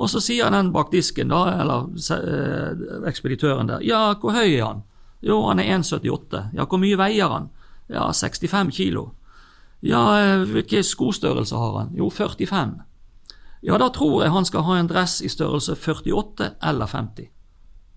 Og 0.02 0.10
så 0.10 0.22
sier 0.24 0.50
den 0.50 0.72
bak 0.74 0.90
disken, 0.94 1.30
da, 1.30 1.44
eller 1.62 3.06
ekspeditøren 3.10 3.70
der, 3.70 3.84
ja, 3.86 4.16
hvor 4.18 4.34
høy 4.34 4.50
er 4.50 4.66
han? 4.66 4.86
Jo, 5.22 5.44
han 5.46 5.62
er 5.62 5.76
1,78. 5.78 6.48
Ja, 6.58 6.66
hvor 6.66 6.82
mye 6.82 6.98
veier 6.98 7.30
han? 7.30 7.52
Ja, 7.92 8.08
65 8.10 8.74
kilo. 8.74 9.12
Ja, 9.86 10.02
hvilke 10.50 10.82
skostørrelser 10.86 11.62
har 11.62 11.78
han? 11.80 11.92
Jo, 11.98 12.10
45. 12.10 12.80
Ja, 13.62 13.78
da 13.78 13.92
tror 13.94 14.24
jeg 14.24 14.34
han 14.34 14.48
skal 14.50 14.66
ha 14.66 14.78
en 14.80 14.90
dress 14.90 15.20
i 15.22 15.30
størrelse 15.30 15.76
48 15.78 16.56
eller 16.72 16.90
50. 16.90 17.30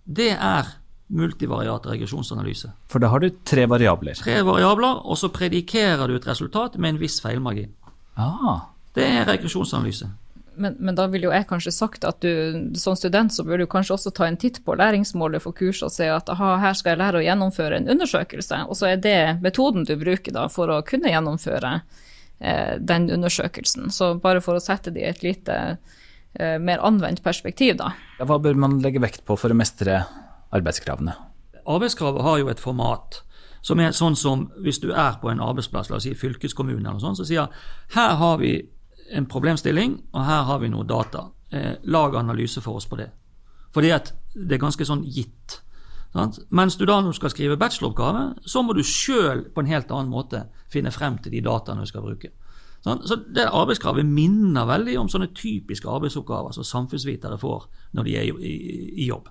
Det 0.04 0.32
er 0.34 0.74
multivariat 1.14 1.86
regresjonsanalyse. 1.88 2.72
For 2.92 3.00
da 3.00 3.08
har 3.12 3.24
du 3.24 3.30
tre 3.48 3.64
variabler? 3.68 4.18
Tre 4.20 4.42
variabler, 4.44 5.00
og 5.08 5.16
så 5.20 5.30
predikerer 5.32 6.08
du 6.08 6.18
et 6.18 6.28
resultat 6.28 6.76
med 6.76 6.94
en 6.94 7.00
viss 7.00 7.20
feilmargin. 7.24 7.72
Ah. 8.20 8.68
Det 8.94 9.04
er 9.04 9.24
regresjonsanalyse. 9.28 10.10
Men, 10.56 10.76
men, 10.78 10.94
da 10.94 11.08
ville 11.10 11.26
jo 11.28 11.34
jeg 11.34 11.48
kanskje 11.50 11.72
sagt 11.74 12.06
at 12.06 12.20
du 12.22 12.72
som 12.78 12.94
student 12.98 13.34
så 13.34 13.42
bør 13.46 13.62
du 13.62 13.66
kanskje 13.70 13.96
også 13.96 14.12
ta 14.14 14.28
en 14.28 14.38
titt 14.40 14.60
på 14.64 14.76
læringsmålet 14.78 15.42
for 15.42 15.56
kurset 15.56 15.88
og 15.88 15.94
se 15.94 16.08
at 16.12 16.30
aha, 16.30 16.56
her 16.62 16.78
skal 16.78 16.94
jeg 16.94 17.02
lære 17.02 17.20
å 17.20 17.24
gjennomføre 17.26 17.80
en 17.80 17.90
undersøkelse, 17.96 18.64
og 18.68 18.78
så 18.78 18.92
er 18.92 19.02
det 19.02 19.18
metoden 19.44 19.86
du 19.88 19.96
bruker 19.98 20.36
da 20.36 20.46
for 20.52 20.70
å 20.70 20.82
kunne 20.86 21.10
gjennomføre 21.10 21.78
Eh, 22.38 22.80
den 22.80 23.10
undersøkelsen. 23.10 23.90
Så 23.90 24.14
bare 24.14 24.40
for 24.44 24.58
å 24.58 24.62
sette 24.62 24.90
det 24.92 25.00
i 25.00 25.08
et 25.08 25.22
lite 25.22 25.54
eh, 26.34 26.58
mer 26.58 26.82
anvendt 26.82 27.22
perspektiv, 27.22 27.76
da. 27.78 27.92
Hva 28.18 28.40
bør 28.42 28.58
man 28.58 28.80
legge 28.82 29.00
vekt 29.00 29.22
på 29.24 29.36
for 29.38 29.54
å 29.54 29.56
mestre 29.56 30.02
arbeidskravene? 30.54 31.14
Arbeidskravet 31.64 32.26
har 32.26 32.40
jo 32.42 32.50
et 32.52 32.60
format 32.60 33.22
som 33.64 33.80
er 33.80 33.94
sånn 33.96 34.18
som 34.18 34.48
hvis 34.60 34.82
du 34.82 34.90
er 34.90 35.14
på 35.22 35.30
en 35.30 35.40
arbeidsplass, 35.40 35.88
la 35.88 35.96
oss 35.96 36.04
si 36.04 36.12
fylkeskommune 36.18 36.82
eller 36.82 36.98
noe 36.98 37.04
sånt, 37.06 37.22
så 37.22 37.24
sier 37.24 37.48
her 37.94 38.18
har 38.20 38.36
vi 38.42 38.58
en 39.12 39.26
problemstilling, 39.26 39.98
og 40.12 40.24
her 40.24 40.46
har 40.48 40.62
vi 40.62 40.70
noe 40.72 40.86
data. 40.88 41.28
Eh, 41.50 41.74
lag 41.84 42.16
analyse 42.16 42.60
for 42.64 42.80
oss 42.80 42.86
på 42.86 42.98
det. 43.00 43.10
Fordi 43.74 43.90
at 43.94 44.12
det 44.34 44.56
er 44.56 44.62
ganske 44.62 44.86
sånn 44.86 45.04
gitt. 45.04 45.60
Sant? 46.14 46.38
Mens 46.54 46.76
du 46.78 46.86
da 46.86 47.00
du 47.02 47.10
skal 47.14 47.32
skrive 47.32 47.58
bacheloroppgave, 47.58 48.24
så 48.46 48.62
må 48.62 48.74
du 48.74 48.84
sjøl 48.86 49.48
på 49.54 49.62
en 49.62 49.70
helt 49.70 49.90
annen 49.90 50.12
måte 50.12 50.44
finne 50.70 50.92
frem 50.94 51.18
til 51.22 51.34
de 51.34 51.42
dataene 51.44 51.82
du 51.82 51.90
skal 51.90 52.04
bruke. 52.06 52.30
Sant? 52.84 53.06
Så 53.08 53.18
det 53.34 53.48
Arbeidskravet 53.48 54.06
minner 54.06 54.68
veldig 54.68 54.98
om 55.00 55.10
sånne 55.10 55.32
typiske 55.34 55.90
arbeidsoppgaver 55.90 56.54
som 56.54 56.66
samfunnsvitere 56.68 57.38
får 57.40 57.66
når 57.96 58.06
de 58.06 58.18
er 58.20 58.28
i, 58.28 58.52
i, 58.52 58.76
i 59.04 59.08
jobb. 59.08 59.30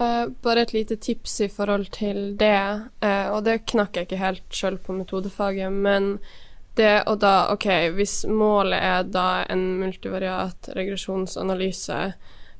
Uh, 0.00 0.30
bare 0.40 0.64
et 0.64 0.72
lite 0.72 0.96
tips 0.96 1.34
i 1.44 1.50
forhold 1.52 1.90
til 1.92 2.32
det, 2.40 2.62
uh, 3.04 3.28
og 3.34 3.42
det 3.44 3.66
knakk 3.68 3.98
jeg 3.98 4.08
ikke 4.08 4.22
helt 4.22 4.56
sjøl 4.56 4.78
på 4.80 4.96
metodefaget, 4.96 5.68
men 5.68 6.14
det 6.74 7.02
og 7.10 7.18
da, 7.20 7.52
OK, 7.52 7.66
hvis 7.96 8.22
målet 8.28 8.80
er 8.80 9.08
da 9.12 9.42
en 9.52 9.64
multivariat 9.80 10.70
regresjonsanalyse, 10.76 11.98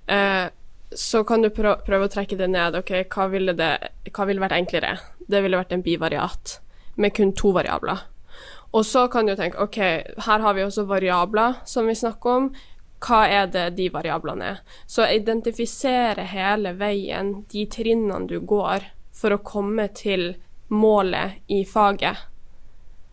eh, 0.06 0.46
så 0.92 1.22
kan 1.24 1.42
du 1.42 1.48
prøve, 1.50 2.04
å 2.04 2.10
trekke 2.12 2.36
det 2.36 2.50
ned. 2.52 2.76
Ok, 2.76 2.92
hva 3.12 3.28
ville, 3.32 3.54
det, 3.56 3.72
hva 4.12 4.26
ville 4.28 4.42
vært 4.42 4.58
enklere? 4.58 4.96
Det 5.24 5.40
ville 5.40 5.56
vært 5.56 5.72
en 5.72 5.84
bivariat 5.84 6.58
med 7.00 7.14
kun 7.16 7.32
to 7.32 7.54
variabler. 7.56 8.04
Og 8.72 8.84
så 8.88 9.06
kan 9.12 9.28
du 9.28 9.34
tenke 9.36 9.60
ok, 9.60 9.78
her 10.26 10.44
har 10.44 10.54
vi 10.56 10.64
også 10.64 10.86
variabler 10.88 11.60
som 11.68 11.88
vi 11.88 11.96
snakker 11.96 12.36
om. 12.36 12.50
Hva 13.02 13.24
er 13.28 13.48
det 13.52 13.66
de 13.76 13.88
variablene 13.92 14.52
er? 14.52 14.60
Så 14.86 15.08
identifisere 15.08 16.24
hele 16.30 16.74
veien 16.78 17.34
de 17.52 17.66
trinnene 17.66 18.28
du 18.30 18.38
går 18.40 18.86
for 19.16 19.34
å 19.34 19.42
komme 19.44 19.88
til 19.96 20.34
målet 20.72 21.42
i 21.52 21.64
faget. 21.68 22.28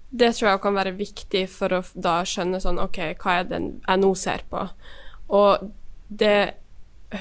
Det 0.10 0.32
tror 0.34 0.50
jeg 0.50 0.62
kan 0.64 0.78
være 0.78 0.98
viktig 0.98 1.44
for 1.54 1.74
å 1.76 1.84
da 1.94 2.22
skjønne 2.26 2.62
sånn 2.64 2.82
OK, 2.82 2.98
hva 3.22 3.40
er 3.40 3.50
det 3.50 3.60
jeg 3.62 4.02
nå 4.02 4.10
ser 4.18 4.42
på? 4.50 4.64
Og 5.30 5.70
det 6.10 6.56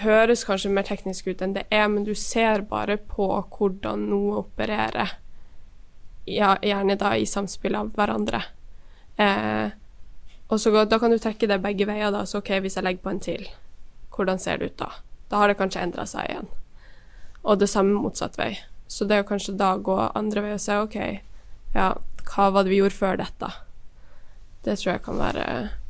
høres 0.03 0.45
kanskje 0.49 0.73
mer 0.73 0.87
teknisk 0.89 1.29
ut 1.29 1.43
enn 1.45 1.55
det 1.57 1.67
er, 1.73 1.87
men 1.89 2.05
du 2.05 2.15
ser 2.17 2.65
bare 2.69 2.97
på 2.97 3.29
hvordan 3.29 4.07
noe 4.09 4.43
opererer, 4.43 5.17
ja, 6.29 6.55
gjerne 6.65 6.97
da 7.01 7.15
i 7.17 7.29
samspill 7.29 7.77
av 7.77 7.93
hverandre. 7.97 8.43
Eh, 9.17 9.71
og 10.49 10.61
så 10.61 10.85
Da 10.85 10.99
kan 10.99 11.11
du 11.11 11.19
trekke 11.19 11.49
det 11.49 11.63
begge 11.63 11.87
veier. 11.87 12.11
da, 12.11 12.25
så 12.25 12.39
ok, 12.39 12.61
Hvis 12.61 12.77
jeg 12.77 12.85
legger 12.85 13.03
på 13.03 13.11
en 13.11 13.21
til, 13.21 13.49
hvordan 14.11 14.39
ser 14.39 14.59
det 14.59 14.67
ut 14.67 14.77
da? 14.77 14.91
Da 15.31 15.37
har 15.37 15.49
det 15.49 15.59
kanskje 15.59 15.83
endra 15.83 16.07
seg 16.07 16.29
igjen. 16.29 16.49
Og 17.45 17.59
det 17.59 17.69
samme 17.69 18.01
motsatt 18.01 18.39
vei. 18.39 18.59
Så 18.89 19.05
det 19.05 19.21
å 19.21 19.29
kanskje 19.29 19.57
da 19.57 19.77
gå 19.77 20.13
andre 20.15 20.41
vei 20.43 20.53
og 20.53 20.61
se 20.61 20.77
OK, 20.77 20.97
ja, 21.75 21.95
hva 22.29 22.51
var 22.55 22.65
det 22.65 22.75
vi 22.75 22.81
gjorde 22.83 22.99
før 22.99 23.21
dette? 23.21 23.51
Det 24.65 24.77
tror 24.79 24.95
jeg 24.95 25.05
kan 25.07 25.21
være 25.21 25.45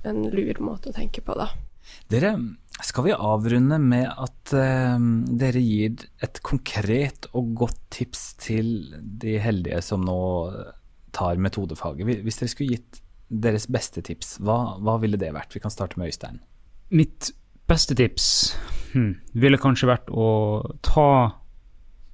en 0.08 0.24
lur 0.32 0.60
måte 0.62 0.92
å 0.92 0.96
tenke 0.96 1.24
på, 1.24 1.34
da. 1.38 1.50
Dere 2.12 2.34
skal 2.84 3.08
vi 3.08 3.14
avrunde 3.16 3.78
med 3.82 4.06
at 4.06 4.52
uh, 4.54 4.98
dere 5.40 5.62
gir 5.62 6.04
et 6.22 6.40
konkret 6.46 7.26
og 7.32 7.54
godt 7.58 7.80
tips 7.96 8.24
til 8.44 8.68
de 9.00 9.38
heldige 9.42 9.80
som 9.82 10.04
nå 10.06 10.18
tar 11.16 11.40
metodefaget. 11.42 12.22
Hvis 12.22 12.40
dere 12.40 12.52
skulle 12.52 12.76
gitt 12.76 13.00
deres 13.28 13.66
beste 13.68 14.02
tips, 14.04 14.36
hva, 14.44 14.78
hva 14.80 14.96
ville 15.02 15.18
det 15.20 15.32
vært? 15.34 15.54
Vi 15.56 15.62
kan 15.64 15.72
starte 15.72 15.98
med 16.00 16.12
Øystein. 16.12 16.40
Mitt 16.94 17.32
beste 17.68 17.96
tips 17.98 18.54
hmm, 18.94 19.18
ville 19.36 19.60
kanskje 19.60 19.90
vært 19.90 20.08
å 20.08 20.28
ta 20.86 21.10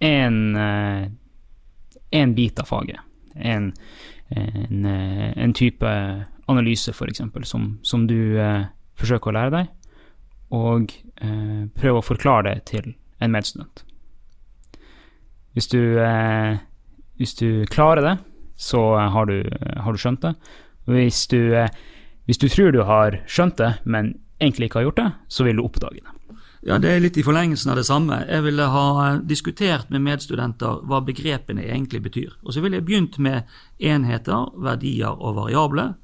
en, 0.05 0.39
eh, 0.59 1.05
en 2.19 2.35
bit 2.35 2.59
av 2.59 2.71
faget. 2.71 2.99
En, 3.35 3.73
en, 4.31 4.85
eh, 4.85 5.33
en 5.37 5.55
type 5.55 5.91
analyse, 6.47 6.93
f.eks., 6.93 7.23
som, 7.49 7.79
som 7.83 8.07
du 8.07 8.39
eh, 8.41 8.67
forsøker 9.01 9.31
å 9.31 9.37
lære 9.39 9.55
deg, 9.55 9.73
og 10.55 10.93
eh, 11.23 11.65
prøve 11.75 12.01
å 12.01 12.07
forklare 12.07 12.51
det 12.51 12.65
til 12.71 12.95
en 13.23 13.35
medstudent. 13.35 13.85
Hvis 15.55 15.71
du, 15.71 15.81
eh, 16.03 16.59
hvis 17.21 17.37
du 17.39 17.65
klarer 17.71 18.03
det, 18.03 18.17
så 18.57 18.81
har 18.97 19.27
du, 19.31 19.43
har 19.83 19.95
du 19.95 19.99
skjønt 19.99 20.23
det. 20.23 20.35
Hvis 20.91 21.27
du, 21.31 21.55
eh, 21.55 21.71
hvis 22.27 22.41
du 22.41 22.49
tror 22.49 22.75
du 22.75 22.83
har 22.87 23.21
skjønt 23.27 23.59
det, 23.59 23.75
men 23.85 24.15
egentlig 24.41 24.71
ikke 24.71 24.83
har 24.83 24.89
gjort 24.91 25.03
det, 25.03 25.11
så 25.29 25.47
vil 25.47 25.59
du 25.59 25.65
oppdage 25.65 26.03
det. 26.03 26.15
Ja, 26.67 26.79
Det 26.79 26.89
er 26.89 27.01
litt 27.01 27.19
i 27.21 27.23
forlengelsen 27.23 27.71
av 27.71 27.77
det 27.77 27.85
samme. 27.85 28.23
Jeg 28.25 28.41
ville 28.47 28.67
ha 28.73 29.17
diskutert 29.21 29.91
med 29.93 30.01
medstudenter 30.01 30.81
hva 30.89 31.03
begrepene 31.05 31.61
egentlig 31.61 32.01
betyr. 32.07 32.39
Og 32.43 32.55
Så 32.55 32.63
ville 32.65 32.79
jeg 32.79 32.87
begynt 32.87 33.19
med 33.19 33.45
enheter, 33.79 34.49
verdier 34.57 35.13
og 35.13 35.37
variable. 35.37 35.95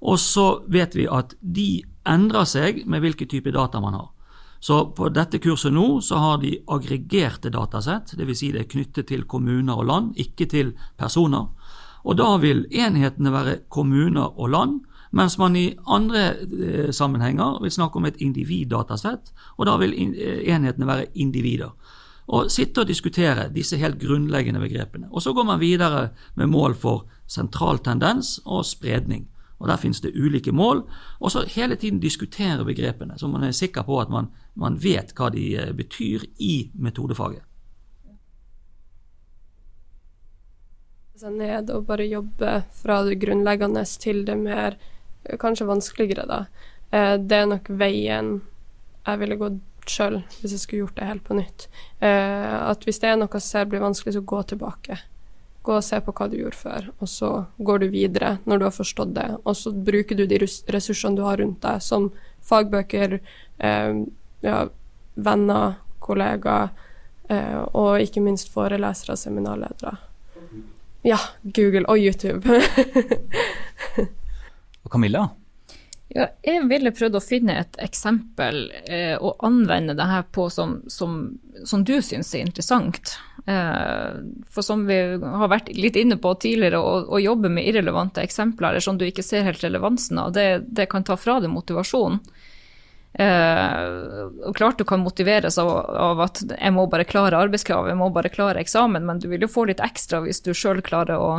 Og 0.00 0.18
så 0.18 0.64
vet 0.68 0.96
vi 0.96 1.06
at 1.06 1.34
de 1.40 1.84
endrer 2.06 2.44
seg 2.44 2.86
med 2.86 3.00
hvilken 3.00 3.28
type 3.28 3.52
data 3.52 3.80
man 3.80 3.92
har. 3.92 4.08
Så 4.60 4.94
på 4.96 5.10
dette 5.12 5.38
kurset 5.38 5.72
nå 5.72 6.00
så 6.00 6.16
har 6.16 6.38
de 6.38 6.56
aggregerte 6.66 7.50
datasett, 7.52 8.16
dvs. 8.16 8.38
Si 8.38 8.52
det 8.52 8.60
er 8.60 8.72
knyttet 8.72 9.08
til 9.08 9.26
kommuner 9.28 9.76
og 9.76 9.86
land, 9.86 10.16
ikke 10.16 10.46
til 10.48 10.72
personer. 10.96 11.52
Og 12.04 12.16
da 12.16 12.36
vil 12.40 12.64
enhetene 12.70 13.32
være 13.34 13.58
kommuner 13.68 14.32
og 14.32 14.48
land, 14.48 14.80
mens 15.10 15.38
man 15.38 15.56
i 15.56 15.68
andre 15.86 16.24
eh, 16.34 16.90
sammenhenger 16.90 17.60
vil 17.62 17.72
snakke 17.72 17.98
om 17.98 18.08
et 18.08 18.18
individdatasett, 18.22 19.32
og 19.56 19.66
da 19.66 19.76
vil 19.80 19.94
eh, 19.94 20.42
enhetene 20.54 20.88
være 20.88 21.06
individer. 21.14 21.72
Og 22.26 22.50
sitte 22.50 22.82
og 22.82 22.90
diskutere 22.90 23.46
disse 23.54 23.78
helt 23.78 24.00
grunnleggende 24.02 24.60
begrepene. 24.60 25.06
Og 25.10 25.22
så 25.22 25.32
går 25.32 25.46
man 25.46 25.62
videre 25.62 26.08
med 26.34 26.50
mål 26.50 26.74
for 26.74 27.06
sentral 27.26 27.78
tendens 27.78 28.40
og 28.44 28.64
spredning. 28.66 29.28
Og 29.58 29.68
Der 29.68 29.76
finnes 29.76 30.00
det 30.00 30.12
ulike 30.14 30.52
mål. 30.52 30.82
Og 31.20 31.30
så 31.30 31.46
hele 31.48 31.76
tiden 31.76 32.00
diskutere 32.00 32.64
begrepene, 32.64 33.18
så 33.18 33.28
man 33.28 33.44
er 33.44 33.50
sikker 33.50 33.82
på 33.82 34.00
at 34.00 34.10
man, 34.10 34.28
man 34.54 34.76
vet 34.82 35.14
hva 35.16 35.30
de 35.30 35.56
eh, 35.56 35.72
betyr 35.72 36.26
i 36.38 36.70
metodefaget. 36.74 37.42
Ned 41.16 41.70
og 41.72 41.86
bare 41.86 42.04
jobbe 42.04 42.50
fra 42.76 42.98
det 43.04 43.16
grunnleggende 43.22 43.84
til 43.84 44.26
det 44.26 44.36
mer 44.36 44.76
kanskje 45.40 45.68
vanskeligere, 45.68 46.26
da. 46.28 46.44
Eh, 46.90 47.16
det 47.18 47.40
er 47.40 47.50
nok 47.50 47.70
veien 47.70 48.38
jeg 49.06 49.22
ville 49.22 49.38
gått 49.40 49.62
sjøl 49.86 50.16
hvis 50.40 50.50
jeg 50.50 50.62
skulle 50.62 50.84
gjort 50.84 50.96
det 50.98 51.10
helt 51.10 51.26
på 51.26 51.36
nytt. 51.38 51.68
At 52.02 52.82
hvis 52.82 52.98
det 52.98 53.06
er 53.06 53.20
noe 53.20 53.30
jeg 53.30 53.44
ser 53.46 53.68
blir 53.70 53.84
vanskelig, 53.84 54.16
så 54.16 54.22
gå 54.26 54.40
tilbake. 54.50 54.96
Gå 55.66 55.76
og 55.78 55.84
se 55.84 55.98
på 56.02 56.12
hva 56.14 56.26
du 56.30 56.36
gjorde 56.38 56.58
før, 56.58 56.88
og 57.02 57.08
så 57.10 57.28
går 57.58 57.80
du 57.82 57.86
videre 57.90 58.36
når 58.46 58.58
du 58.58 58.64
har 58.66 58.74
forstått 58.74 59.14
det. 59.14 59.28
Og 59.42 59.56
så 59.58 59.70
bruker 59.70 60.18
du 60.18 60.24
de 60.26 60.38
ressursene 60.42 61.18
du 61.18 61.22
har 61.26 61.38
rundt 61.38 61.62
deg, 61.62 61.82
som 61.82 62.12
fagbøker, 62.46 63.18
eh, 63.58 64.02
ja, 64.46 64.58
venner, 65.14 65.78
kollegaer, 65.98 66.70
eh, 67.28 67.58
og 67.72 68.02
ikke 68.02 68.22
minst 68.22 68.52
forelesere 68.54 69.16
og 69.16 69.18
seminarledere. 69.18 69.96
Ja, 71.06 71.18
Google 71.42 71.86
og 71.86 71.98
YouTube. 71.98 72.46
og 74.86 74.94
Camilla? 74.94 75.26
Ja, 76.14 76.28
jeg 76.46 76.62
ville 76.70 76.92
prøvd 76.94 77.18
å 77.18 77.22
finne 77.24 77.56
et 77.64 77.76
eksempel 77.82 78.68
eh, 78.86 79.16
og 79.18 79.42
anvende 79.44 79.96
det 79.98 80.06
her 80.06 80.22
på 80.30 80.46
som, 80.54 80.78
som, 80.86 81.16
som 81.66 81.82
du 81.82 81.96
syns 81.98 82.30
er 82.30 82.44
interessant. 82.46 83.16
Eh, 83.44 84.20
for 84.46 84.62
som 84.62 84.84
vi 84.86 85.00
har 85.18 85.50
vært 85.50 85.72
litt 85.74 85.98
inne 85.98 86.20
på 86.22 86.36
tidligere, 86.38 86.78
å, 86.78 87.02
å 87.10 87.22
jobbe 87.22 87.50
med 87.50 87.66
irrelevante 87.66 88.22
eksempler 88.22 88.70
eller 88.70 88.86
som 88.86 89.00
du 89.00 89.06
ikke 89.08 89.26
ser 89.26 89.48
helt 89.48 89.64
relevansen 89.66 90.22
av, 90.22 90.30
det, 90.36 90.62
det 90.70 90.86
kan 90.92 91.04
ta 91.04 91.18
fra 91.18 91.40
deg 91.42 91.52
motivasjonen. 91.54 92.22
Og 93.16 94.52
klart 94.58 94.76
du 94.76 94.84
kan 94.84 95.00
motiveres 95.00 95.56
av, 95.56 95.70
av, 95.72 96.18
at 96.26 96.42
jeg 96.50 96.72
må 96.76 96.82
bare 96.92 97.06
klare 97.08 97.38
arbeidskravet, 97.46 97.88
jeg 97.94 97.96
må 97.96 98.10
bare 98.12 98.28
klare 98.28 98.60
eksamen, 98.60 99.06
men 99.08 99.22
du 99.22 99.30
vil 99.30 99.46
jo 99.46 99.48
få 99.48 99.64
litt 99.70 99.80
ekstra 99.80 100.20
hvis 100.26 100.42
du 100.44 100.50
sjøl 100.52 100.82
klarer 100.84 101.16
å, 101.16 101.30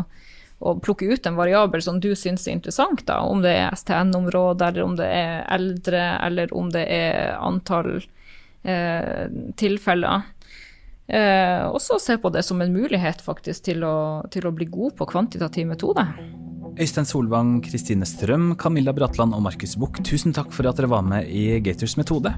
å, 0.60 0.76
plukke 0.80 1.10
ut 1.10 1.26
en 1.26 1.38
variabel 1.38 1.84
som 1.84 2.00
du 2.02 2.14
syns 2.16 2.48
er 2.48 2.58
interessant, 2.58 3.04
da, 3.08 3.20
om 3.26 3.44
det 3.46 3.54
er 3.60 3.76
STN-område, 3.78 4.72
eller 4.72 4.86
om 4.86 4.96
det 5.00 5.10
er 5.12 5.44
eldre, 5.54 6.04
eller 6.26 6.54
om 6.58 6.72
det 6.74 6.86
er 6.94 7.38
antall 7.38 8.00
eh, 8.64 9.28
tilfeller. 9.60 10.26
Eh, 11.08 11.64
og 11.70 11.80
så 11.82 12.00
se 12.04 12.18
på 12.20 12.32
det 12.36 12.44
som 12.44 12.62
en 12.62 12.74
mulighet 12.74 13.22
faktisk 13.24 13.70
til 13.70 13.86
å, 13.88 14.26
til 14.34 14.50
å 14.50 14.54
bli 14.56 14.68
god 14.72 14.98
på 14.98 15.08
kvantitativ 15.14 15.70
metode. 15.70 16.04
Øystein 16.78 17.08
Solvang, 17.10 17.56
Kristine 17.66 18.06
Strøm, 18.06 18.52
Camilla 18.60 18.94
Bratland 18.94 19.34
og 19.34 19.42
Markus 19.48 19.78
Buch, 19.80 19.98
tusen 20.06 20.36
takk 20.36 20.52
for 20.54 20.70
at 20.70 20.78
dere 20.78 20.92
var 20.92 21.06
med 21.06 21.30
i 21.32 21.58
Gators 21.64 21.98
metode. 21.98 22.36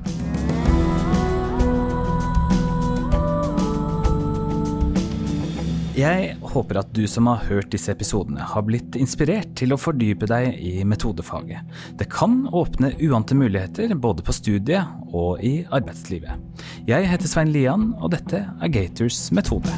Jeg 6.00 6.36
håper 6.54 6.80
at 6.80 6.92
du 6.96 7.02
som 7.12 7.28
har 7.28 7.42
hørt 7.50 7.74
disse 7.74 7.92
episodene, 7.92 8.46
har 8.54 8.64
blitt 8.64 8.96
inspirert 9.00 9.52
til 9.60 9.74
å 9.76 9.80
fordype 9.80 10.30
deg 10.32 10.56
i 10.56 10.86
metodefaget. 10.88 11.74
Det 12.00 12.08
kan 12.14 12.46
åpne 12.56 12.94
uante 13.10 13.36
muligheter 13.36 13.92
både 14.00 14.24
på 14.24 14.36
studiet 14.38 15.12
og 15.12 15.44
i 15.44 15.58
arbeidslivet. 15.68 16.64
Jeg 16.88 17.10
heter 17.12 17.32
Svein 17.32 17.52
Lian, 17.52 17.92
og 18.00 18.14
dette 18.16 18.46
er 18.48 18.72
Gators 18.72 19.26
metode. 19.36 19.76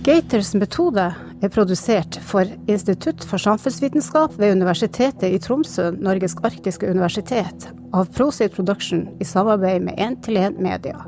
Gators 0.00 0.54
metode 0.56 1.02
er 1.44 1.50
produsert 1.52 2.16
for 2.24 2.48
Institutt 2.72 3.20
for 3.28 3.42
samfunnsvitenskap 3.42 4.32
ved 4.40 4.54
Universitetet 4.56 5.26
i 5.28 5.40
Tromsø, 5.44 5.90
Norges 6.00 6.38
arktiske 6.40 6.88
universitet, 6.88 7.66
av 7.92 8.08
Prosit 8.16 8.54
Production 8.56 9.02
i 9.20 9.26
samarbeid 9.28 9.84
med 9.84 10.00
1-til-1 10.00 10.56
Media. 10.64 11.04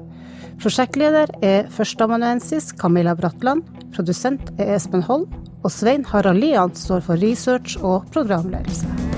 Prosjektleder 0.61 1.32
er 1.40 1.70
førsteamanuensis 1.72 2.68
Camilla 2.76 3.16
Bratland, 3.16 3.64
produsent 3.97 4.53
er 4.59 4.74
Espen 4.76 5.07
Holm, 5.09 5.24
og 5.64 5.72
Svein 5.72 6.05
Harald 6.12 6.45
Lian 6.45 6.76
står 6.76 7.09
for 7.09 7.24
research 7.24 7.80
og 7.80 8.05
programledelse. 8.12 9.11